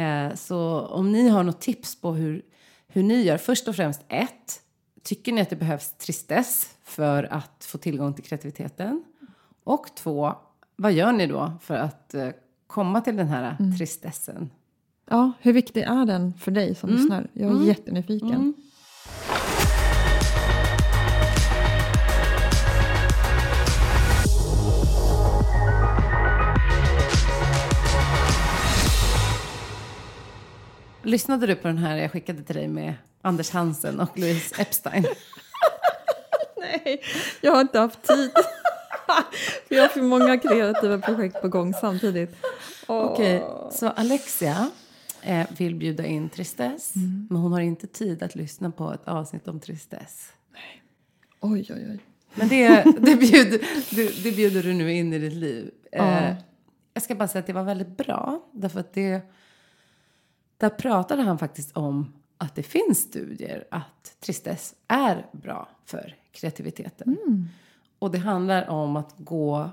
Eh, 0.00 0.34
så 0.34 0.80
om 0.80 1.12
ni 1.12 1.28
har 1.28 1.42
något 1.42 1.60
tips 1.60 2.00
på 2.00 2.12
hur, 2.12 2.42
hur 2.86 3.02
ni 3.02 3.22
gör. 3.22 3.38
Först 3.38 3.68
och 3.68 3.76
främst 3.76 4.04
ett. 4.08 4.60
Tycker 5.02 5.32
ni 5.32 5.40
att 5.40 5.50
det 5.50 5.56
behövs 5.56 5.92
tristess 5.92 6.76
för 6.82 7.24
att 7.24 7.64
få 7.64 7.78
tillgång 7.78 8.14
till 8.14 8.24
kreativiteten? 8.24 9.04
Och 9.64 9.86
två. 9.96 10.32
Vad 10.76 10.92
gör 10.92 11.12
ni 11.12 11.26
då 11.26 11.52
för 11.60 11.74
att 11.74 12.14
eh, 12.14 12.28
komma 12.74 13.00
till 13.00 13.16
den 13.16 13.28
här 13.28 13.56
tristessen? 13.78 14.50
Ja, 15.10 15.32
hur 15.40 15.52
viktig 15.52 15.82
är 15.82 16.06
den 16.06 16.34
för 16.34 16.50
dig 16.50 16.74
som 16.74 16.90
lyssnar? 16.90 17.26
Jag 17.32 17.62
är 17.62 17.66
jättenyfiken. 17.66 18.54
Lyssnade 31.02 31.46
du 31.46 31.54
på 31.54 31.68
den 31.68 31.78
här 31.78 31.96
jag 31.96 32.12
skickade 32.12 32.42
till 32.42 32.54
dig 32.54 32.68
med 32.68 32.94
Anders 33.22 33.50
Hansen 33.50 34.00
och 34.00 34.18
Louise 34.18 34.62
Epstein? 34.62 35.04
Nej, 36.56 37.02
jag 37.40 37.52
har 37.52 37.60
inte 37.60 37.78
haft 37.78 38.02
tid. 38.02 38.30
För 39.68 39.74
jag 39.74 39.82
har 39.82 39.88
för 39.88 40.02
många 40.02 40.38
kreativa 40.38 40.98
projekt 40.98 41.40
på 41.42 41.48
gång 41.48 41.74
samtidigt. 41.74 42.36
Åh. 42.88 43.04
Okej, 43.04 43.42
så 43.72 43.88
Alexia 43.88 44.70
eh, 45.22 45.46
vill 45.58 45.74
bjuda 45.74 46.06
in 46.06 46.28
tristess, 46.28 46.92
men 47.30 47.36
hon 47.36 47.52
har 47.52 47.60
inte 47.60 47.86
tid 47.86 48.22
att 48.22 48.34
lyssna 48.34 48.70
på 48.70 48.92
ett 48.92 49.08
avsnitt 49.08 49.48
om 49.48 49.60
tristess. 49.60 50.32
Oj, 51.40 51.66
oj, 51.70 51.86
oj. 51.90 51.98
Men 52.34 52.48
det, 52.48 52.82
det, 52.98 53.16
bjuder, 53.16 53.60
det, 53.96 54.22
det 54.24 54.32
bjuder 54.36 54.62
du 54.62 54.72
nu 54.72 54.92
in 54.92 55.12
i 55.12 55.18
ditt 55.18 55.32
liv. 55.32 55.70
Eh, 55.92 56.04
Ja. 56.04 56.36
jag 56.94 57.02
ska 57.02 57.14
bara 57.14 57.28
säga 57.28 57.40
att 57.40 57.46
det 57.46 57.52
var 57.52 57.64
väldigt 57.64 57.96
bra, 57.96 58.48
därför 58.52 58.80
att 58.80 58.92
det... 58.94 59.20
Där 60.56 60.68
pratade 60.70 61.22
han 61.22 61.38
faktiskt 61.38 61.76
om 61.76 62.12
att 62.38 62.54
det 62.54 62.62
finns 62.62 62.98
studier 62.98 63.64
att 63.70 64.16
tristess 64.20 64.74
är 64.88 65.26
bra 65.32 65.68
för 65.84 66.16
kreativiteten. 66.32 67.16
Och 68.04 68.10
det 68.10 68.18
handlar 68.18 68.68
om 68.68 68.96
att 68.96 69.14
gå 69.18 69.70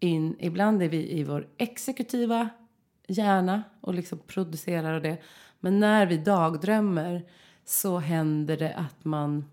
in, 0.00 0.36
ibland 0.38 0.82
är 0.82 0.88
vi 0.88 1.18
i 1.18 1.24
vår 1.24 1.48
exekutiva 1.56 2.48
hjärna 3.08 3.62
och 3.80 3.94
liksom 3.94 4.18
producerar 4.18 4.94
och 4.94 5.02
det. 5.02 5.22
Men 5.60 5.80
när 5.80 6.06
vi 6.06 6.16
dagdrömmer 6.16 7.28
så 7.64 7.98
händer 7.98 8.56
det 8.56 8.74
att 8.74 9.04
man, 9.04 9.44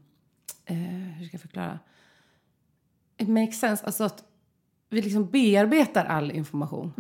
eh, 0.66 0.78
hur 0.78 1.26
ska 1.26 1.34
jag 1.34 1.42
förklara? 1.42 1.80
It 3.18 3.28
makes 3.28 3.60
sense, 3.60 3.86
alltså 3.86 4.04
att 4.04 4.24
vi 4.90 5.02
liksom 5.02 5.30
bearbetar 5.30 6.06
all 6.06 6.32
information. 6.32 6.94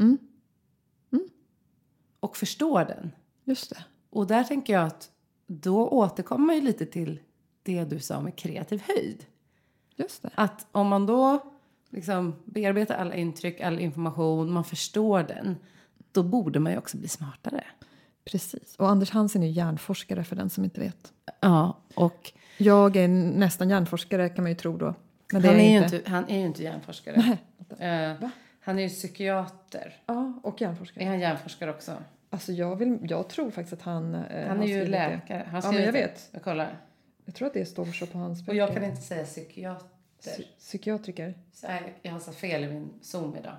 Och 2.19 2.38
förstår 2.38 2.85
den. 2.85 3.11
Just 3.43 3.69
det. 3.69 3.85
Och 4.09 4.27
där 4.27 4.43
tänker 4.43 4.73
jag 4.73 4.85
att 4.85 5.11
då 5.47 5.88
återkommer 5.88 6.45
man 6.45 6.55
ju 6.55 6.61
lite 6.61 6.85
till 6.85 7.19
det 7.63 7.83
du 7.83 7.99
sa 7.99 8.21
med 8.21 8.35
kreativ 8.35 8.81
höjd. 8.88 9.25
Just 9.95 10.21
det. 10.23 10.29
Att 10.36 10.67
om 10.71 10.88
man 10.88 11.05
då 11.05 11.39
liksom 11.89 12.36
bearbetar 12.45 12.95
alla 12.95 13.15
intryck, 13.15 13.62
all 13.62 13.79
information, 13.79 14.51
man 14.51 14.63
förstår 14.63 15.23
den, 15.23 15.58
då 16.12 16.23
borde 16.23 16.60
man 16.60 16.71
ju 16.71 16.77
också 16.77 16.97
bli 16.97 17.08
smartare. 17.08 17.63
Precis. 18.25 18.75
Och 18.75 18.89
Anders 18.89 19.12
Hansen 19.12 19.43
är 19.43 19.47
ju 19.47 19.53
hjärnforskare 19.53 20.23
för 20.23 20.36
den 20.36 20.49
som 20.49 20.63
inte 20.63 20.79
vet. 20.81 21.13
Ja, 21.39 21.77
och 21.95 22.31
Jag 22.58 22.95
är 22.95 23.08
nästan 23.08 23.69
hjärnforskare 23.69 24.29
kan 24.29 24.43
man 24.43 24.51
ju 24.51 24.55
tro 24.55 24.77
då. 24.77 24.93
Men 25.34 25.41
det 25.41 25.47
han, 25.47 25.58
är 25.58 25.63
är 25.63 25.69
ju 25.69 25.84
inte. 25.84 25.95
inte, 25.95 26.10
han 26.10 26.29
är 26.29 26.39
ju 26.39 26.45
inte 26.45 26.63
hjärnforskare. 26.63 27.38
Nej. 27.79 28.12
Eh, 28.12 28.29
han 28.62 28.79
är 28.79 28.84
ju 28.84 28.89
psykiater. 28.89 29.93
Ja, 30.05 30.39
och 30.43 30.62
hjärnforskare. 30.62 31.03
Är 31.03 31.08
han 31.08 31.19
hjärnforskare 31.19 31.69
också? 31.69 31.91
Alltså 32.29 32.51
jag, 32.51 32.75
vill, 32.75 32.97
jag 33.01 33.29
tror 33.29 33.51
faktiskt 33.51 33.73
att 33.73 33.81
han... 33.81 34.15
eh, 34.15 34.47
Han 34.47 34.58
är 34.62 34.67
ju 34.67 34.73
skrivit 34.73 34.89
läkare. 34.89 35.47
Han 35.51 35.62
Ja, 35.63 35.71
men 35.71 35.84
jag 35.84 35.93
vet. 35.93 36.29
Jag 36.31 36.43
kollar. 36.43 36.77
Jag 37.25 37.35
tror 37.35 37.47
att 37.47 37.53
det 37.53 37.65
står 37.65 37.85
så 37.85 38.05
på 38.05 38.17
hans 38.17 38.39
Och 38.39 38.45
böcker. 38.45 38.57
jag 38.57 38.73
kan 38.73 38.83
inte 38.83 39.01
säga 39.01 39.23
psykiater. 39.25 39.88
Psy- 40.21 40.57
Psykiatriker. 40.59 41.33
Så 41.53 41.67
jag, 42.01 42.21
så 42.21 42.31
fel 42.31 42.63
i 42.63 42.67
min 42.67 42.89
Zoom 43.01 43.35
idag. 43.35 43.55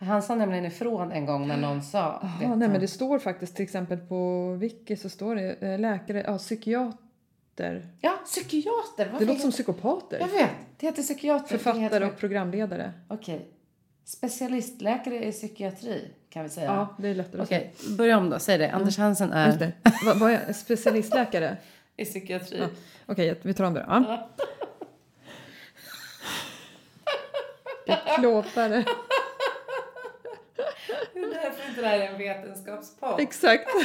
Han 0.00 0.22
sa 0.22 0.34
nämligen 0.34 0.64
ifrån 0.64 1.12
en 1.12 1.26
gång 1.26 1.48
när 1.48 1.56
någon 1.56 1.82
sa... 1.82 1.98
Jaha, 2.22 2.36
nej 2.38 2.48
han- 2.48 2.58
men 2.58 2.80
det 2.80 2.88
står 2.88 3.18
faktiskt 3.18 3.56
till 3.56 3.62
exempel 3.62 3.98
på 3.98 4.52
Wiki 4.52 4.96
så 4.96 5.08
står 5.08 5.34
det 5.36 5.52
eh, 5.54 5.78
läkare, 5.78 6.24
ja 6.26 6.38
psykiater. 6.38 7.88
Ja, 8.00 8.18
psykiater! 8.24 9.04
Det 9.04 9.10
Varför 9.12 9.26
låter 9.26 9.40
som 9.40 9.50
psykopater. 9.50 10.18
Jag 10.20 10.28
vet, 10.28 10.50
det 10.76 10.86
heter 10.86 11.02
psykiater. 11.02 11.52
Det 11.52 11.58
Författare 11.58 12.04
och 12.06 12.16
programledare. 12.16 12.92
Okej. 13.08 13.48
Specialistläkare 14.08 15.24
i 15.24 15.32
psykiatri, 15.32 16.10
kan 16.30 16.42
vi 16.42 16.48
säga. 16.48 16.66
Ja, 16.66 16.94
det 16.98 17.08
är 17.08 17.14
lättare 17.14 17.42
Okej, 17.42 17.74
börja 17.98 18.18
om 18.18 18.30
då. 18.30 18.38
Säg 18.38 18.58
det. 18.58 18.70
Anders 18.70 18.98
Hansen 18.98 19.32
är 19.32 19.46
Just 19.46 19.58
det. 19.58 19.72
Vad 20.04 20.18
vad 20.18 20.32
är? 20.32 20.52
Specialistläkare? 20.52 21.56
i 21.96 22.04
psykiatri. 22.04 22.58
Ja. 22.58 22.66
Okej, 23.06 23.40
vi 23.42 23.54
tar 23.54 23.64
om 23.64 23.74
det 23.74 23.80
då. 23.80 23.86
Ja. 23.88 24.28
Det 27.86 27.98
klåpare. 28.18 28.84
Det 31.14 31.20
är 31.20 31.30
därför 31.30 31.68
inte 31.68 31.80
det 31.80 31.88
här 31.88 31.98
är 31.98 32.08
en 32.08 32.18
vetenskapspodd. 32.18 33.20
Exakt. 33.20 33.68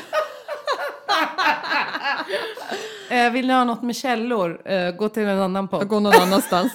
Eh, 3.10 3.32
vill 3.32 3.48
ni 3.48 3.54
ha 3.54 3.64
något 3.64 3.82
med 3.82 3.96
källor? 3.96 4.62
Eh, 4.66 4.92
gå 4.92 5.10
till 5.10 5.24
en 5.24 5.40
annan 5.40 5.68
podd. 5.68 5.88
Går 5.88 6.00
någon 6.00 6.14
annanstans. 6.14 6.72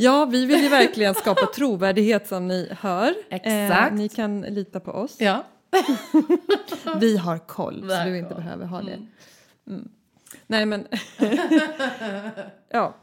Ja, 0.00 0.24
vi 0.24 0.46
vill 0.46 0.62
ju 0.62 0.68
verkligen 0.68 1.14
skapa 1.14 1.46
trovärdighet 1.46 2.28
som 2.28 2.48
ni 2.48 2.68
hör. 2.80 3.14
Eh, 3.30 3.36
Exakt. 3.36 3.94
ni 3.94 4.08
kan 4.08 4.40
lita 4.40 4.80
på 4.80 4.90
oss. 4.92 5.20
Ja. 5.20 5.44
Vi 7.00 7.16
har 7.16 7.38
koll, 7.38 7.90
så 7.90 8.04
du 8.04 8.18
inte 8.18 8.34
behöver 8.34 8.66
ha 8.66 8.82
det. 8.82 9.06
Mm. 9.66 9.88
Nej, 10.46 10.66
men... 10.66 10.86
ja, 12.68 12.94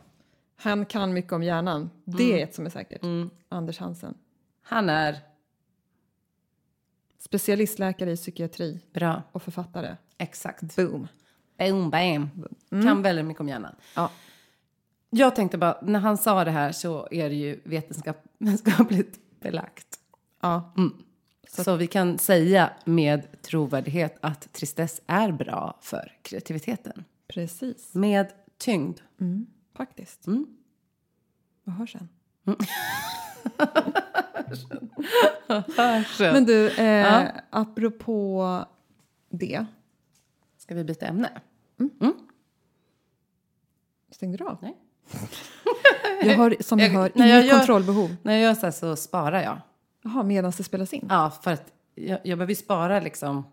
han 0.56 0.86
kan 0.86 1.14
mycket 1.14 1.32
om 1.34 1.44
hjärnan. 1.44 1.90
Det 2.06 2.40
är 2.40 2.44
ett 2.44 2.56
som 2.56 2.66
är 2.66 2.70
säkert. 2.70 3.04
Mm. 3.04 3.30
Anders 3.50 3.80
Hansen. 3.80 4.14
Han 4.62 4.90
är 4.90 5.20
Specialistläkare 7.20 8.12
i 8.12 8.16
psykiatri 8.16 8.80
bra. 8.94 9.24
och 9.32 9.44
författare. 9.44 9.96
Exakt. 10.18 10.76
Boom. 10.76 11.08
Boom, 11.58 11.90
bam. 11.90 12.30
Kan 12.70 13.02
väldigt 13.02 13.26
mycket 13.26 13.42
om 13.42 13.50
hjärnan. 13.50 13.76
Ja. 13.96 14.12
Jag 15.10 15.36
tänkte 15.36 15.58
bara, 15.58 15.80
när 15.82 16.00
han 16.00 16.18
sa 16.18 16.44
det 16.44 16.52
här 16.52 16.72
så 16.72 17.08
är 17.12 17.30
det 17.30 17.36
ju 17.36 17.60
vetenskap, 17.64 18.18
vetenskapligt 18.38 19.20
belagt. 19.40 20.00
Ja, 20.42 20.74
Så, 21.50 21.76
vi 21.76 21.88
kan 21.88 22.18
säga 22.18 22.72
med 22.86 23.42
trovärdighet 23.42 24.18
att 24.22 24.54
tristess 24.54 25.02
är 25.08 25.32
bra 25.32 25.78
för 25.82 26.12
kreativiteten. 26.22 27.04
precis. 27.28 27.94
Med 27.94 28.28
tyngd. 28.58 29.00
Mm, 29.20 29.46
faktiskt. 29.76 30.28
Mm. 30.28 30.46
Vad 31.64 31.76
hörs 31.76 31.92
sen? 31.92 32.10
Hörs. 35.78 36.20
Men 36.20 36.46
du, 36.46 36.70
eh, 36.70 36.84
Ja. 36.86 37.32
apropå 37.50 38.66
det. 39.30 39.66
Ska 40.58 40.76
vi 40.76 40.84
byta 40.84 41.06
ämne? 41.06 41.30
Stängde 44.12 44.38
du 44.38 44.44
av? 44.46 44.58
Nej. 44.62 44.78
Jag 46.22 46.38
har, 46.38 46.56
som 46.60 46.80
jag, 46.80 46.90
hör, 46.90 47.12
inget 47.16 47.52
kontrollbehov. 47.52 48.16
När 48.24 48.34
jag 48.34 48.42
gör 48.42 48.54
så 48.54 48.66
här 48.66 48.72
så 48.72 48.96
sparar 48.96 49.42
jag. 49.44 49.58
Jaha, 50.04 50.24
medan 50.24 50.54
det 50.58 50.64
spelas 50.64 50.94
in? 50.94 51.08
Ja, 51.10 51.32
för 51.44 51.52
att 51.52 51.74
jag, 51.96 52.20
jag 52.24 52.38
behöver 52.38 52.56
spara 52.56 53.00
liksom. 53.00 53.44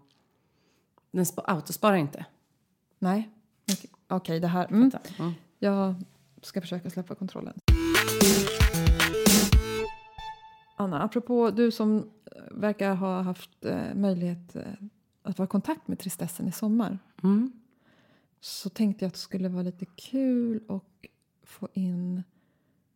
Den 1.11 1.27
spa, 1.27 1.43
autosparar 1.43 1.97
inte. 1.97 2.25
Nej, 2.99 3.31
okej, 3.65 3.91
okay, 4.09 4.39
det 4.39 4.47
här. 4.47 4.67
Mm. 4.67 4.91
Mm. 5.19 5.33
Jag 5.59 5.95
ska 6.43 6.61
försöka 6.61 6.91
släppa 6.91 7.15
kontrollen. 7.15 7.55
Anna, 10.77 11.03
apropå 11.03 11.51
du 11.51 11.71
som 11.71 11.97
eh, 11.97 12.03
verkar 12.51 12.95
ha 12.95 13.23
haft 13.23 13.65
eh, 13.65 13.95
möjlighet 13.95 14.57
eh, 14.57 14.63
att 15.23 15.39
vara 15.39 15.47
i 15.47 15.51
kontakt 15.51 15.89
med 15.89 15.99
tristessen 15.99 16.49
i 16.49 16.53
sommar. 16.53 16.99
Mm. 17.23 17.53
Så 18.41 18.69
tänkte 18.69 19.05
jag 19.05 19.09
att 19.09 19.15
det 19.15 19.21
skulle 19.21 19.49
vara 19.49 19.63
lite 19.63 19.85
kul 19.85 20.61
och 20.69 21.09
få 21.45 21.69
in 21.73 22.23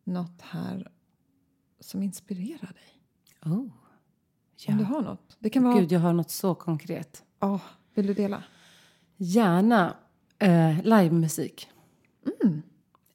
något 0.03 0.41
här 0.41 0.91
som 1.79 2.03
inspirerar 2.03 2.73
dig. 2.73 3.01
Oh. 3.53 3.67
Ja. 4.55 4.73
Om 4.73 4.77
du 4.77 4.83
har 4.83 5.01
något. 5.01 5.37
Det 5.39 5.49
kan 5.49 5.63
vara... 5.63 5.79
Gud, 5.79 5.91
jag 5.91 5.99
har 5.99 6.13
något 6.13 6.29
så 6.29 6.55
konkret. 6.55 7.23
Ja, 7.39 7.59
vill 7.93 8.07
du 8.07 8.13
dela? 8.13 8.43
Gärna 9.17 9.95
eh, 10.39 10.83
livemusik. 10.83 11.67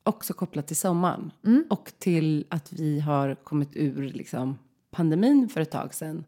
Också 0.03 0.35
kopplat 0.35 0.67
till 0.67 0.77
sommaren. 0.77 1.33
Och 1.71 1.93
till 1.99 2.47
att 2.49 2.73
vi 2.73 3.01
har 3.01 3.35
kommit 3.35 3.77
ur 3.77 4.13
liksom, 4.13 4.59
pandemin 4.91 5.49
för 5.49 5.61
ett 5.61 5.71
tag 5.71 5.95
sedan. 5.95 6.25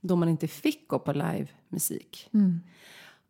Då 0.00 0.16
man 0.16 0.28
inte 0.28 0.48
fick 0.48 0.88
gå 0.88 0.98
på 0.98 1.12
livemusik. 1.12 2.30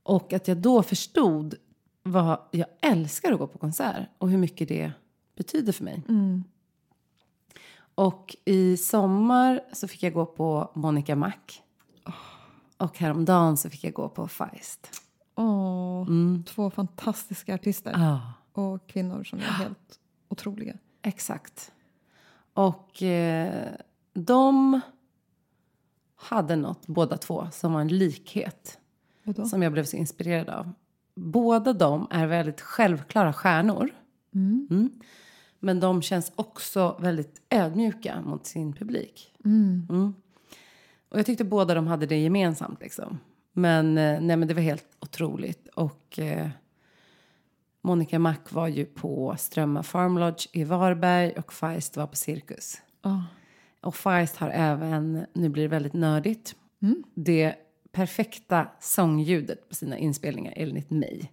Och 0.02 0.32
att 0.32 0.48
jag 0.48 0.56
då 0.56 0.82
förstod 0.82 1.54
vad 2.02 2.38
jag 2.50 2.66
älskar 2.80 3.32
att 3.32 3.38
gå 3.38 3.46
på 3.46 3.58
konsert. 3.58 4.08
Och 4.18 4.30
hur 4.30 4.38
mycket 4.38 4.68
det 4.68 4.92
betyder 5.36 5.72
för 5.72 5.84
mig. 5.84 6.02
Och 7.94 8.36
i 8.44 8.76
sommar 8.76 9.60
så 9.72 9.88
fick 9.88 10.02
jag 10.02 10.12
gå 10.12 10.26
på 10.26 10.70
Monica 10.74 11.16
Mac. 11.16 11.32
Och 12.76 12.98
häromdagen 12.98 13.56
så 13.56 13.70
fick 13.70 13.84
jag 13.84 13.92
gå 13.92 14.08
på 14.08 14.28
Feist. 14.28 15.02
Åh, 15.34 16.06
Två 16.46 16.70
fantastiska 16.70 17.54
artister. 17.54 17.92
Ja. 17.96 18.32
Och 18.52 18.86
kvinnor 18.86 19.24
som 19.24 19.38
är 19.38 19.42
helt 19.42 20.00
otroliga. 20.28 20.74
Exakt. 21.02 21.72
Och 22.52 23.02
eh, 23.02 23.72
de 24.14 24.80
hade 26.16 26.56
något, 26.56 26.86
båda 26.86 27.16
två, 27.16 27.48
som 27.52 27.72
var 27.72 27.80
en 27.80 27.88
likhet. 27.88 28.78
Som 29.50 29.62
jag 29.62 29.72
blev 29.72 29.84
så 29.84 29.96
inspirerad 29.96 30.48
av. 30.48 30.72
Båda 31.18 31.72
de 31.72 32.06
är 32.10 32.26
väldigt 32.26 32.60
självklara 32.60 33.32
stjärnor. 33.32 33.90
Mm. 34.34 34.90
Men 35.58 35.80
de 35.80 36.02
känns 36.02 36.32
också 36.34 36.96
väldigt 37.00 37.40
ödmjuka 37.50 38.20
mot 38.20 38.46
sin 38.46 38.72
publik. 38.72 39.34
Mm. 39.44 40.14
Och 41.08 41.18
jag 41.18 41.26
tyckte 41.26 41.44
båda 41.44 41.74
de 41.74 41.86
hade 41.86 42.06
det 42.06 42.18
gemensamt. 42.18 42.80
Liksom. 42.80 43.18
Men, 43.52 43.98
eh, 43.98 44.20
nej, 44.20 44.36
men 44.36 44.48
det 44.48 44.54
var 44.54 44.62
helt 44.62 44.96
otroligt. 45.00 45.68
Och 45.68 46.18
eh, 46.18 46.48
Monica 47.80 48.18
Mac 48.18 48.36
var 48.50 48.68
ju 48.68 48.84
på 48.84 49.34
Strömma 49.38 49.82
Farm 49.82 50.18
Lodge 50.18 50.46
i 50.52 50.64
Varberg 50.64 51.32
och 51.32 51.52
Feist 51.52 51.96
var 51.96 52.06
på 52.06 52.16
Cirkus. 52.16 52.82
Ja. 53.02 53.24
Och 53.80 53.94
Feist 53.94 54.36
har 54.36 54.50
även, 54.50 55.26
nu 55.32 55.48
blir 55.48 55.62
det 55.62 55.68
väldigt 55.68 55.92
nördigt, 55.92 56.56
det 57.14 57.54
perfekta 57.92 58.68
sångljudet 58.80 59.68
på 59.68 59.74
sina 59.74 59.98
inspelningar 59.98 60.52
enligt 60.56 60.90
mig. 60.90 61.32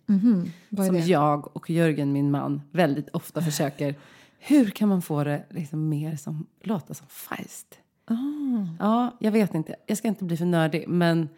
Vad 0.69 0.85
är 0.85 0.89
Som 0.89 0.95
det? 0.95 1.05
jag 1.05 1.55
och 1.55 1.69
Jörgen, 1.69 2.13
min 2.13 2.31
man, 2.31 2.61
väldigt 2.71 3.09
ofta 3.09 3.41
försöker. 3.41 3.95
Hur 4.39 4.69
kan 4.69 4.89
man 4.89 5.01
få 5.01 5.23
det 5.23 5.45
liksom 5.49 5.89
mer 5.89 6.15
som, 6.15 6.45
låta 6.61 6.93
som 6.93 7.07
Feist? 7.07 7.79
Ah. 8.05 8.15
Ja, 8.79 9.17
jag 9.19 9.31
vet 9.31 9.53
inte. 9.53 9.75
Jag 9.85 9.97
ska 9.97 10.07
inte 10.07 10.23
bli 10.23 10.37
för 10.37 10.45
nördig, 10.45 10.87
men 10.87 11.29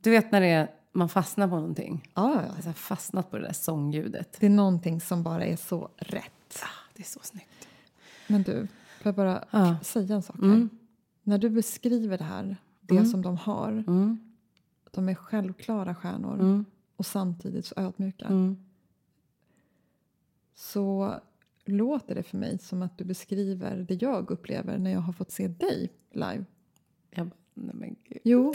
du 0.00 0.10
vet 0.10 0.32
när 0.32 0.40
det 0.40 0.46
är, 0.46 0.70
man 0.92 1.08
fastnar 1.08 1.48
på 1.48 1.54
någonting. 1.56 2.08
Ja, 2.14 2.34
Jag 2.34 2.44
ja. 2.58 2.66
har 2.66 2.72
fastnat 2.72 3.30
på 3.30 3.36
det 3.38 3.42
där 3.46 3.52
sångljudet. 3.52 4.36
Det 4.40 4.46
är 4.46 4.50
någonting 4.50 5.00
som 5.00 5.22
bara 5.22 5.44
är 5.44 5.56
så 5.56 5.88
rätt. 5.96 6.62
Ah, 6.62 6.66
det 6.94 7.02
är 7.02 7.06
så 7.06 7.20
snyggt. 7.22 7.68
Men 8.26 8.42
du, 8.42 8.52
får 9.02 9.08
jag 9.08 9.14
bara 9.14 9.44
Ja. 9.50 9.76
säga 9.82 10.14
en 10.14 10.22
sak 10.22 10.36
här? 10.36 10.44
Mm. 10.44 10.70
När 11.22 11.38
du 11.38 11.50
beskriver 11.50 12.18
det 12.18 12.24
här, 12.24 12.56
det 12.80 13.04
som 13.04 13.22
de 13.22 13.36
har, 13.36 13.68
Mm. 13.72 14.18
De 14.90 15.08
är 15.08 15.14
självklara 15.14 15.94
stjärnor 15.94 16.34
Mm. 16.34 16.64
och 16.96 17.06
samtidigt 17.06 17.66
så 17.66 17.74
ödmjuka. 17.76 18.24
Mm. 18.24 18.56
Så 20.54 21.14
låter 21.64 22.14
det 22.14 22.22
för 22.22 22.36
mig 22.38 22.58
som 22.58 22.82
att 22.82 22.98
du 22.98 23.04
beskriver 23.04 23.76
det 23.88 24.02
jag 24.02 24.30
upplever 24.30 24.78
när 24.78 24.90
jag 24.92 25.00
har 25.00 25.12
fått 25.12 25.30
se 25.30 25.48
dig 25.48 25.90
live. 26.12 26.44
Jag 27.10 27.30
nej 27.54 27.74
men 27.74 27.96
gud. 28.04 28.20
Jo, 28.24 28.52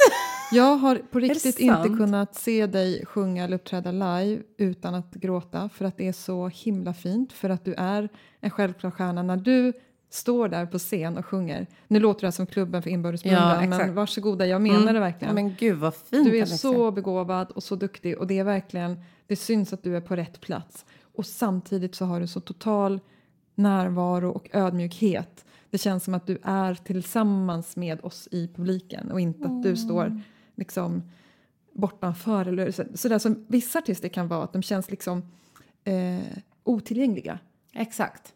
jag 0.52 0.76
har 0.78 0.96
på 0.96 1.20
riktigt 1.20 1.60
inte 1.60 1.88
kunnat 1.98 2.36
se 2.36 2.68
dig 2.68 3.06
sjunga 3.06 3.44
eller 3.44 3.56
uppträda 3.56 3.92
live 3.92 4.44
utan 4.58 4.96
att 4.96 5.14
gråta 5.16 5.70
för 5.70 5.86
att 5.86 5.98
det 5.98 6.08
är 6.08 6.14
så 6.14 6.48
himla 6.48 6.94
fint, 6.94 7.34
för 7.34 7.50
att 7.50 7.66
du 7.66 7.74
är 7.74 8.10
en 8.40 8.50
självklar 8.50 8.92
stjärna. 8.92 9.24
När 9.24 9.38
du 9.38 9.74
står 10.16 10.48
där 10.50 10.66
på 10.66 10.80
scen 10.80 11.18
och 11.18 11.26
sjunger, 11.26 11.68
nu 11.88 12.00
låter 12.00 12.28
det 12.28 12.32
som 12.32 12.46
klubben 12.46 12.82
för 12.82 12.90
inbördes 12.90 13.26
Ja, 13.26 13.64
exakt. 13.64 13.86
men 13.86 13.96
varsågoda, 13.96 14.46
jag 14.48 14.62
menar 14.62 14.94
det 14.94 15.00
verkligen. 15.00 15.36
Men 15.36 15.56
gud 15.56 15.78
vad 15.78 15.96
fint 15.96 16.26
Du 16.26 16.38
är 16.38 16.42
Alexa. 16.42 16.58
så 16.58 16.92
begåvad 16.92 17.52
och 17.52 17.64
så 17.64 17.76
duktig 17.76 18.18
och 18.18 18.28
det 18.28 18.40
är 18.40 18.44
verkligen, 18.44 19.00
det 19.28 19.36
syns 19.36 19.74
att 19.74 19.84
du 19.84 19.98
är 19.98 20.02
på 20.02 20.16
rätt 20.16 20.42
plats. 20.42 20.86
Och 21.16 21.26
samtidigt 21.26 21.96
så 21.96 22.06
har 22.06 22.20
du 22.20 22.28
så 22.28 22.40
total 22.40 23.00
närvaro 23.56 24.30
och 24.32 24.50
ödmjukhet. 24.54 25.46
Det 25.70 25.78
känns 25.78 26.04
som 26.04 26.14
att 26.14 26.28
du 26.28 26.38
är 26.44 26.76
tillsammans 26.76 27.76
med 27.76 28.00
oss 28.06 28.28
i 28.32 28.48
publiken 28.56 29.12
och 29.12 29.20
inte 29.20 29.46
att 29.48 29.64
du 29.64 29.76
står 29.78 30.22
liksom 30.56 31.04
bortanför. 31.74 32.46
Eller 32.46 32.72
så, 32.72 32.84
så 32.94 33.08
där 33.08 33.20
som 33.20 33.46
vissa 33.48 33.80
artister 33.80 34.10
kan 34.10 34.28
vara, 34.28 34.44
att 34.44 34.54
de 34.54 34.62
känns 34.62 34.92
liksom 34.92 35.32
eh, 35.84 36.20
otillgängliga. 36.64 37.40
Exakt. 37.74 38.34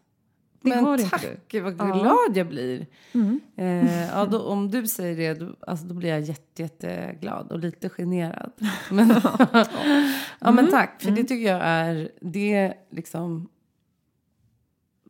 Det 0.62 0.68
men 0.82 0.86
inte 1.00 1.10
tack. 1.10 1.26
Gud, 1.48 1.62
vad 1.62 1.74
Ja. 1.78 1.84
Mm. 1.84 1.98
glad 1.98 2.36
jag 2.36 2.48
blir. 2.48 2.86
Eh, 3.56 4.06
ja, 4.08 4.26
då, 4.26 4.42
om 4.42 4.70
du 4.70 4.86
säger 4.86 5.16
det, 5.16 5.40
då, 5.46 5.56
alltså, 5.66 5.86
då 5.86 5.94
blir 5.94 6.08
jag 6.08 6.20
jätte, 6.20 6.62
jätteglad 6.62 7.52
och 7.52 7.58
lite 7.58 7.88
generad. 7.88 8.52
Men, 8.90 9.08
ja, 9.52 9.66
Mm. 10.40 10.54
men 10.54 10.70
tack, 10.70 11.02
för 11.02 11.10
det 11.10 11.24
tycker 11.24 11.52
jag 11.52 11.60
är, 11.64 12.10
det 12.20 12.54
är 12.54 12.74
liksom, 12.90 13.48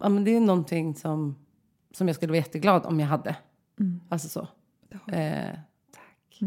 ja, 0.01 0.09
men 0.09 0.25
det 0.25 0.37
är 0.37 0.41
någonting 0.41 0.95
som, 0.95 1.37
som 1.93 2.07
jag 2.09 2.17
skulle 2.17 2.31
vara 2.31 2.39
jätteglad 2.39 2.87
om 2.87 3.01
jag 3.01 3.07
hade. 3.07 3.37
Mm. 3.81 4.01
Alltså 4.09 4.29
så. 4.29 4.49
Eh, 5.13 5.55
tack. 5.93 6.41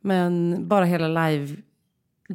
Men 0.00 0.56
bara 0.68 0.84
hela 0.84 1.28
live, 1.28 1.56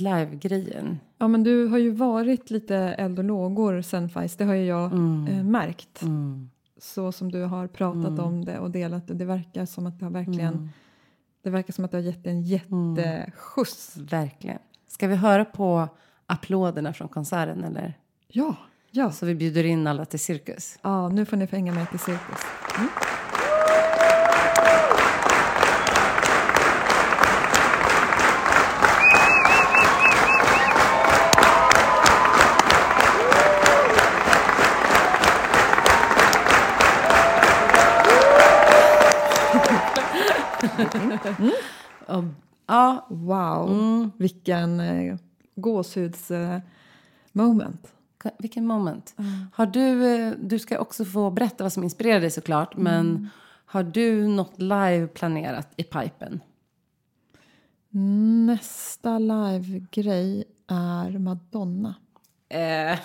live-grejen. 0.01 0.99
Ja, 1.17 1.27
men 1.27 1.43
du 1.43 1.67
har 1.67 1.77
ju 1.77 1.91
varit 1.91 2.49
lite 2.49 2.75
eld 2.77 3.19
och 3.19 3.25
lågor 3.25 3.81
sen 3.81 4.09
Feist, 4.09 4.37
det 4.37 4.45
har 4.45 4.53
ju 4.53 4.65
jag 4.65 4.93
eh, 4.93 5.43
märkt. 5.43 6.01
Mm. 6.01 6.49
så 6.77 7.11
som 7.11 7.31
du 7.31 7.43
har 7.43 7.67
pratat 7.67 8.19
om 8.19 8.45
det 8.45 8.59
och 8.59 8.71
delat 8.71 9.07
det. 9.07 9.13
Det 9.13 9.25
verkar 9.25 9.65
som 9.65 9.85
att 9.87 9.99
det 9.99 10.05
har 10.05 10.11
verkligen 10.11 10.53
Mm. 10.53 10.69
det 11.43 11.49
verkar 11.49 11.73
som 11.73 11.85
att 11.85 11.91
det 11.91 11.97
har 11.97 12.03
gett 12.03 12.27
en 12.27 12.41
jätteskjuts. 12.41 13.97
Verkligen. 13.97 14.59
Ska 14.87 15.07
vi 15.07 15.15
höra 15.15 15.45
på 15.45 15.87
applåderna 16.25 16.93
från 16.93 17.07
konserten 17.07 17.63
eller? 17.63 17.93
Ja, 18.27 18.55
ja. 18.91 19.11
Så 19.11 19.25
vi 19.25 19.35
bjuder 19.35 19.63
in 19.63 19.87
alla 19.87 20.05
till 20.05 20.19
cirkus. 20.19 20.79
ja, 20.81 21.09
nu 21.09 21.25
får 21.25 21.37
ni 21.37 21.47
få 21.47 21.55
hänga 21.55 21.73
med 21.73 21.89
till 21.89 21.99
cirkus. 21.99 22.39
Ja, 42.95 43.07
Wow, 43.09 43.69
Mm. 43.71 44.11
vilken 44.17 44.79
eh, 44.79 45.15
gåshuds 45.55 46.31
eh, 46.31 46.59
vilken 48.39 48.67
moment. 48.67 49.15
Har 49.53 49.65
du, 49.65 50.15
eh, 50.15 50.33
du 50.41 50.59
ska 50.59 50.79
också 50.79 51.05
få 51.05 51.31
berätta 51.31 51.63
vad 51.63 51.73
som 51.73 51.83
inspirerar 51.83 52.19
dig 52.21 52.31
såklart. 52.31 52.77
Men 52.77 53.29
har 53.65 53.83
du 53.83 54.27
något 54.27 54.61
live 54.61 55.07
planerat 55.07 55.67
i 55.77 55.83
pipen? 55.83 56.39
Nästa 58.45 59.19
live-grej 59.19 60.43
är 60.67 61.17
Madonna. 61.19 61.95
Eh, 62.49 62.99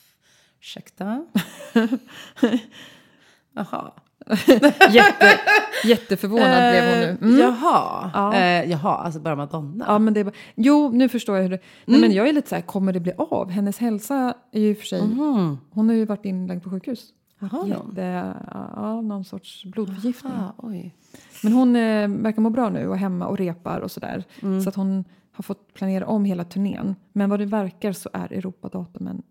ursäkta? 0.60 1.26
Jaha. 3.52 3.92
Jätte, 4.90 5.40
jätteförvånad 5.84 6.72
blev 6.72 6.84
hon 6.84 7.00
nu. 7.00 7.18
Mm. 7.22 7.40
Jaha. 7.40 8.10
Ja. 8.14 8.34
Eh, 8.34 8.70
jaha, 8.70 8.96
alltså 8.96 9.20
bara 9.20 9.36
Madonna. 9.36 9.84
Ja, 9.88 9.98
men 9.98 10.14
det 10.14 10.20
är 10.20 10.24
bara, 10.24 10.34
jo, 10.54 10.90
nu 10.92 11.08
förstår 11.08 11.36
jag 11.36 11.42
hur 11.42 11.50
det... 11.50 11.58
Nej, 11.84 12.00
men 12.00 12.12
jag 12.12 12.28
är 12.28 12.32
lite 12.32 12.48
så 12.48 12.54
här, 12.54 12.62
kommer 12.62 12.92
det 12.92 13.00
bli 13.00 13.12
av? 13.18 13.50
Hennes 13.50 13.78
hälsa 13.78 14.34
är 14.52 14.60
ju 14.60 14.74
för 14.74 14.86
sig... 14.86 15.02
Mhm. 15.02 15.58
Hon 15.70 15.88
har 15.88 15.96
ju 15.96 16.04
varit 16.04 16.24
inlagd 16.24 16.62
på 16.62 16.70
sjukhus. 16.70 17.08
Hon? 17.50 17.68
Jätte, 17.68 18.34
ja, 18.76 19.00
någon 19.00 19.24
sorts 19.24 19.64
blodförgiftning. 19.64 20.32
Ah, 20.32 20.52
oj. 20.56 20.94
Men 21.42 21.52
hon 21.52 21.76
eh, 21.76 22.08
verkar 22.08 22.42
må 22.42 22.50
bra 22.50 22.68
nu 22.68 22.88
och 22.88 22.96
hemma 22.98 23.26
och 23.26 23.38
repar 23.38 23.80
och 23.80 23.90
sådär. 23.90 24.24
Mm. 24.42 24.60
Så 24.60 24.68
att 24.68 24.74
hon 24.74 25.04
har 25.32 25.42
fått 25.42 25.74
planera 25.74 26.06
om 26.06 26.24
hela 26.24 26.44
turnén. 26.44 26.96
Men 27.12 27.30
vad 27.30 27.38
det 27.38 27.46
verkar 27.46 27.92
så 27.92 28.10
är 28.12 28.32
Europadatumen 28.32 29.22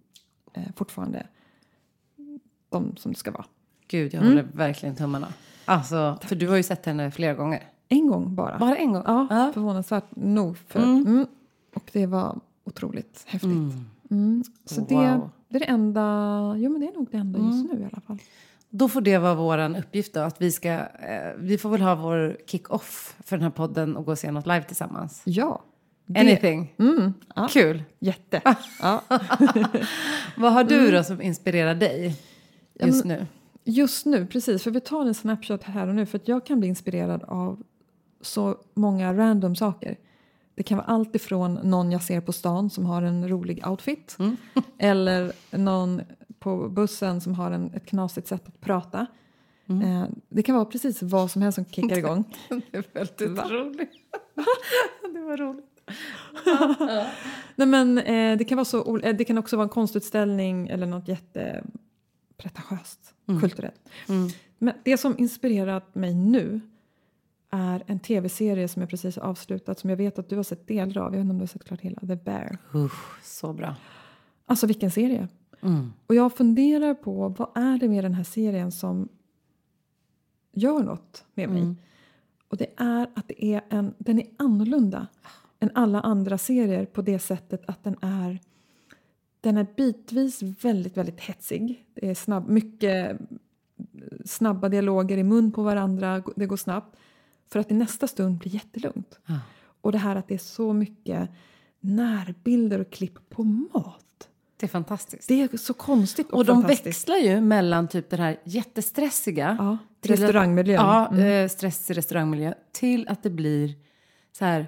eh, 0.54 0.64
fortfarande 0.76 1.28
de 2.70 2.96
som 2.98 3.12
det 3.12 3.18
ska 3.18 3.32
vara. 3.32 3.46
Gud, 3.92 4.14
jag 4.14 4.22
håller 4.22 4.44
verkligen 4.54 4.96
tummarna. 4.96 5.28
Alltså, 5.66 6.18
för 6.24 6.36
du 6.36 6.48
har 6.48 6.56
ju 6.58 6.64
sett 6.64 6.86
henne 6.86 7.12
flera 7.12 7.34
gånger. 7.34 7.64
En 7.90 8.08
gång 8.08 8.36
bara. 8.36 8.58
Bara 8.58 8.76
en 8.78 8.94
gång? 8.94 9.04
Ja, 9.06 9.28
Ja. 9.30 9.52
förvånansvärt 9.54 10.06
nog. 10.16 10.58
För, 10.58 10.80
mm. 10.80 11.28
Och 11.76 11.90
det 11.94 12.06
var 12.06 12.40
otroligt 12.64 13.24
häftigt. 13.28 13.52
Mm. 14.12 14.44
Så 14.66 14.82
det, 14.82 14.96
Wow. 14.96 15.30
det 15.50 15.56
är 15.56 15.60
det 15.60 15.66
enda, 15.66 16.02
jo 16.58 16.72
men 16.72 16.82
det 16.82 16.88
är 16.88 16.94
nog 16.94 17.08
det 17.12 17.18
enda 17.18 17.40
just 17.40 17.74
nu 17.74 17.80
i 17.82 17.84
alla 17.84 18.02
fall. 18.08 18.18
Då 18.70 18.90
får 18.90 19.02
det 19.02 19.18
vara 19.18 19.36
vår 19.36 19.78
uppgift 19.78 20.14
då, 20.14 20.20
att 20.20 20.42
vi 20.42 20.52
ska, 20.52 20.70
eh, 20.70 21.34
vi 21.38 21.58
får 21.58 21.70
väl 21.70 21.82
ha 21.82 21.96
vår 21.96 22.38
kick-off 22.48 23.16
för 23.26 23.38
den 23.38 23.44
här 23.44 23.50
podden 23.52 23.98
och 23.98 24.06
gå 24.06 24.12
och 24.12 24.20
se 24.20 24.32
något 24.32 24.48
live 24.48 24.64
tillsammans. 24.64 25.22
Ja. 25.26 25.62
Det, 26.06 26.20
Anything? 26.20 26.74
Mm, 26.80 27.14
ja, 27.36 27.48
Kul. 27.52 27.84
jätte. 28.00 28.42
Ja. 28.82 29.02
Vad 30.38 30.54
har 30.54 30.64
du 30.64 30.92
då 30.92 31.04
som 31.04 31.22
inspirerar 31.22 31.76
dig 31.76 32.16
just 32.80 33.06
nu? 33.06 33.26
Just 33.70 34.06
nu, 34.06 34.26
precis. 34.26 34.64
För 34.64 34.72
vi 34.72 34.80
tar 34.80 35.06
en 35.06 35.14
snapshot 35.14 35.64
här 35.64 35.88
och 35.88 35.96
nu. 35.96 36.06
För 36.06 36.18
att 36.18 36.28
jag 36.28 36.46
kan 36.46 36.60
bli 36.60 36.70
inspirerad 36.70 37.24
av 37.24 37.64
så 38.22 38.58
många 38.74 39.14
random 39.14 39.56
saker. 39.56 39.98
Det 40.56 40.64
kan 40.64 40.78
vara 40.78 40.88
allt 40.88 41.16
ifrån 41.16 41.54
någon 41.64 41.92
jag 41.92 42.04
ser 42.04 42.22
på 42.22 42.34
stan 42.34 42.70
som 42.70 42.86
har 42.86 43.02
en 43.02 43.30
rolig 43.30 43.68
outfit. 43.68 44.18
eller 44.78 45.32
någon 45.52 46.02
på 46.40 46.70
bussen 46.70 47.22
som 47.22 47.36
har 47.36 47.52
en, 47.52 47.74
ett 47.74 47.86
knasigt 47.86 48.28
sätt 48.28 48.48
att 48.48 48.62
prata. 48.62 49.06
Eh, 49.70 50.04
det 50.30 50.44
kan 50.44 50.56
vara 50.56 50.66
precis 50.66 51.02
vad 51.02 51.32
som 51.32 51.42
helst 51.42 51.56
som 51.56 51.66
kickar 51.66 51.98
igång. 51.98 52.24
Det 52.50 52.78
är 52.78 52.84
väldigt 52.94 53.52
roligt. 53.52 53.92
det 55.14 55.20
var 55.20 55.38
roligt. 55.38 55.66
Nej, 57.56 57.68
men, 57.68 57.98
eh, 57.98 58.38
det, 58.38 58.44
kan 58.44 58.56
vara 58.56 58.66
så, 58.66 58.98
eh, 58.98 59.16
det 59.16 59.26
kan 59.26 59.38
också 59.38 59.56
vara 59.56 59.64
en 59.64 59.70
konstutställning 59.70 60.68
eller 60.68 60.86
något 60.86 61.08
jättepretentiöst, 62.44 63.14
kulturellt. 63.42 63.90
Men 64.58 64.74
det 64.84 64.98
som 64.98 65.16
inspirerat 65.18 65.96
mig 65.96 66.14
nu 66.14 66.62
är 67.50 67.84
en 67.88 68.00
tv-serie 68.00 68.68
som 68.68 68.82
jag 68.82 68.90
precis 68.90 69.18
avslutat 69.18 69.80
som 69.80 69.90
jag 69.90 69.98
vet 69.98 70.20
att 70.20 70.30
du 70.30 70.36
har 70.36 70.44
sett 70.44 70.68
delar 70.68 71.02
av. 71.02 71.06
Jag 71.06 71.12
vet 71.12 71.20
inte 71.20 71.32
om 71.32 71.38
du 71.38 71.42
har 71.42 71.48
sett 71.48 71.64
klart 71.64 71.82
hela. 71.82 72.00
The 72.00 72.16
Bear. 72.16 72.58
Usch, 72.76 73.24
så 73.24 73.54
bra. 73.54 73.76
Alltså 74.46 74.68
vilken 74.68 74.92
serie! 74.92 75.28
Mm. 75.62 75.94
Och 76.08 76.16
jag 76.16 76.34
funderar 76.34 76.94
på 76.94 77.28
vad 77.30 77.50
är 77.56 77.78
det 77.78 77.90
med 77.90 78.04
den 78.04 78.14
här 78.14 78.24
serien 78.24 78.72
som 78.72 79.10
gör 80.52 80.84
något 80.84 81.26
med 81.34 81.50
mig. 81.50 81.76
Och 82.48 82.58
det 82.58 82.74
är 82.78 83.10
att 83.16 83.28
det 83.28 83.46
är 83.46 83.62
en, 83.70 83.94
den 83.98 84.20
är 84.20 84.28
annorlunda 84.38 85.08
än 85.60 85.72
alla 85.74 86.02
andra 86.02 86.38
serier 86.38 86.86
på 86.86 87.02
det 87.02 87.20
sättet 87.20 87.62
att 87.68 87.84
den 87.84 87.96
är 88.02 88.40
den 89.42 89.58
är 89.58 89.68
bitvis 89.78 90.42
väldigt, 90.42 90.98
väldigt 90.98 91.20
hetsig. 91.20 91.86
Det 91.94 92.10
är 92.10 92.16
snabb, 92.16 92.50
mycket 92.50 93.18
snabba 94.26 94.70
dialoger 94.70 95.18
i 95.18 95.24
mun 95.24 95.52
på 95.52 95.64
varandra, 95.64 96.24
det 96.36 96.46
går 96.46 96.58
snabbt. 96.58 96.96
För 97.52 97.60
att 97.60 97.72
i 97.72 97.74
nästa 97.74 98.08
stund 98.08 98.38
blir 98.38 98.54
jättelugnt. 98.56 99.20
Ja. 99.26 99.40
Och 99.82 99.92
det 99.92 99.98
här 99.98 100.16
att 100.16 100.28
det 100.28 100.34
är 100.34 100.38
så 100.38 100.74
mycket 100.74 101.30
närbilder 101.80 102.80
och 102.82 102.90
klipp 102.92 103.30
på 103.30 103.44
mat. 103.44 104.06
Det 104.58 104.66
är 104.66 104.68
fantastiskt. 104.68 105.28
Det 105.28 105.42
är 105.42 105.58
så 105.58 105.74
konstigt 105.74 106.28
och, 106.32 106.38
och 106.38 106.46
de 106.46 106.62
växlar 106.62 107.16
ju 107.18 107.42
mellan 107.42 107.88
typ 107.88 108.10
den 108.10 108.20
här 108.20 108.40
jättestressiga 108.44 109.56
Ja, 109.60 109.78
till 110.02 110.14
att- 110.14 110.20
restaurangmiljön. 110.20 110.76
Ja, 110.86 111.08
Mm. 111.08 111.44
eh, 111.44 111.50
stress 111.50 111.92
i 111.92 111.94
restaurangmiljö 111.94 112.54
till 112.72 113.08
att 113.08 113.24
det 113.24 113.30
blir 113.30 113.74
så 114.32 114.46
här 114.46 114.68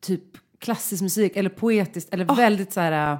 typ 0.00 0.22
klassisk 0.58 1.02
musik 1.02 1.36
eller 1.36 1.50
poetiskt 1.50 2.14
eller 2.14 2.24
väldigt 2.36 2.72
så 2.72 2.80
här 2.80 3.18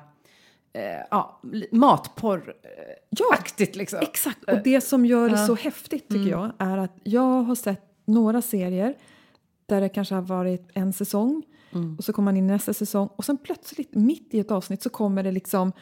eh, 0.75 1.01
ja, 1.11 1.41
matporr-aktigt 1.73 3.77
liksom. 3.77 3.99
Exakt, 4.03 4.45
och 4.45 4.59
det 4.65 4.81
som 4.81 5.07
gör 5.07 5.29
det 5.31 5.41
Ja. 5.41 5.47
så 5.47 5.55
häftigt 5.55 6.11
Mm. 6.11 6.23
tycker 6.23 6.37
jag 6.37 6.53
är 6.59 6.79
att 6.79 6.99
jag 7.05 7.43
har 7.43 7.55
sett 7.55 7.83
några 8.05 8.43
serier 8.43 8.95
där 9.67 9.81
det 9.81 9.89
kanske 9.89 10.15
har 10.15 10.23
varit 10.23 10.71
en 10.75 10.93
säsong 10.93 11.43
Mm. 11.73 11.97
och 11.99 12.05
så 12.05 12.13
kommer 12.13 12.25
man 12.25 12.37
in 12.37 12.45
i 12.45 12.53
nästa 12.53 12.75
säsong 12.75 13.09
och 13.17 13.25
sen 13.25 13.37
plötsligt 13.37 13.95
mitt 13.95 14.35
i 14.35 14.39
ett 14.41 14.51
avsnitt 14.51 14.83
så 14.83 14.91
kommer 14.91 15.23
det 15.23 15.33
liksom 15.33 15.73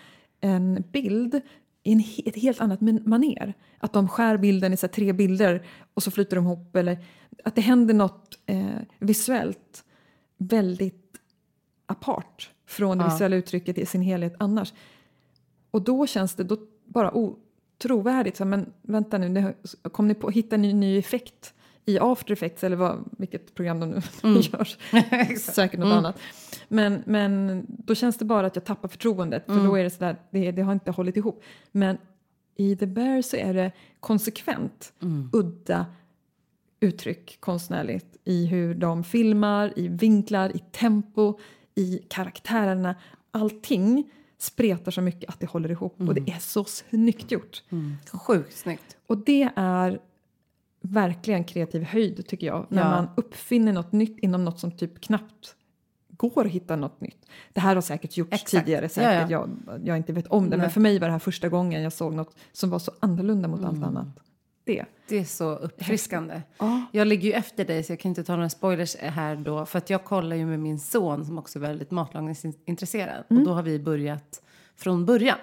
en 0.41 0.85
bild 0.93 1.41
i 1.83 1.93
en, 1.93 2.01
ett 2.27 2.37
helt 2.37 2.61
annat 2.61 2.81
man- 2.81 3.03
maner. 3.07 3.55
Att 3.79 3.93
de 3.93 4.09
skär 4.09 4.37
bilden 4.37 4.73
i 4.73 4.77
så 4.77 4.87
här 4.87 4.93
tre 4.93 5.13
bilder 5.13 5.67
och 5.95 6.03
så 6.03 6.11
flyter 6.11 6.37
de 6.37 6.45
ihop 6.45 6.77
eller 6.77 6.99
att 7.45 7.55
det 7.55 7.61
händer 7.61 7.95
något 7.95 8.39
eh, 8.47 8.65
visuellt 8.99 9.85
väldigt 10.39 11.02
apart 11.93 12.51
från 12.67 12.99
det 12.99 13.05
Ja. 13.05 13.11
visuella 13.11 13.37
uttrycket 13.37 13.79
i 13.79 13.87
sin 13.87 14.03
helhet 14.03 14.35
annars. 14.39 14.73
Och 15.71 15.83
då 15.83 16.07
känns 16.07 16.35
det 16.35 16.45
då 16.45 16.57
bara 16.85 17.13
otrovärdigt. 17.15 18.37
Så, 18.37 18.45
men 18.45 18.73
vänta 18.83 19.19
nu, 19.19 19.55
kom 19.93 20.09
ni 20.09 20.15
på 20.15 20.27
att 20.29 20.35
hitta 20.35 20.55
en 20.57 20.63
ny, 20.63 20.73
ny 20.73 20.99
effekt 20.99 21.55
i 21.85 21.99
After 21.99 22.33
Effects 22.33 22.65
eller 22.65 22.77
vad, 22.77 23.05
vilket 23.19 23.55
program 23.55 23.81
de 23.81 23.89
nu 24.23 24.41
gör? 24.41 24.69
Säkert 25.39 25.81
något 25.81 25.93
annat. 25.93 26.19
Men, 26.69 27.03
men 27.07 27.65
då 27.69 27.95
känns 27.95 28.17
det 28.17 28.25
bara 28.25 28.47
att 28.47 28.57
jag 28.57 28.65
tappar 28.65 28.89
förtroendet 28.89 29.47
för 29.47 29.65
då 29.65 29.77
är 29.79 29.85
det 29.85 29.91
sådär, 29.91 30.17
det, 30.31 30.51
det 30.53 30.63
har 30.63 30.73
inte 30.73 30.91
hållit 30.91 31.17
ihop. 31.17 31.43
Men 31.73 31.99
i 32.57 32.77
The 32.77 32.87
Bear 32.87 33.23
så 33.23 33.37
är 33.37 33.55
det 33.55 33.73
konsekvent 34.01 34.93
udda 35.33 35.87
uttryck 36.81 37.37
konstnärligt 37.41 38.17
i 38.25 38.47
hur 38.47 38.75
de 38.75 39.05
filmar, 39.05 39.73
i 39.77 39.89
vinklar, 39.89 40.57
i 40.57 40.59
tempo, 40.59 41.39
i 41.75 41.99
karaktärerna. 42.09 42.95
Allting 43.31 44.11
spretar 44.39 44.91
så 44.93 45.01
mycket 45.01 45.29
att 45.31 45.41
det 45.41 45.47
håller 45.47 45.71
ihop 45.71 46.01
och 46.01 46.15
det 46.15 46.31
är 46.33 46.39
så 46.39 46.65
snyggt 46.65 47.31
gjort. 47.33 47.63
Sjukt 48.13 48.57
snyggt. 48.57 48.97
Och 49.07 49.19
det 49.19 49.51
är 49.57 50.01
verkligen 50.81 51.45
kreativ 51.45 51.83
höjd 51.83 52.27
tycker 52.27 52.47
jag. 52.47 52.67
När 52.69 52.83
Ja. 52.83 52.89
man 52.91 53.09
uppfinner 53.17 53.73
något 53.73 53.93
nytt 53.93 54.19
inom 54.19 54.45
något 54.45 54.61
som 54.61 54.73
typ 54.73 55.01
knappt 55.01 55.57
går 56.09 56.45
att 56.47 56.53
hitta 56.53 56.77
något 56.77 57.01
nytt. 57.01 57.27
Det 57.53 57.61
här 57.61 57.75
har 57.75 57.83
säkert 57.83 58.17
gjorts 58.17 58.33
Exakt. 58.33 58.51
tidigare, 58.51 58.85
Ja, 58.85 58.89
säkert. 58.89 59.31
ja. 59.31 59.49
Jag, 59.67 59.81
jag 59.89 59.97
inte 59.97 60.13
vet 60.13 60.27
om 60.27 60.45
det. 60.45 60.51
Men 60.51 60.59
Nej. 60.61 60.71
för 60.71 60.81
mig 60.81 60.99
var 60.99 61.07
det 61.09 61.13
här 61.13 61.19
första 61.19 61.49
gången 61.49 61.83
jag 61.83 61.93
såg 61.93 62.15
något 62.15 62.37
som 62.53 62.71
var 62.71 62.79
så 62.79 62.93
annorlunda 63.01 63.49
mot 63.49 63.61
Mm. 63.61 63.71
allt 63.75 63.85
annat. 63.85 64.07
Det. 64.65 64.85
Det 65.09 65.19
är 65.19 65.25
så 65.25 65.55
uppfriskande. 65.57 66.43
Ja. 66.59 66.83
Jag 66.93 67.07
ligger 67.07 67.29
ju 67.29 67.35
efter 67.35 67.65
dig 67.65 67.83
så 67.83 67.93
jag 67.93 68.01
kan 68.01 68.09
inte 68.09 68.25
ta 68.25 68.37
några 68.37 68.49
spoilers 68.49 68.97
här 68.97 69.37
då. 69.37 69.67
För 69.67 69.79
att 69.79 69.91
jag 69.91 70.05
kollar 70.05 70.37
ju 70.37 70.47
med 70.47 70.61
min 70.61 70.79
son 70.79 71.27
som 71.27 71.39
också 71.39 71.59
är 71.59 71.61
väldigt 71.61 71.91
matlagningsintresserad. 71.91 73.25
Och 73.29 73.45
då 73.45 73.53
har 73.53 73.63
vi 73.63 73.79
börjat 73.79 74.43
från 74.77 75.07
början. 75.07 75.39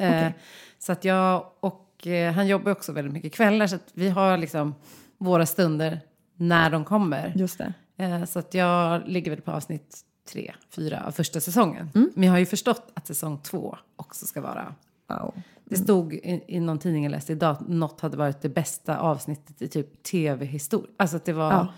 eh, 0.00 0.32
så 0.78 0.92
att 0.92 1.04
jag 1.04 1.46
och 1.60 2.06
eh, 2.06 2.32
han 2.32 2.46
jobbar 2.46 2.72
också 2.72 2.92
väldigt 2.92 3.12
mycket 3.14 3.32
kvällar. 3.32 3.66
Så 3.66 3.76
att 3.76 3.88
vi 3.92 4.08
har 4.08 4.38
liksom 4.38 4.74
våra 5.18 5.46
stunder 5.46 6.00
när 6.36 6.70
de 6.70 6.84
kommer. 6.84 7.32
Just 7.36 7.58
det. 7.58 7.72
Eh, 7.96 8.24
så 8.24 8.38
att 8.38 8.54
jag 8.54 9.08
ligger 9.08 9.30
väl 9.30 9.40
på 9.40 9.50
avsnitt 9.50 10.00
tre, 10.28 10.54
fyra 10.70 11.04
av 11.06 11.12
första 11.12 11.40
säsongen. 11.40 11.90
Men 12.14 12.24
jag 12.24 12.32
har 12.32 12.38
ju 12.38 12.46
förstått 12.46 12.90
att 12.94 13.06
säsong 13.06 13.38
två 13.42 13.76
också 13.96 14.26
ska 14.26 14.40
vara 14.40 14.74
Wow. 15.08 15.34
Det 15.70 15.76
stod 15.76 16.14
i, 16.14 16.44
i 16.46 16.60
någon 16.60 16.78
tidning 16.78 17.02
jag 17.04 17.10
läste 17.10 17.32
idag 17.32 17.50
att 17.50 17.68
något 17.68 18.00
hade 18.00 18.16
varit 18.16 18.42
det 18.42 18.48
bästa 18.48 18.98
avsnittet 18.98 19.62
i 19.62 19.68
typ 19.68 20.02
tv-historia. 20.02 20.90
Alltså 20.96 21.16
att 21.16 21.24
det 21.24 21.32
var... 21.32 21.52
Ja. 21.52 21.68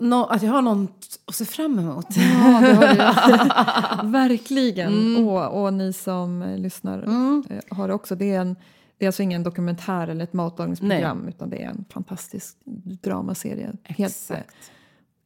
Nå, 0.00 0.24
att 0.26 0.42
jag 0.42 0.50
har 0.52 0.62
något 0.62 1.20
att 1.24 1.34
se 1.34 1.44
fram 1.44 1.78
emot. 1.78 2.06
Ja, 2.16 2.60
det 2.60 3.02
har. 3.02 4.06
Verkligen. 4.10 4.92
Mm. 4.92 5.28
Och, 5.28 5.62
och 5.62 5.72
ni 5.72 5.92
som 5.92 6.54
lyssnar 6.58 6.98
eh, 6.98 7.60
har 7.76 7.88
det 7.88 7.94
också. 7.94 8.14
Det 8.14 8.34
är, 8.34 8.40
en, 8.40 8.56
det 8.98 9.04
är 9.04 9.08
alltså 9.08 9.22
ingen 9.22 9.42
dokumentär 9.42 10.08
eller 10.08 10.24
ett 10.24 10.32
matlagningsprogram 10.32 11.28
utan 11.28 11.50
det 11.50 11.62
är 11.62 11.68
en 11.68 11.84
fantastisk 11.90 12.56
dramaserie. 13.02 13.72
Helt 13.84 14.00
eh, 14.00 14.04
Exakt. 14.06 14.54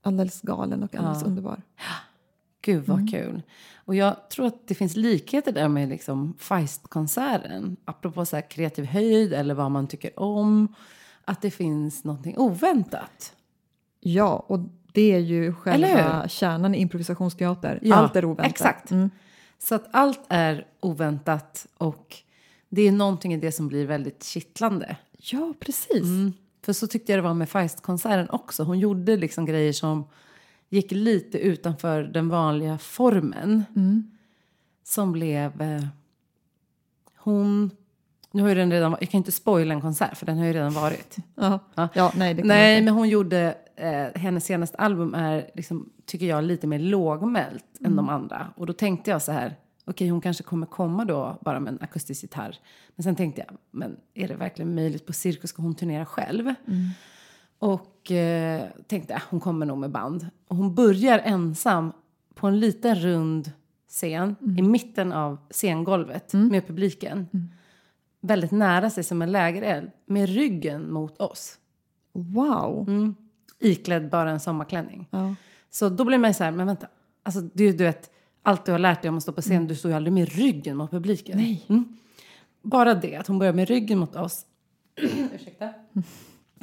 alldeles 0.02 0.40
galen 0.40 0.82
och 0.82 0.94
alldeles 0.94 1.22
Ja. 1.22 1.26
underbar. 1.28 1.62
Gud 2.62 2.88
Mm. 2.88 3.00
vad 3.00 3.10
kul. 3.10 3.42
Och 3.84 3.94
jag 3.94 4.28
tror 4.30 4.46
att 4.46 4.66
det 4.68 4.74
finns 4.74 4.96
likheter 4.96 5.52
där 5.52 5.68
med 5.68 5.88
liksom 5.88 6.34
Feist-konserten. 6.38 7.76
Apropå 7.84 8.24
så 8.24 8.42
kreativ 8.42 8.84
höjd 8.84 9.32
eller 9.32 9.54
vad 9.54 9.70
man 9.70 9.86
tycker 9.86 10.20
om. 10.20 10.74
Att 11.24 11.42
det 11.42 11.50
finns 11.50 12.04
någonting 12.04 12.38
oväntat. 12.38 13.32
Ja, 14.00 14.44
och 14.46 14.58
det 14.92 15.12
är 15.12 15.18
ju 15.18 15.54
själva 15.54 16.28
kärnan 16.28 16.74
i 16.74 16.78
improvisationsteater. 16.78 17.78
Ja, 17.82 17.96
Allt 17.96 18.16
är 18.16 18.24
oväntat. 18.24 18.46
exakt. 18.46 18.90
Mm. 18.90 19.10
Så 19.58 19.74
att 19.74 19.84
allt 19.90 20.20
är 20.28 20.66
oväntat 20.80 21.66
och 21.78 22.16
det 22.68 22.82
är 22.82 22.92
någonting 22.92 23.34
i 23.34 23.36
det 23.36 23.52
som 23.52 23.68
blir 23.68 23.86
väldigt 23.86 24.24
kittlande. 24.24 24.96
Ja, 25.18 25.54
precis. 25.60 26.02
Mm. 26.02 26.32
För 26.64 26.72
så 26.72 26.86
tyckte 26.86 27.12
jag 27.12 27.18
det 27.18 27.22
var 27.22 27.34
med 27.34 27.48
Feist-konserten 27.48 28.30
också. 28.30 28.62
Hon 28.64 28.78
gjorde 28.78 29.16
liksom 29.16 29.44
grejer 29.46 29.72
som 29.72 30.04
gick 30.72 30.90
lite 30.92 31.38
utanför 31.38 32.02
den 32.02 32.28
vanliga 32.28 32.78
formen. 32.78 33.64
Mm. 33.76 34.10
Som 34.84 35.12
blev... 35.12 35.62
Eh, 35.62 35.84
hon... 37.16 37.70
Nu 38.30 38.42
har 38.42 38.48
ju 38.48 38.54
den 38.54 38.70
redan, 38.72 38.96
jag 39.00 39.10
kan 39.10 39.18
inte 39.18 39.32
spoila 39.32 39.74
en 39.74 39.80
konsert 39.80 40.16
för 40.16 40.26
den 40.26 40.38
har 40.38 40.46
ju 40.46 40.52
redan 40.52 40.72
varit. 40.74 41.16
Ja. 41.34 41.58
Ja. 41.74 41.88
Ja, 41.94 42.12
nej, 42.16 42.34
Nej, 42.34 42.82
men 42.82 42.94
hon 42.94 43.08
gjorde... 43.08 43.54
Eh, 43.76 44.20
hennes 44.20 44.44
senaste 44.44 44.78
album 44.78 45.14
är, 45.14 45.50
liksom, 45.54 45.88
tycker 46.06 46.26
jag, 46.26 46.44
lite 46.44 46.66
mer 46.66 46.78
lågmält 46.78 47.64
än 47.80 47.86
Mm. 47.86 47.96
de 47.96 48.08
andra. 48.08 48.46
Och 48.56 48.66
då 48.66 48.72
tänkte 48.72 49.10
jag 49.10 49.22
så 49.22 49.32
här, 49.32 49.54
okej 49.84 50.08
hon 50.08 50.20
kanske 50.20 50.42
kommer 50.42 50.66
komma 50.66 51.04
då 51.04 51.38
bara 51.40 51.60
med 51.60 51.72
en 51.72 51.78
akustisk 51.82 52.22
gitarr. 52.22 52.56
Men 52.96 53.04
sen 53.04 53.16
tänkte 53.16 53.44
jag, 53.48 53.58
men 53.70 53.96
är 54.14 54.28
det 54.28 54.34
verkligen 54.34 54.74
möjligt 54.74 55.06
på 55.06 55.12
cirkus 55.12 55.50
ska 55.50 55.62
hon 55.62 55.74
turnera 55.74 56.06
själv? 56.06 56.54
Och 57.62 58.10
eh, 58.10 58.68
tänkte, 58.86 59.14
äh, 59.14 59.22
hon 59.30 59.40
kommer 59.40 59.66
nog 59.66 59.78
med 59.78 59.90
band. 59.90 60.26
Och 60.48 60.56
hon 60.56 60.74
börjar 60.74 61.18
ensam 61.18 61.92
på 62.34 62.46
en 62.46 62.60
liten 62.60 62.94
rund 62.94 63.52
scen 63.88 64.36
i 64.58 64.62
mitten 64.62 65.12
av 65.12 65.38
scengolvet 65.50 66.32
med 66.32 66.66
publiken. 66.66 67.26
Väldigt 68.20 68.50
nära 68.50 68.90
sig 68.90 69.04
som 69.04 69.22
en 69.22 69.32
lägereld 69.32 69.90
med 70.06 70.28
ryggen 70.28 70.92
mot 70.92 71.20
oss. 71.20 71.58
Wow! 72.12 72.88
Mm. 72.88 73.14
Iklädd 73.58 74.10
bara 74.10 74.30
en 74.30 74.40
sommarklänning. 74.40 75.08
Ja. 75.10 75.34
Så 75.70 75.88
då 75.88 76.04
blir 76.04 76.18
man 76.18 76.34
så 76.34 76.44
här, 76.44 76.50
men 76.50 76.66
vänta. 76.66 76.86
Alltså 77.22 77.40
du, 77.40 77.72
du 77.72 77.84
vet, 77.84 78.10
allt 78.42 78.64
du 78.64 78.72
har 78.72 78.78
lärt 78.78 79.02
dig 79.02 79.08
om 79.08 79.16
att 79.16 79.22
stå 79.22 79.32
på 79.32 79.42
scen, 79.42 79.66
du 79.66 79.74
står 79.74 79.90
ju 79.90 79.96
aldrig 79.96 80.12
med 80.12 80.28
ryggen 80.28 80.76
mot 80.76 80.90
publiken. 80.90 81.38
Nej. 81.38 81.64
Mm. 81.68 81.96
Bara 82.62 82.94
det, 82.94 83.16
att 83.16 83.26
hon 83.26 83.38
börjar 83.38 83.52
med 83.52 83.68
ryggen 83.68 83.98
mot 83.98 84.16
oss. 84.16 84.46
Ursäkta. 85.34 85.68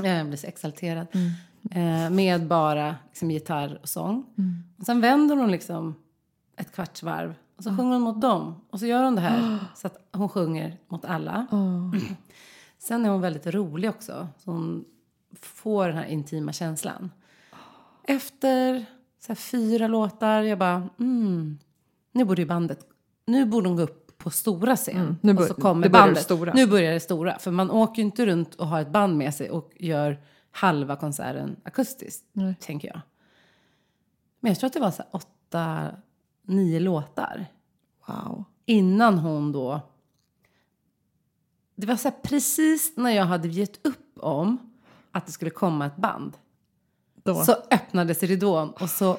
Jag 0.04 0.28
blir 0.28 0.38
så 0.38 0.47
exalterad. 0.47 1.08
Eh, 1.72 2.10
med 2.10 2.47
bara 2.47 2.95
liksom, 3.10 3.32
gitarr 3.32 3.80
och 3.82 3.89
sång. 3.89 4.26
Och 4.78 4.86
sen 4.86 5.02
vänder 5.02 5.36
hon 5.36 5.52
liksom 5.52 5.95
ett 6.58 6.72
kvarts 6.72 7.04
varv. 7.04 7.36
Och 7.58 7.64
så 7.64 7.70
sjunger 7.70 7.93
hon 7.93 8.02
mot 8.02 8.22
dem. 8.22 8.56
Och 8.70 8.80
så 8.80 8.86
gör 8.86 9.04
hon 9.04 9.16
det 9.16 9.22
här 9.22 9.60
så 9.76 9.88
att 9.88 10.10
hon 10.12 10.30
sjunger 10.30 10.78
mot 10.88 11.06
alla. 11.06 11.47
Sen 12.80 13.06
är 13.06 13.10
hon 13.10 13.22
väldigt 13.22 13.47
rolig 13.47 13.89
också. 13.89 14.28
Så 14.38 14.52
hon 14.52 14.86
får 15.41 15.88
den 15.88 15.97
här 15.97 16.06
intima 16.06 16.54
känslan. 16.54 17.12
Efter 18.04 18.86
så 19.20 19.36
fyra 19.36 19.88
låtar, 19.88 20.41
jag 20.41 20.60
bara, 20.60 20.89
mm, 21.00 21.58
nu 22.12 22.24
borde 22.24 22.41
ju 22.41 22.47
bandet, 22.47 22.80
nu 23.26 23.45
borde 23.45 23.70
hon 23.70 23.78
gå 23.78 23.84
upp 23.84 23.99
på 24.24 24.30
stora 24.30 24.76
scen. 24.76 25.17
nu 25.22 25.34
bör- 25.34 25.41
och 25.41 25.47
så 25.47 25.53
kommer 25.61 25.84
det 25.84 25.89
börjar 25.89 26.05
det 26.05 26.09
bandet. 26.09 26.24
stora. 26.24 26.53
Nu 26.53 26.67
börjar 26.67 26.93
det 26.93 26.99
stora. 26.99 27.39
För 27.39 27.51
man 27.51 27.72
åker 27.72 28.01
ju 28.01 28.05
inte 28.05 28.26
runt 28.26 28.55
och 28.55 28.67
har 28.67 28.82
ett 28.82 28.91
band 28.91 29.17
med 29.17 29.34
sig 29.36 29.49
och 29.49 29.72
gör 29.80 30.17
halva 30.51 30.95
konserten 30.95 31.55
akustiskt, 31.63 32.26
Nej. 32.34 32.55
tänker 32.59 32.88
jag. 32.88 33.01
Men 34.39 34.49
jag 34.51 34.59
tror 34.59 34.67
att 34.67 34.74
det 34.74 34.80
var 34.80 34.91
så 34.91 35.03
åtta, 35.11 35.88
nio 36.43 36.80
låtar 36.80 37.45
Wow. 38.05 38.43
innan 38.65 39.17
hon 39.20 39.51
då... 39.51 39.82
Det 41.76 41.88
var 41.88 41.95
så 41.95 42.11
precis 42.11 42.93
när 42.97 43.09
jag 43.11 43.26
hade 43.26 43.47
gett 43.47 43.86
upp 43.86 44.20
om 44.20 44.57
att 45.11 45.26
det 45.26 45.32
skulle 45.32 45.51
komma 45.51 45.86
ett 45.86 45.95
band. 45.95 46.38
Då. 47.24 47.43
Så 47.43 47.51
öppnades 47.72 48.24
ridån 48.24 48.70
och 48.70 48.89
så 48.89 49.17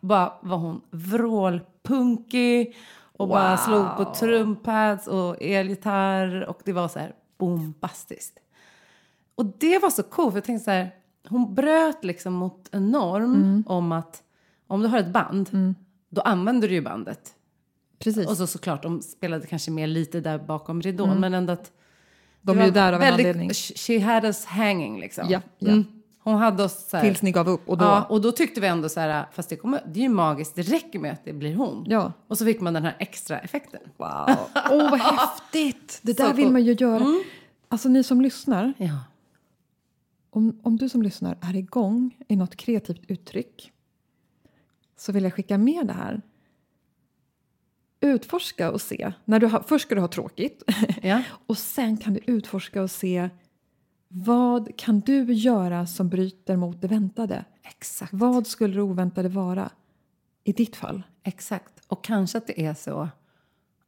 bara 0.00 0.32
var 0.40 0.56
hon 0.56 0.80
vrålpunkig 0.90 2.76
och 3.18 3.28
bara 3.28 3.50
Wow. 3.50 3.56
slog 3.56 3.96
på 3.96 4.14
trumpads 4.14 5.06
och 5.06 5.36
elgitarr 5.42 6.44
och 6.48 6.60
det 6.64 6.72
var 6.72 6.88
så 6.88 6.98
här 6.98 7.14
bombastiskt. 7.38 8.38
Och 9.34 9.46
det 9.46 9.78
var 9.78 9.90
så 9.90 10.02
coolt 10.02 10.32
för 10.32 10.36
jag 10.36 10.44
tänkte 10.44 10.64
så 10.64 10.70
här, 10.70 10.90
hon 11.28 11.54
bröt 11.54 12.04
liksom 12.04 12.32
mot 12.32 12.68
en 12.72 12.90
norm 12.90 13.34
Mm. 13.34 13.64
om 13.66 13.92
att 13.92 14.22
om 14.66 14.80
du 14.82 14.88
har 14.88 14.98
ett 14.98 15.12
band, 15.12 15.74
då 16.10 16.20
använder 16.20 16.68
du 16.68 16.74
ju 16.74 16.80
bandet. 16.80 17.34
Precis. 17.98 18.26
Och 18.28 18.36
så 18.36 18.46
såklart, 18.46 18.82
de 18.82 19.02
spelade 19.02 19.46
kanske 19.46 19.70
mer 19.70 19.86
lite 19.86 20.20
där 20.20 20.38
bakom 20.38 20.82
ridån, 20.82 21.20
men 21.20 21.34
ändå 21.34 21.52
att... 21.52 21.72
De 22.44 22.58
är 22.58 22.64
ju 22.64 22.70
där 22.70 22.92
av 22.92 23.02
en 23.02 23.12
anledning. 23.12 23.50
She 23.54 24.00
had 24.00 24.24
us 24.24 24.44
hanging 24.44 25.00
liksom. 25.00 25.26
Ja, 25.30 25.40
ja. 25.58 25.82
Mm. 26.24 26.34
Hon 26.34 26.42
hade 26.42 26.64
oss 26.64 26.88
så 26.88 26.96
här... 26.96 27.04
Tills 27.04 27.22
ni 27.22 27.32
gav 27.32 27.48
upp 27.48 27.68
och 27.68 27.78
då... 27.78 27.84
Ja, 27.84 28.04
och 28.04 28.20
då 28.20 28.32
tyckte 28.32 28.60
vi 28.60 28.66
ändå 28.66 28.88
så 28.88 29.00
här, 29.00 29.26
fast 29.32 29.48
det, 29.48 29.56
kommer, 29.56 29.82
det 29.86 30.00
är 30.00 30.02
ju 30.02 30.08
magiskt, 30.08 30.54
det 30.54 30.62
räcker 30.62 30.98
med 30.98 31.12
att 31.12 31.24
det 31.24 31.32
blir 31.32 31.54
hon. 31.54 31.84
Ja. 31.88 32.12
Och 32.28 32.38
så 32.38 32.44
fick 32.44 32.60
man 32.60 32.74
den 32.74 32.84
här 32.84 32.96
extra 32.98 33.38
effekten. 33.38 33.80
Wow! 33.96 34.36
Åh, 34.70 34.90
vad 34.90 35.00
häftigt! 35.18 36.00
Det 36.02 36.16
där 36.16 36.28
Så 36.28 36.32
vill 36.32 36.50
man 36.50 36.62
ju 36.64 36.72
göra. 36.72 37.06
Alltså 37.68 37.88
ni 37.88 38.02
som 38.02 38.20
lyssnar, 38.20 38.72
Ja. 38.76 38.98
om, 40.30 40.60
om 40.62 40.76
du 40.76 40.88
som 40.88 41.02
lyssnar 41.02 41.38
är 41.40 41.56
igång 41.56 42.16
i 42.28 42.36
något 42.36 42.56
kreativt 42.56 43.02
uttryck 43.08 43.72
så 44.96 45.12
vill 45.12 45.24
jag 45.24 45.34
skicka 45.34 45.58
med 45.58 45.86
det 45.86 45.92
här. 45.92 46.22
Utforska 48.00 48.70
och 48.70 48.80
se. 48.80 49.12
När 49.24 49.38
du 49.40 49.46
har, 49.46 49.60
först 49.60 49.86
ska 49.86 49.94
du 49.94 50.00
ha 50.00 50.08
tråkigt 50.08 50.62
ja. 51.02 51.22
och 51.46 51.58
sen 51.58 51.96
kan 51.96 52.14
du 52.14 52.20
utforska 52.26 52.82
och 52.82 52.90
se 52.90 53.30
vad 54.14 54.76
kan 54.76 55.00
du 55.00 55.32
göra 55.32 55.86
som 55.86 56.08
bryter 56.08 56.56
mot 56.56 56.80
det 56.80 56.88
väntade? 56.88 57.44
Exakt. 57.62 58.12
Vad 58.12 58.46
skulle 58.46 58.74
det 58.74 58.82
oväntade 58.82 59.28
vara 59.28 59.70
i 60.44 60.52
ditt 60.52 60.76
fall? 60.76 61.02
Exakt. 61.22 61.72
Och 61.86 62.04
kanske 62.04 62.38
att 62.38 62.46
det 62.46 62.64
är 62.64 62.74
så 62.74 63.08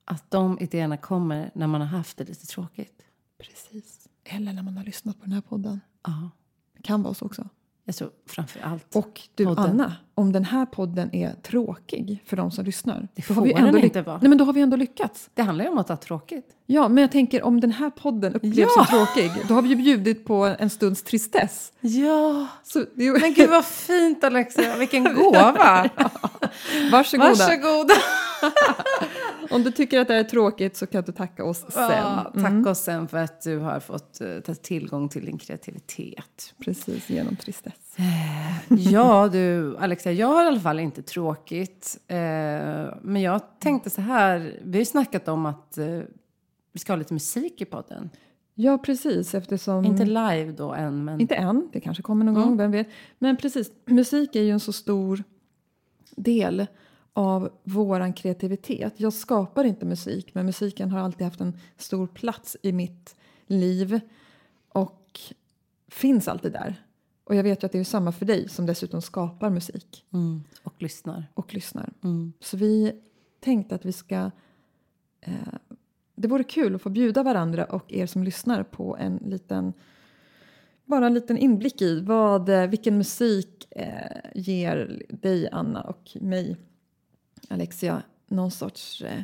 att 0.04 0.30
de 0.30 0.58
idéerna 0.60 0.96
kommer 0.96 1.50
när 1.54 1.66
man 1.66 1.80
har 1.80 1.88
haft 1.88 2.16
det 2.16 2.24
lite 2.24 2.46
tråkigt. 2.46 3.02
Precis. 3.38 4.08
Eller 4.24 4.52
när 4.52 4.62
man 4.62 4.76
har 4.76 4.84
lyssnat 4.84 5.18
på 5.18 5.24
den 5.24 5.32
här 5.32 5.40
podden. 5.40 5.80
Ja. 6.02 6.30
Det 6.76 6.82
kan 6.82 7.02
vara 7.02 7.14
så 7.14 7.26
också. 7.26 7.48
Jag 7.86 7.96
tror 7.96 8.10
framför 8.28 8.60
allt. 8.60 8.96
Och 8.96 9.20
du 9.34 9.44
Podden. 9.46 9.64
Anna, 9.64 9.92
om 10.14 10.32
den 10.32 10.44
här 10.44 10.66
podden 10.66 11.14
är 11.14 11.32
tråkig 11.42 12.22
för 12.26 12.36
de 12.36 12.50
som 12.50 12.64
lyssnar. 12.64 13.08
Det 13.14 13.28
då 13.28 13.34
har 13.34 13.42
vi 13.42 13.50
får 13.50 13.58
den 13.58 13.66
ändå 13.66 13.78
inte 13.78 14.02
vara. 14.02 14.18
Nej, 14.22 14.28
men 14.28 14.38
då 14.38 14.44
har 14.44 14.52
vi 14.52 14.60
ändå 14.60 14.76
lyckats. 14.76 15.30
Det 15.34 15.42
handlar 15.42 15.64
ju 15.64 15.70
om 15.70 15.78
att 15.78 15.88
ha 15.88 15.96
tråkigt. 15.96 16.46
Ja, 16.66 16.88
men 16.88 17.02
jag 17.02 17.12
tänker 17.12 17.42
om 17.42 17.60
den 17.60 17.70
här 17.72 17.90
podden 17.90 18.34
upplevs 18.34 18.56
Ja! 18.58 18.68
som 18.68 18.86
tråkig, 18.86 19.30
då 19.48 19.54
har 19.54 19.62
vi 19.62 19.68
ju 19.68 19.76
bjudit 19.76 20.24
på 20.24 20.54
en 20.58 20.70
stunds 20.70 21.02
tristess. 21.02 21.72
Ja. 21.80 22.46
Så 22.62 22.78
det. 22.94 23.20
Men 23.20 23.34
gud 23.34 23.50
vad 23.50 23.64
fint 23.64 24.24
Alexia, 24.24 24.76
vilken 24.76 25.04
gåva. 25.14 25.88
Varsågoda. 26.92 27.28
Varsågoda. 27.28 27.94
Om 29.54 29.62
du 29.62 29.70
tycker 29.70 30.00
att 30.00 30.08
det 30.08 30.14
är 30.14 30.24
tråkigt 30.24 30.76
så 30.76 30.86
kan 30.86 31.02
du 31.04 31.12
tacka 31.12 31.44
oss 31.44 31.58
sen. 31.58 31.82
Ja, 31.90 32.30
tack 32.34 32.50
Mm, 32.50 32.66
oss 32.66 32.78
sen 32.78 33.08
för 33.08 33.18
att 33.18 33.42
du 33.42 33.58
har 33.58 33.80
fått 33.80 34.18
uh, 34.22 34.40
ta 34.40 34.54
tillgång 34.54 35.08
till 35.08 35.24
din 35.24 35.38
kreativitet. 35.38 36.54
Precis, 36.64 37.10
genom 37.10 37.36
tristess. 37.36 37.96
Ja 38.68 39.28
du, 39.28 39.76
Alexia, 39.76 40.12
jag 40.12 40.26
har 40.26 40.44
i 40.44 40.46
alla 40.46 40.60
fall 40.60 40.80
inte 40.80 41.02
tråkigt. 41.02 41.98
Eh, 42.06 42.16
men 43.02 43.16
jag 43.22 43.40
tänkte 43.58 43.90
så 43.90 44.00
här, 44.00 44.60
vi 44.64 44.72
har 44.72 44.78
ju 44.78 44.84
snackat 44.84 45.28
om 45.28 45.46
att 45.46 45.78
eh, 45.78 46.00
vi 46.72 46.78
ska 46.80 46.92
ha 46.92 46.96
lite 46.98 47.12
musik 47.14 47.60
i 47.60 47.64
podden. 47.64 48.10
Ja, 48.54 48.78
precis, 48.78 49.34
eftersom... 49.34 49.84
Inte 49.84 50.04
live 50.04 50.52
då 50.52 50.72
än, 50.72 51.04
men... 51.04 51.20
Inte 51.20 51.34
än, 51.34 51.68
det 51.72 51.80
kanske 51.80 52.02
kommer 52.02 52.24
någon 52.24 52.36
Mm. 52.36 52.48
gång, 52.48 52.56
vem 52.56 52.70
vet. 52.70 52.88
Men 53.18 53.36
precis, 53.36 53.70
musik 53.86 54.36
är 54.36 54.42
ju 54.42 54.50
en 54.50 54.60
så 54.60 54.72
stor 54.72 55.24
del 56.16 56.66
av 57.14 57.50
våran 57.64 58.12
kreativitet. 58.12 58.94
Jag 58.96 59.12
skapar 59.12 59.64
inte 59.64 59.86
musik, 59.86 60.34
men 60.34 60.46
musiken 60.46 60.90
har 60.90 61.00
alltid 61.00 61.24
haft 61.24 61.40
en 61.40 61.58
stor 61.76 62.06
plats 62.06 62.56
i 62.62 62.72
mitt 62.72 63.16
liv 63.46 64.00
och 64.68 65.20
finns 65.88 66.28
alltid 66.28 66.52
där. 66.52 66.84
Och 67.24 67.34
jag 67.34 67.42
vet 67.42 67.62
ju 67.62 67.66
att 67.66 67.72
det 67.72 67.78
är 67.78 67.84
samma 67.84 68.12
för 68.12 68.26
dig 68.26 68.48
som 68.48 68.66
dessutom 68.66 69.02
skapar 69.02 69.50
musik 69.50 70.04
Mm, 70.12 70.44
och 70.62 70.82
lyssnar. 70.82 71.26
och 71.34 71.54
lyssnar. 71.54 71.92
Mm. 72.04 72.32
Så 72.40 72.56
vi 72.56 72.92
tänkte 73.40 73.74
att 73.74 73.84
vi 73.84 73.92
ska... 73.92 74.30
Eh, 75.20 75.32
det 76.14 76.28
vore 76.28 76.44
kul 76.44 76.74
att 76.74 76.82
få 76.82 76.90
bjuda 76.90 77.22
varandra 77.22 77.64
och 77.64 77.92
er 77.92 78.06
som 78.06 78.24
lyssnar 78.24 78.62
på 78.62 78.96
en 78.96 79.16
liten... 79.16 79.72
Bara 80.84 81.06
en 81.06 81.14
liten 81.14 81.38
inblick 81.38 81.82
i 81.82 82.00
vad, 82.00 82.48
eh, 82.48 82.66
vilken 82.66 82.98
musik 82.98 83.66
eh, 83.70 84.30
ger 84.34 85.02
dig, 85.08 85.48
Anna, 85.52 85.82
och 85.82 86.16
mig, 86.20 86.56
Alexia, 87.50 88.02
någon 88.26 88.50
sorts 88.50 89.02
eh, 89.02 89.22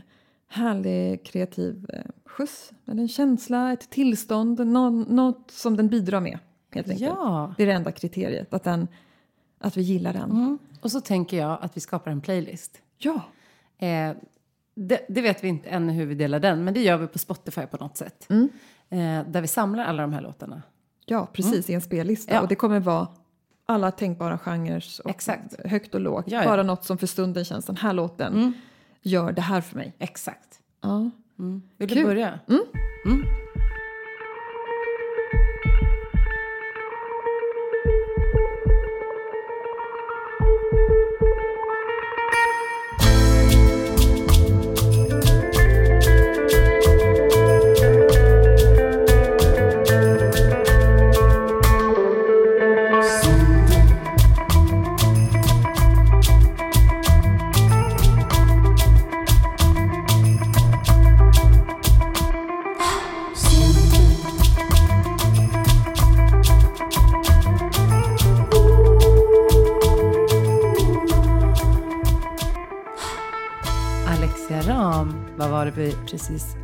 härlig 0.48 1.24
kreativ 1.24 1.86
eh, 1.92 2.00
skjuts. 2.24 2.72
Eller 2.86 3.02
en 3.02 3.08
känsla, 3.08 3.72
ett 3.72 3.90
tillstånd, 3.90 4.66
någon, 4.66 5.02
något 5.02 5.50
som 5.50 5.76
den 5.76 5.88
bidrar 5.88 6.20
med, 6.20 6.38
helt 6.70 6.88
enkelt. 6.88 7.08
Ja. 7.08 7.54
Det 7.56 7.62
är 7.62 7.66
det 7.66 7.72
enda 7.72 7.92
kriteriet, 7.92 8.54
att, 8.54 8.64
den, 8.64 8.88
att 9.58 9.76
vi 9.76 9.82
gillar 9.82 10.12
den. 10.12 10.30
Mm. 10.30 10.58
Och 10.80 10.90
så 10.90 11.00
tänker 11.00 11.36
jag 11.36 11.58
att 11.62 11.76
vi 11.76 11.80
skapar 11.80 12.10
en 12.10 12.20
playlist. 12.20 12.82
Ja, 12.98 13.22
Eh, 13.80 14.16
det, 14.74 15.06
det 15.08 15.22
vet 15.22 15.44
vi 15.44 15.48
inte 15.48 15.68
ännu 15.68 15.92
hur 15.92 16.06
vi 16.06 16.14
delar 16.14 16.40
den, 16.40 16.64
men 16.64 16.74
det 16.74 16.82
gör 16.82 16.96
vi 16.96 17.06
på 17.06 17.18
Spotify 17.18 17.66
på 17.66 17.76
något 17.76 17.96
sätt. 17.96 18.26
Mm. 18.30 18.48
Eh, 18.88 19.30
där 19.30 19.40
vi 19.40 19.46
samlar 19.46 19.84
alla 19.84 20.02
de 20.02 20.12
här 20.12 20.20
låtarna. 20.20 20.62
Ja, 21.06 21.28
precis, 21.32 21.70
i 21.70 21.74
en 21.74 21.80
spellista. 21.80 22.34
Ja. 22.34 22.40
Och 22.40 22.48
det 22.48 22.54
kommer 22.54 22.80
vara 22.80 23.08
alla 23.70 23.90
tänkbara 23.90 24.38
genrer, 24.38 24.84
och 25.04 25.10
Exakt. 25.10 25.66
högt 25.66 25.94
och 25.94 26.00
lågt. 26.00 26.24
Ja, 26.28 26.42
ja. 26.42 26.48
Bara 26.48 26.62
något 26.62 26.84
som 26.84 26.98
för 26.98 27.06
stunden 27.06 27.44
känns, 27.44 27.64
den 27.66 27.76
här 27.76 27.92
låten 27.92 28.32
Mm. 28.34 28.52
gör 29.02 29.32
det 29.32 29.40
här 29.42 29.60
för 29.60 29.76
mig. 29.76 29.94
Exakt. 29.98 30.60
Ja. 30.80 31.10
Mm. 31.38 31.62
Vill 31.76 31.88
Kul. 31.88 31.98
du 31.98 32.04
börja? 32.04 32.38
Vad 32.46 32.58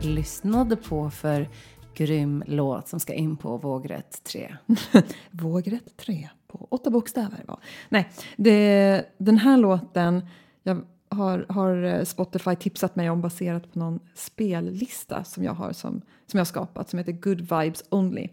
lyssnade 0.07 0.77
på 0.77 1.11
för 1.11 1.49
grym 1.95 2.45
låt 2.47 2.89
som 2.89 3.01
ska 3.01 3.15
in 3.15 3.37
på 3.37 3.57
vågrätt 3.57 4.23
3? 4.25 4.57
Vågrätt 5.31 5.97
3 5.97 6.29
på 6.47 6.67
åtta 6.71 6.91
bokstäver. 6.91 7.45
Va? 7.47 7.61
Nej, 7.89 8.11
det, 8.37 9.05
den 9.19 9.39
här 9.39 9.57
låten 9.57 10.29
jag 10.63 10.83
har, 11.09 11.47
har 11.49 12.05
Spotify 12.05 12.57
tipsat 12.57 12.97
mig 12.97 13.11
om 13.11 13.21
baserat 13.21 13.73
på 13.73 13.79
någon 13.79 14.01
spellista 14.15 15.25
som 15.25 15.45
jag 15.45 15.53
har 15.53 15.73
som, 15.73 16.03
som 16.27 16.39
jag 16.39 16.47
skapat 16.47 16.91
som 16.91 16.99
heter 16.99 17.13
Good 17.13 17.41
Vibes 17.41 17.85
Only. 17.91 18.29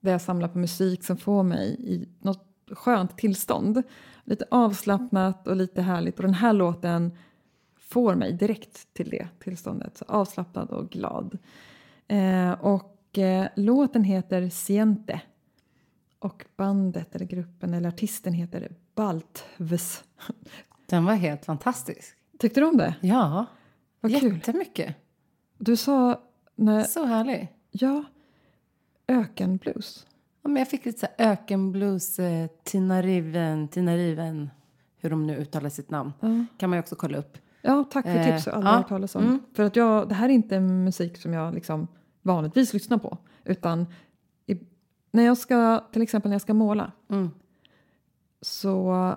Där 0.00 0.12
jag 0.12 0.20
samlar 0.20 0.48
på 0.48 0.58
musik 0.58 1.04
som 1.04 1.16
får 1.16 1.42
mig 1.42 1.76
i 1.78 2.08
något 2.20 2.46
skönt 2.70 3.18
tillstånd. 3.18 3.82
Lite 4.24 4.44
avslappnat 4.50 5.46
och 5.46 5.56
lite 5.56 5.82
härligt 5.82 6.16
och 6.16 6.24
den 6.24 6.34
här 6.34 6.52
låten 6.52 7.12
får 7.96 8.14
mig 8.14 8.32
direkt 8.32 8.94
till 8.94 9.10
det 9.10 9.28
tillståndet. 9.38 9.96
Så 9.96 10.04
avslappnad 10.08 10.70
och 10.70 10.90
glad. 10.90 11.38
Eh, 12.08 12.52
och 12.52 13.18
eh, 13.18 13.48
låten 13.56 14.04
heter 14.04 14.48
Siente. 14.48 15.20
Och 16.18 16.44
bandet 16.56 17.14
eller 17.14 17.26
gruppen 17.26 17.74
eller 17.74 17.88
artisten 17.88 18.32
heter 18.32 18.72
Baltvs. 18.94 20.04
Den 20.86 21.04
var 21.04 21.14
helt 21.14 21.44
fantastisk. 21.44 22.16
Tyckte 22.38 22.60
du 22.60 22.66
om 22.66 22.76
det? 22.76 22.94
Ja, 23.00 23.46
Vad 24.00 24.20
kul. 24.20 24.34
jättemycket. 24.34 24.96
Du 25.58 25.76
sa... 25.76 26.20
När, 26.54 26.82
Så 26.84 27.04
härlig. 27.04 27.48
ja, 27.70 28.04
ökenblues. 29.08 30.06
Ja, 30.42 30.48
men 30.48 30.56
jag 30.56 30.68
fick 30.70 30.84
lite 30.84 30.98
så 30.98 31.06
här 31.18 31.32
ökenblues, 31.32 32.18
eh, 32.18 32.46
Tina 32.64 33.02
Riven, 33.02 33.68
Tina 33.68 33.96
Riven, 33.96 34.50
hur 34.96 35.10
de 35.10 35.26
nu 35.26 35.36
uttalar 35.36 35.68
sitt 35.70 35.90
namn. 35.90 36.12
Kan 36.58 36.70
man 36.70 36.76
ju 36.76 36.80
också 36.80 36.96
kolla 36.96 37.18
upp. 37.18 37.38
Ja, 37.66 37.84
tack 37.90 38.04
för 38.04 38.16
Eh, 38.16 38.24
tips. 38.36 38.46
Jag 38.46 38.52
har 38.52 38.58
aldrig 38.58 38.72
ja, 38.72 38.76
hört 38.78 38.88
talas 38.88 39.14
om. 39.14 39.22
mm. 39.24 39.40
För 39.54 39.62
att 39.62 39.76
jag, 39.76 40.08
det 40.08 40.14
här 40.14 40.28
är 40.28 40.32
inte 40.32 40.60
musik 40.60 41.16
som 41.16 41.32
jag 41.32 41.54
liksom 41.54 41.88
vanligtvis 42.22 42.72
lyssnar 42.72 42.98
på. 42.98 43.18
Utan 43.44 43.86
i, 44.46 44.60
när 45.10 45.22
jag 45.22 45.38
ska, 45.38 45.84
till 45.92 46.02
exempel 46.02 46.28
när 46.28 46.34
jag 46.34 46.42
ska 46.42 46.54
måla 46.54 46.92
Mm. 47.08 47.30
så 48.40 49.14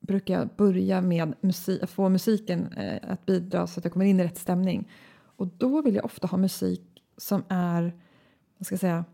brukar 0.00 0.34
jag 0.38 0.48
börja 0.56 1.00
med 1.00 1.34
musik, 1.40 1.82
att 1.82 1.90
få 1.90 2.08
musiken 2.08 2.72
eh, 2.72 3.10
att 3.12 3.26
bidra 3.26 3.66
så 3.66 3.80
att 3.80 3.84
jag 3.84 3.92
kommer 3.92 4.06
in 4.06 4.20
i 4.20 4.24
rätt 4.24 4.38
stämning. 4.38 4.90
Och 5.36 5.46
då 5.46 5.82
vill 5.82 5.94
jag 5.94 6.04
ofta 6.04 6.26
ha 6.26 6.38
musik 6.38 7.02
som 7.16 7.42
är, 7.48 7.94
vad 8.58 8.66
ska 8.66 8.72
jag 8.72 8.80
säga, 8.80 9.04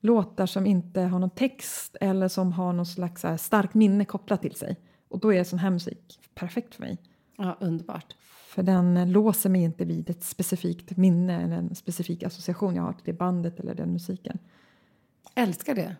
låtar 0.00 0.46
som 0.46 0.66
inte 0.66 1.00
har 1.00 1.18
någon 1.18 1.30
text 1.30 1.96
eller 2.00 2.28
som 2.28 2.52
har 2.52 2.72
någon 2.72 2.86
slags 2.86 3.24
starkt 3.38 3.74
minne 3.74 4.04
kopplat 4.04 4.42
till 4.42 4.54
sig. 4.54 4.80
Och 5.08 5.18
då 5.20 5.32
är 5.32 5.44
sån 5.44 5.58
här 5.58 5.70
musik 5.70 6.20
perfekt 6.34 6.74
för 6.74 6.82
mig. 6.82 6.98
Ja, 7.36 7.56
underbart. 7.60 8.16
För 8.48 8.62
den 8.62 9.12
låser 9.12 9.50
mig 9.50 9.62
inte 9.62 9.84
vid 9.84 10.10
ett 10.10 10.24
specifikt 10.24 10.96
minne 10.96 11.42
eller 11.42 11.56
en 11.56 11.74
specifik 11.74 12.22
association 12.22 12.74
jag 12.76 12.82
har 12.82 12.92
till 12.92 13.02
det 13.04 13.12
bandet 13.12 13.60
eller 13.60 13.74
den 13.74 13.92
musiken. 13.92 14.38
Älskar 15.34 15.74
det. 15.74 15.96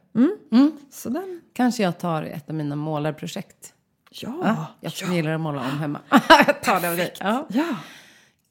Så 0.90 1.08
den, 1.08 1.40
Kanske 1.52 1.82
jag 1.82 1.98
tar 1.98 2.22
ett 2.22 2.48
av 2.48 2.54
mina 2.54 2.76
målarprojekt. 2.76 3.74
ja, 4.10 4.34
Ja, 4.44 4.66
jag 4.80 4.92
ja, 5.08 5.14
gillar 5.14 5.32
att 5.34 5.40
måla 5.40 5.60
om 5.60 5.78
hemma. 5.78 6.00
jag 6.46 6.62
tar 6.62 6.80
det 6.80 6.90
av 6.90 6.96
dig. 6.96 7.12
Ja. 7.20 7.46
ja. 7.50 7.76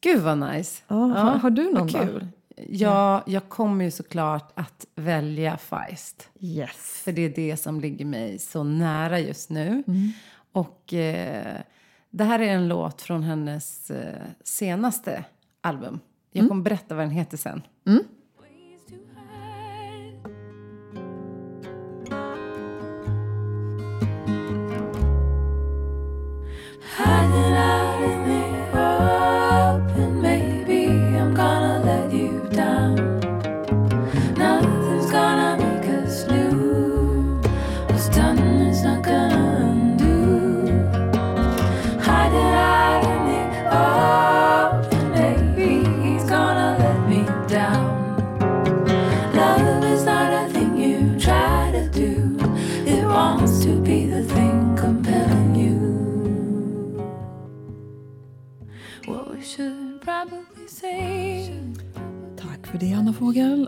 Gud 0.02 0.22
vad 0.22 0.38
nice. 0.38 0.84
Ja, 0.88 0.96
har- 0.96 1.38
har 1.38 1.50
du 1.50 1.64
någon 1.64 1.74
vad 1.88 2.08
då? 2.08 2.12
kul. 2.14 2.28
Ja, 2.70 3.24
jag 3.28 3.50
kommer 3.50 3.86
ju 3.86 3.92
såklart 3.92 4.52
att 4.56 4.86
välja 4.96 5.58
Feist. 5.58 6.30
Yes. 6.40 7.02
För 7.04 7.12
det 7.12 7.22
är 7.22 7.30
det 7.30 7.58
som 7.58 7.80
ligger 7.80 8.06
mig 8.06 8.40
så 8.40 8.64
nära 8.64 9.20
just 9.20 9.50
nu. 9.50 9.84
Och 10.52 10.94
eh, 10.94 11.58
det 12.14 12.24
här 12.24 12.40
är 12.40 12.56
en 12.56 12.68
låt 12.68 13.02
från 13.02 13.24
hennes 13.24 13.92
eh, 13.92 14.22
senaste 14.44 15.26
album. 15.62 16.00
Jag 16.32 16.50
kommer 16.50 16.64
berätta 16.64 16.96
vad 16.96 17.04
den 17.04 17.12
heter 17.12 17.38
sen. 17.38 17.62
ways 17.84 18.02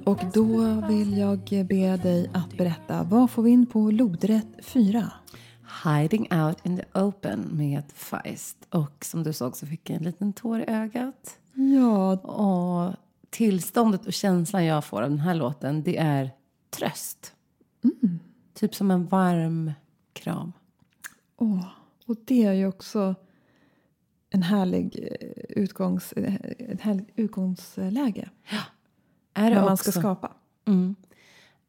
Och 0.06 0.20
då 0.34 0.82
vill 0.88 1.18
jag 1.18 1.40
be 1.68 1.98
dig 1.98 2.30
att 2.34 2.58
berätta, 2.58 3.04
vad 3.04 3.32
får 3.32 3.44
vi 3.44 3.52
in 3.52 3.66
på 3.66 3.92
lodrätt 3.92 4.48
4? 4.62 5.12
Hiding 5.84 6.28
out 6.34 6.66
in 6.66 6.78
the 6.78 7.00
open 7.00 7.50
med 7.52 7.84
Feist. 7.94 8.58
Och 8.70 9.06
som 9.06 9.24
du 9.24 9.34
såg 9.34 9.58
så 9.58 9.68
fick 9.68 9.90
jag 9.90 9.98
en 9.98 10.04
liten 10.04 10.34
tår 10.34 10.60
i 10.60 10.66
ögat. 10.68 11.38
Ja, 11.54 12.12
Och 12.18 12.96
tillståndet 13.30 14.06
och 14.06 14.14
känslan 14.14 14.66
jag 14.66 14.86
får 14.86 15.02
av 15.02 15.10
den 15.10 15.20
här 15.20 15.36
låten, 15.36 15.84
det 15.84 15.98
är 15.98 16.32
tröst. 16.70 17.34
Typ 18.54 18.76
som 18.76 18.92
en 18.92 19.06
varm 19.06 19.72
kram. 20.14 20.54
åh, 21.38 21.68
och 22.06 22.16
det 22.26 22.44
är 22.44 22.54
ju 22.54 22.68
också 22.68 23.16
en 24.30 24.44
härlig 24.44 25.10
eh, 25.12 25.62
utgångs, 25.64 26.12
eh, 26.12 26.36
ett 26.60 26.82
härligt 26.82 27.10
utgångsläge 27.16 28.30
Är 29.36 29.44
när 29.44 29.50
det, 29.50 29.62
man 29.62 29.74
också, 29.74 29.92
ska 29.92 30.00
skapa. 30.00 30.32
Mm. 30.68 30.96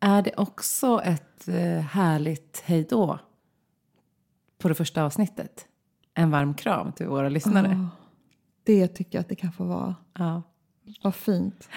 är 0.00 0.22
det 0.22 0.34
också 0.36 1.00
ett 1.04 1.48
eh, 1.48 1.54
härligt 1.80 2.62
hejdå 2.64 3.18
på 4.58 4.68
det 4.68 4.74
första 4.74 5.02
avsnittet? 5.04 5.66
En 6.14 6.30
varm 6.30 6.54
kram 6.54 6.92
till 6.92 7.06
våra 7.06 7.28
lyssnare. 7.28 7.68
Åh, 7.72 7.86
det 8.64 8.88
tycker 8.88 9.18
jag 9.18 9.20
att 9.20 9.28
det 9.28 9.34
kan 9.36 9.52
få 9.52 9.64
vara. 9.64 9.94
Ja. 10.18 10.42
Vad 11.02 11.14
fint. 11.14 11.68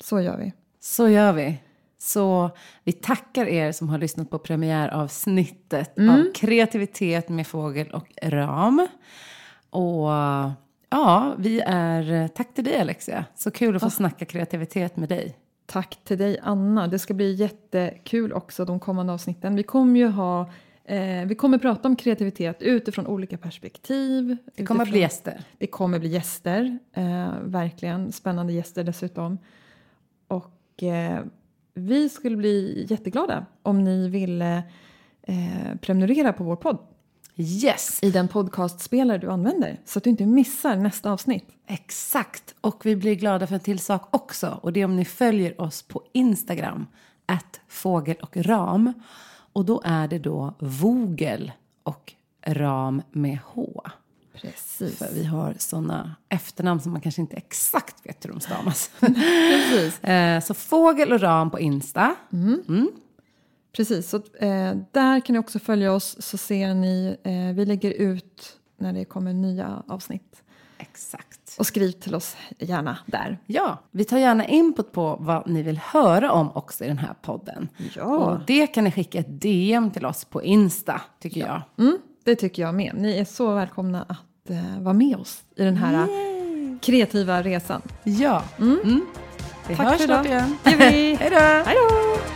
Så 0.00 0.20
gör 0.20 0.38
vi. 0.38 0.52
Så 0.80 1.08
gör 1.08 1.32
vi. 1.32 1.60
Så 1.98 2.50
vi 2.84 2.92
tackar 2.92 3.46
er 3.46 3.72
som 3.72 3.88
har 3.88 3.98
lyssnat 3.98 4.30
på 4.30 4.38
premiäravsnittet 4.38 5.98
Mm. 5.98 6.14
av 6.20 6.32
Kreativitet 6.34 7.28
med 7.28 7.46
fågel 7.46 7.90
och 7.90 8.08
ram. 8.22 8.88
Och 9.70 10.08
ja, 10.94 11.34
vi 11.38 11.60
är... 11.66 12.28
Tack 12.28 12.54
till 12.54 12.64
dig 12.64 12.80
Alexia. 12.80 13.24
Så 13.34 13.50
kul 13.50 13.76
att 13.76 13.82
få 13.82 13.90
snacka 13.90 14.24
kreativitet 14.24 14.96
med 14.96 15.08
dig. 15.08 15.36
Tack 15.66 15.98
till 16.04 16.18
dig 16.18 16.38
Anna. 16.42 16.86
Det 16.88 16.98
ska 16.98 17.14
bli 17.14 17.32
jättekul 17.34 18.32
också 18.32 18.64
de 18.64 18.80
kommande 18.80 19.12
avsnitten. 19.12 19.56
Vi 19.56 19.62
kommer 19.62 20.00
ju 20.00 20.08
ha 20.08 20.50
eh, 20.84 21.24
vi 21.26 21.34
kommer 21.34 21.58
prata 21.58 21.88
om 21.88 21.96
kreativitet 21.96 22.62
utifrån 22.62 23.06
olika 23.06 23.38
perspektiv. 23.38 24.36
Det 24.56 24.66
kommer 24.66 24.82
att 24.82 24.90
bli 24.90 24.98
utifrån- 24.98 25.00
gäster. 25.00 25.40
Det 25.58 25.66
kommer 25.66 25.98
bli 25.98 26.08
gäster. 26.08 26.78
Eh, 26.92 27.32
verkligen 27.42 28.12
spännande 28.12 28.52
gäster 28.52 28.84
dessutom. 28.84 29.38
Och 30.28 30.82
eh, 30.82 31.20
vi 31.74 32.08
skulle 32.08 32.36
bli 32.36 32.86
jätteglada 32.88 33.46
om 33.62 33.84
ni 33.84 34.08
ville 34.08 34.62
eh, 35.22 35.76
prenumerera 35.80 36.32
på 36.32 36.44
vår 36.44 36.56
podd 36.56 36.78
Yes, 37.36 37.98
i 38.02 38.10
den 38.10 38.28
podcastspelare 38.28 39.18
du 39.18 39.30
använder 39.30 39.80
så 39.84 39.98
att 39.98 40.04
du 40.04 40.10
inte 40.10 40.26
missar 40.26 40.76
nästa 40.76 41.10
avsnitt. 41.10 41.48
exakt. 41.66 42.54
Och 42.60 42.86
vi 42.86 42.96
blir 42.96 43.14
glada 43.14 43.46
för 43.46 43.54
en 43.54 43.60
till 43.60 43.78
sak 43.78 44.08
också. 44.10 44.58
Och 44.62 44.72
det 44.72 44.80
är 44.80 44.84
om 44.84 44.96
ni 44.96 45.04
följer 45.04 45.60
oss 45.60 45.82
på 45.82 46.02
Instagram. 46.12 46.86
Att 47.26 47.60
fågel 47.68 48.16
och 48.22 48.36
ram. 48.36 48.92
Och 49.52 49.64
då 49.64 49.82
är 49.84 50.08
det 50.08 50.18
då 50.18 50.54
vogel 50.58 51.52
och 51.82 52.12
ram 52.46 53.02
med 53.12 53.38
H. 53.44 53.82
Precis. 54.34 54.98
För 54.98 55.08
vi 55.14 55.24
har 55.24 55.54
såna 55.58 56.16
efternamn 56.28 56.80
som 56.80 56.92
man 56.92 57.00
kanske 57.00 57.20
inte 57.20 57.36
exakt 57.36 58.06
vet 58.06 58.24
hur 58.24 58.30
de 58.30 58.40
stavas. 58.40 58.90
Precis. 59.00 60.04
Eh, 60.04 60.40
så 60.40 60.54
fågel 60.54 61.12
och 61.12 61.20
ram 61.20 61.50
på 61.50 61.60
Insta. 61.60 62.14
Precis, 63.76 64.10
så 64.10 64.16
eh, 64.16 64.76
där 64.92 65.20
kan 65.20 65.32
ni 65.32 65.38
också 65.38 65.58
följa 65.58 65.92
oss 65.92 66.16
så 66.18 66.38
ser 66.38 66.74
ni, 66.74 67.16
eh, 67.24 67.56
vi 67.56 67.66
lägger 67.66 67.90
ut 67.90 68.56
när 68.78 68.92
det 68.92 69.04
kommer 69.04 69.32
nya 69.32 69.82
avsnitt. 69.88 70.42
Exakt. 70.78 71.56
Och 71.58 71.66
skriv 71.66 71.90
till 71.90 72.14
oss 72.14 72.36
gärna 72.58 72.98
där. 73.06 73.38
Ja, 73.46 73.78
vi 73.90 74.04
tar 74.04 74.18
gärna 74.18 74.46
input 74.46 74.92
på 74.92 75.16
vad 75.20 75.48
ni 75.48 75.62
vill 75.62 75.78
höra 75.78 76.32
om 76.32 76.50
också 76.54 76.84
i 76.84 76.88
den 76.88 76.98
här 76.98 77.14
podden. 77.22 77.68
Ja. 77.96 78.04
Och 78.04 78.38
det 78.46 78.66
kan 78.66 78.84
ni 78.84 78.92
skicka 78.92 79.18
ett 79.18 79.40
DM 79.40 79.90
till 79.90 80.06
oss 80.06 80.24
på 80.24 80.42
Insta, 80.42 81.00
tycker 81.20 81.40
jag. 81.40 81.62
Mm, 81.78 81.98
det 82.24 82.36
tycker 82.36 82.62
jag 82.62 82.74
med. 82.74 82.94
Ni 82.94 83.18
är 83.18 83.24
så 83.24 83.54
välkomna 83.54 84.02
att 84.02 84.50
eh, 84.50 84.82
vara 84.82 84.94
med 84.94 85.16
oss 85.16 85.42
i 85.56 85.64
den 85.64 85.76
här 85.76 86.08
kreativa 86.78 87.42
resan. 87.42 87.82
Ja. 88.04 88.42
Mm. 88.58 89.06
Vi 89.68 89.76
Tack 89.76 89.86
hörs 89.86 90.00
snart 90.00 90.26
igen. 90.26 90.56
Hej 90.64 91.30
då! 91.30 92.33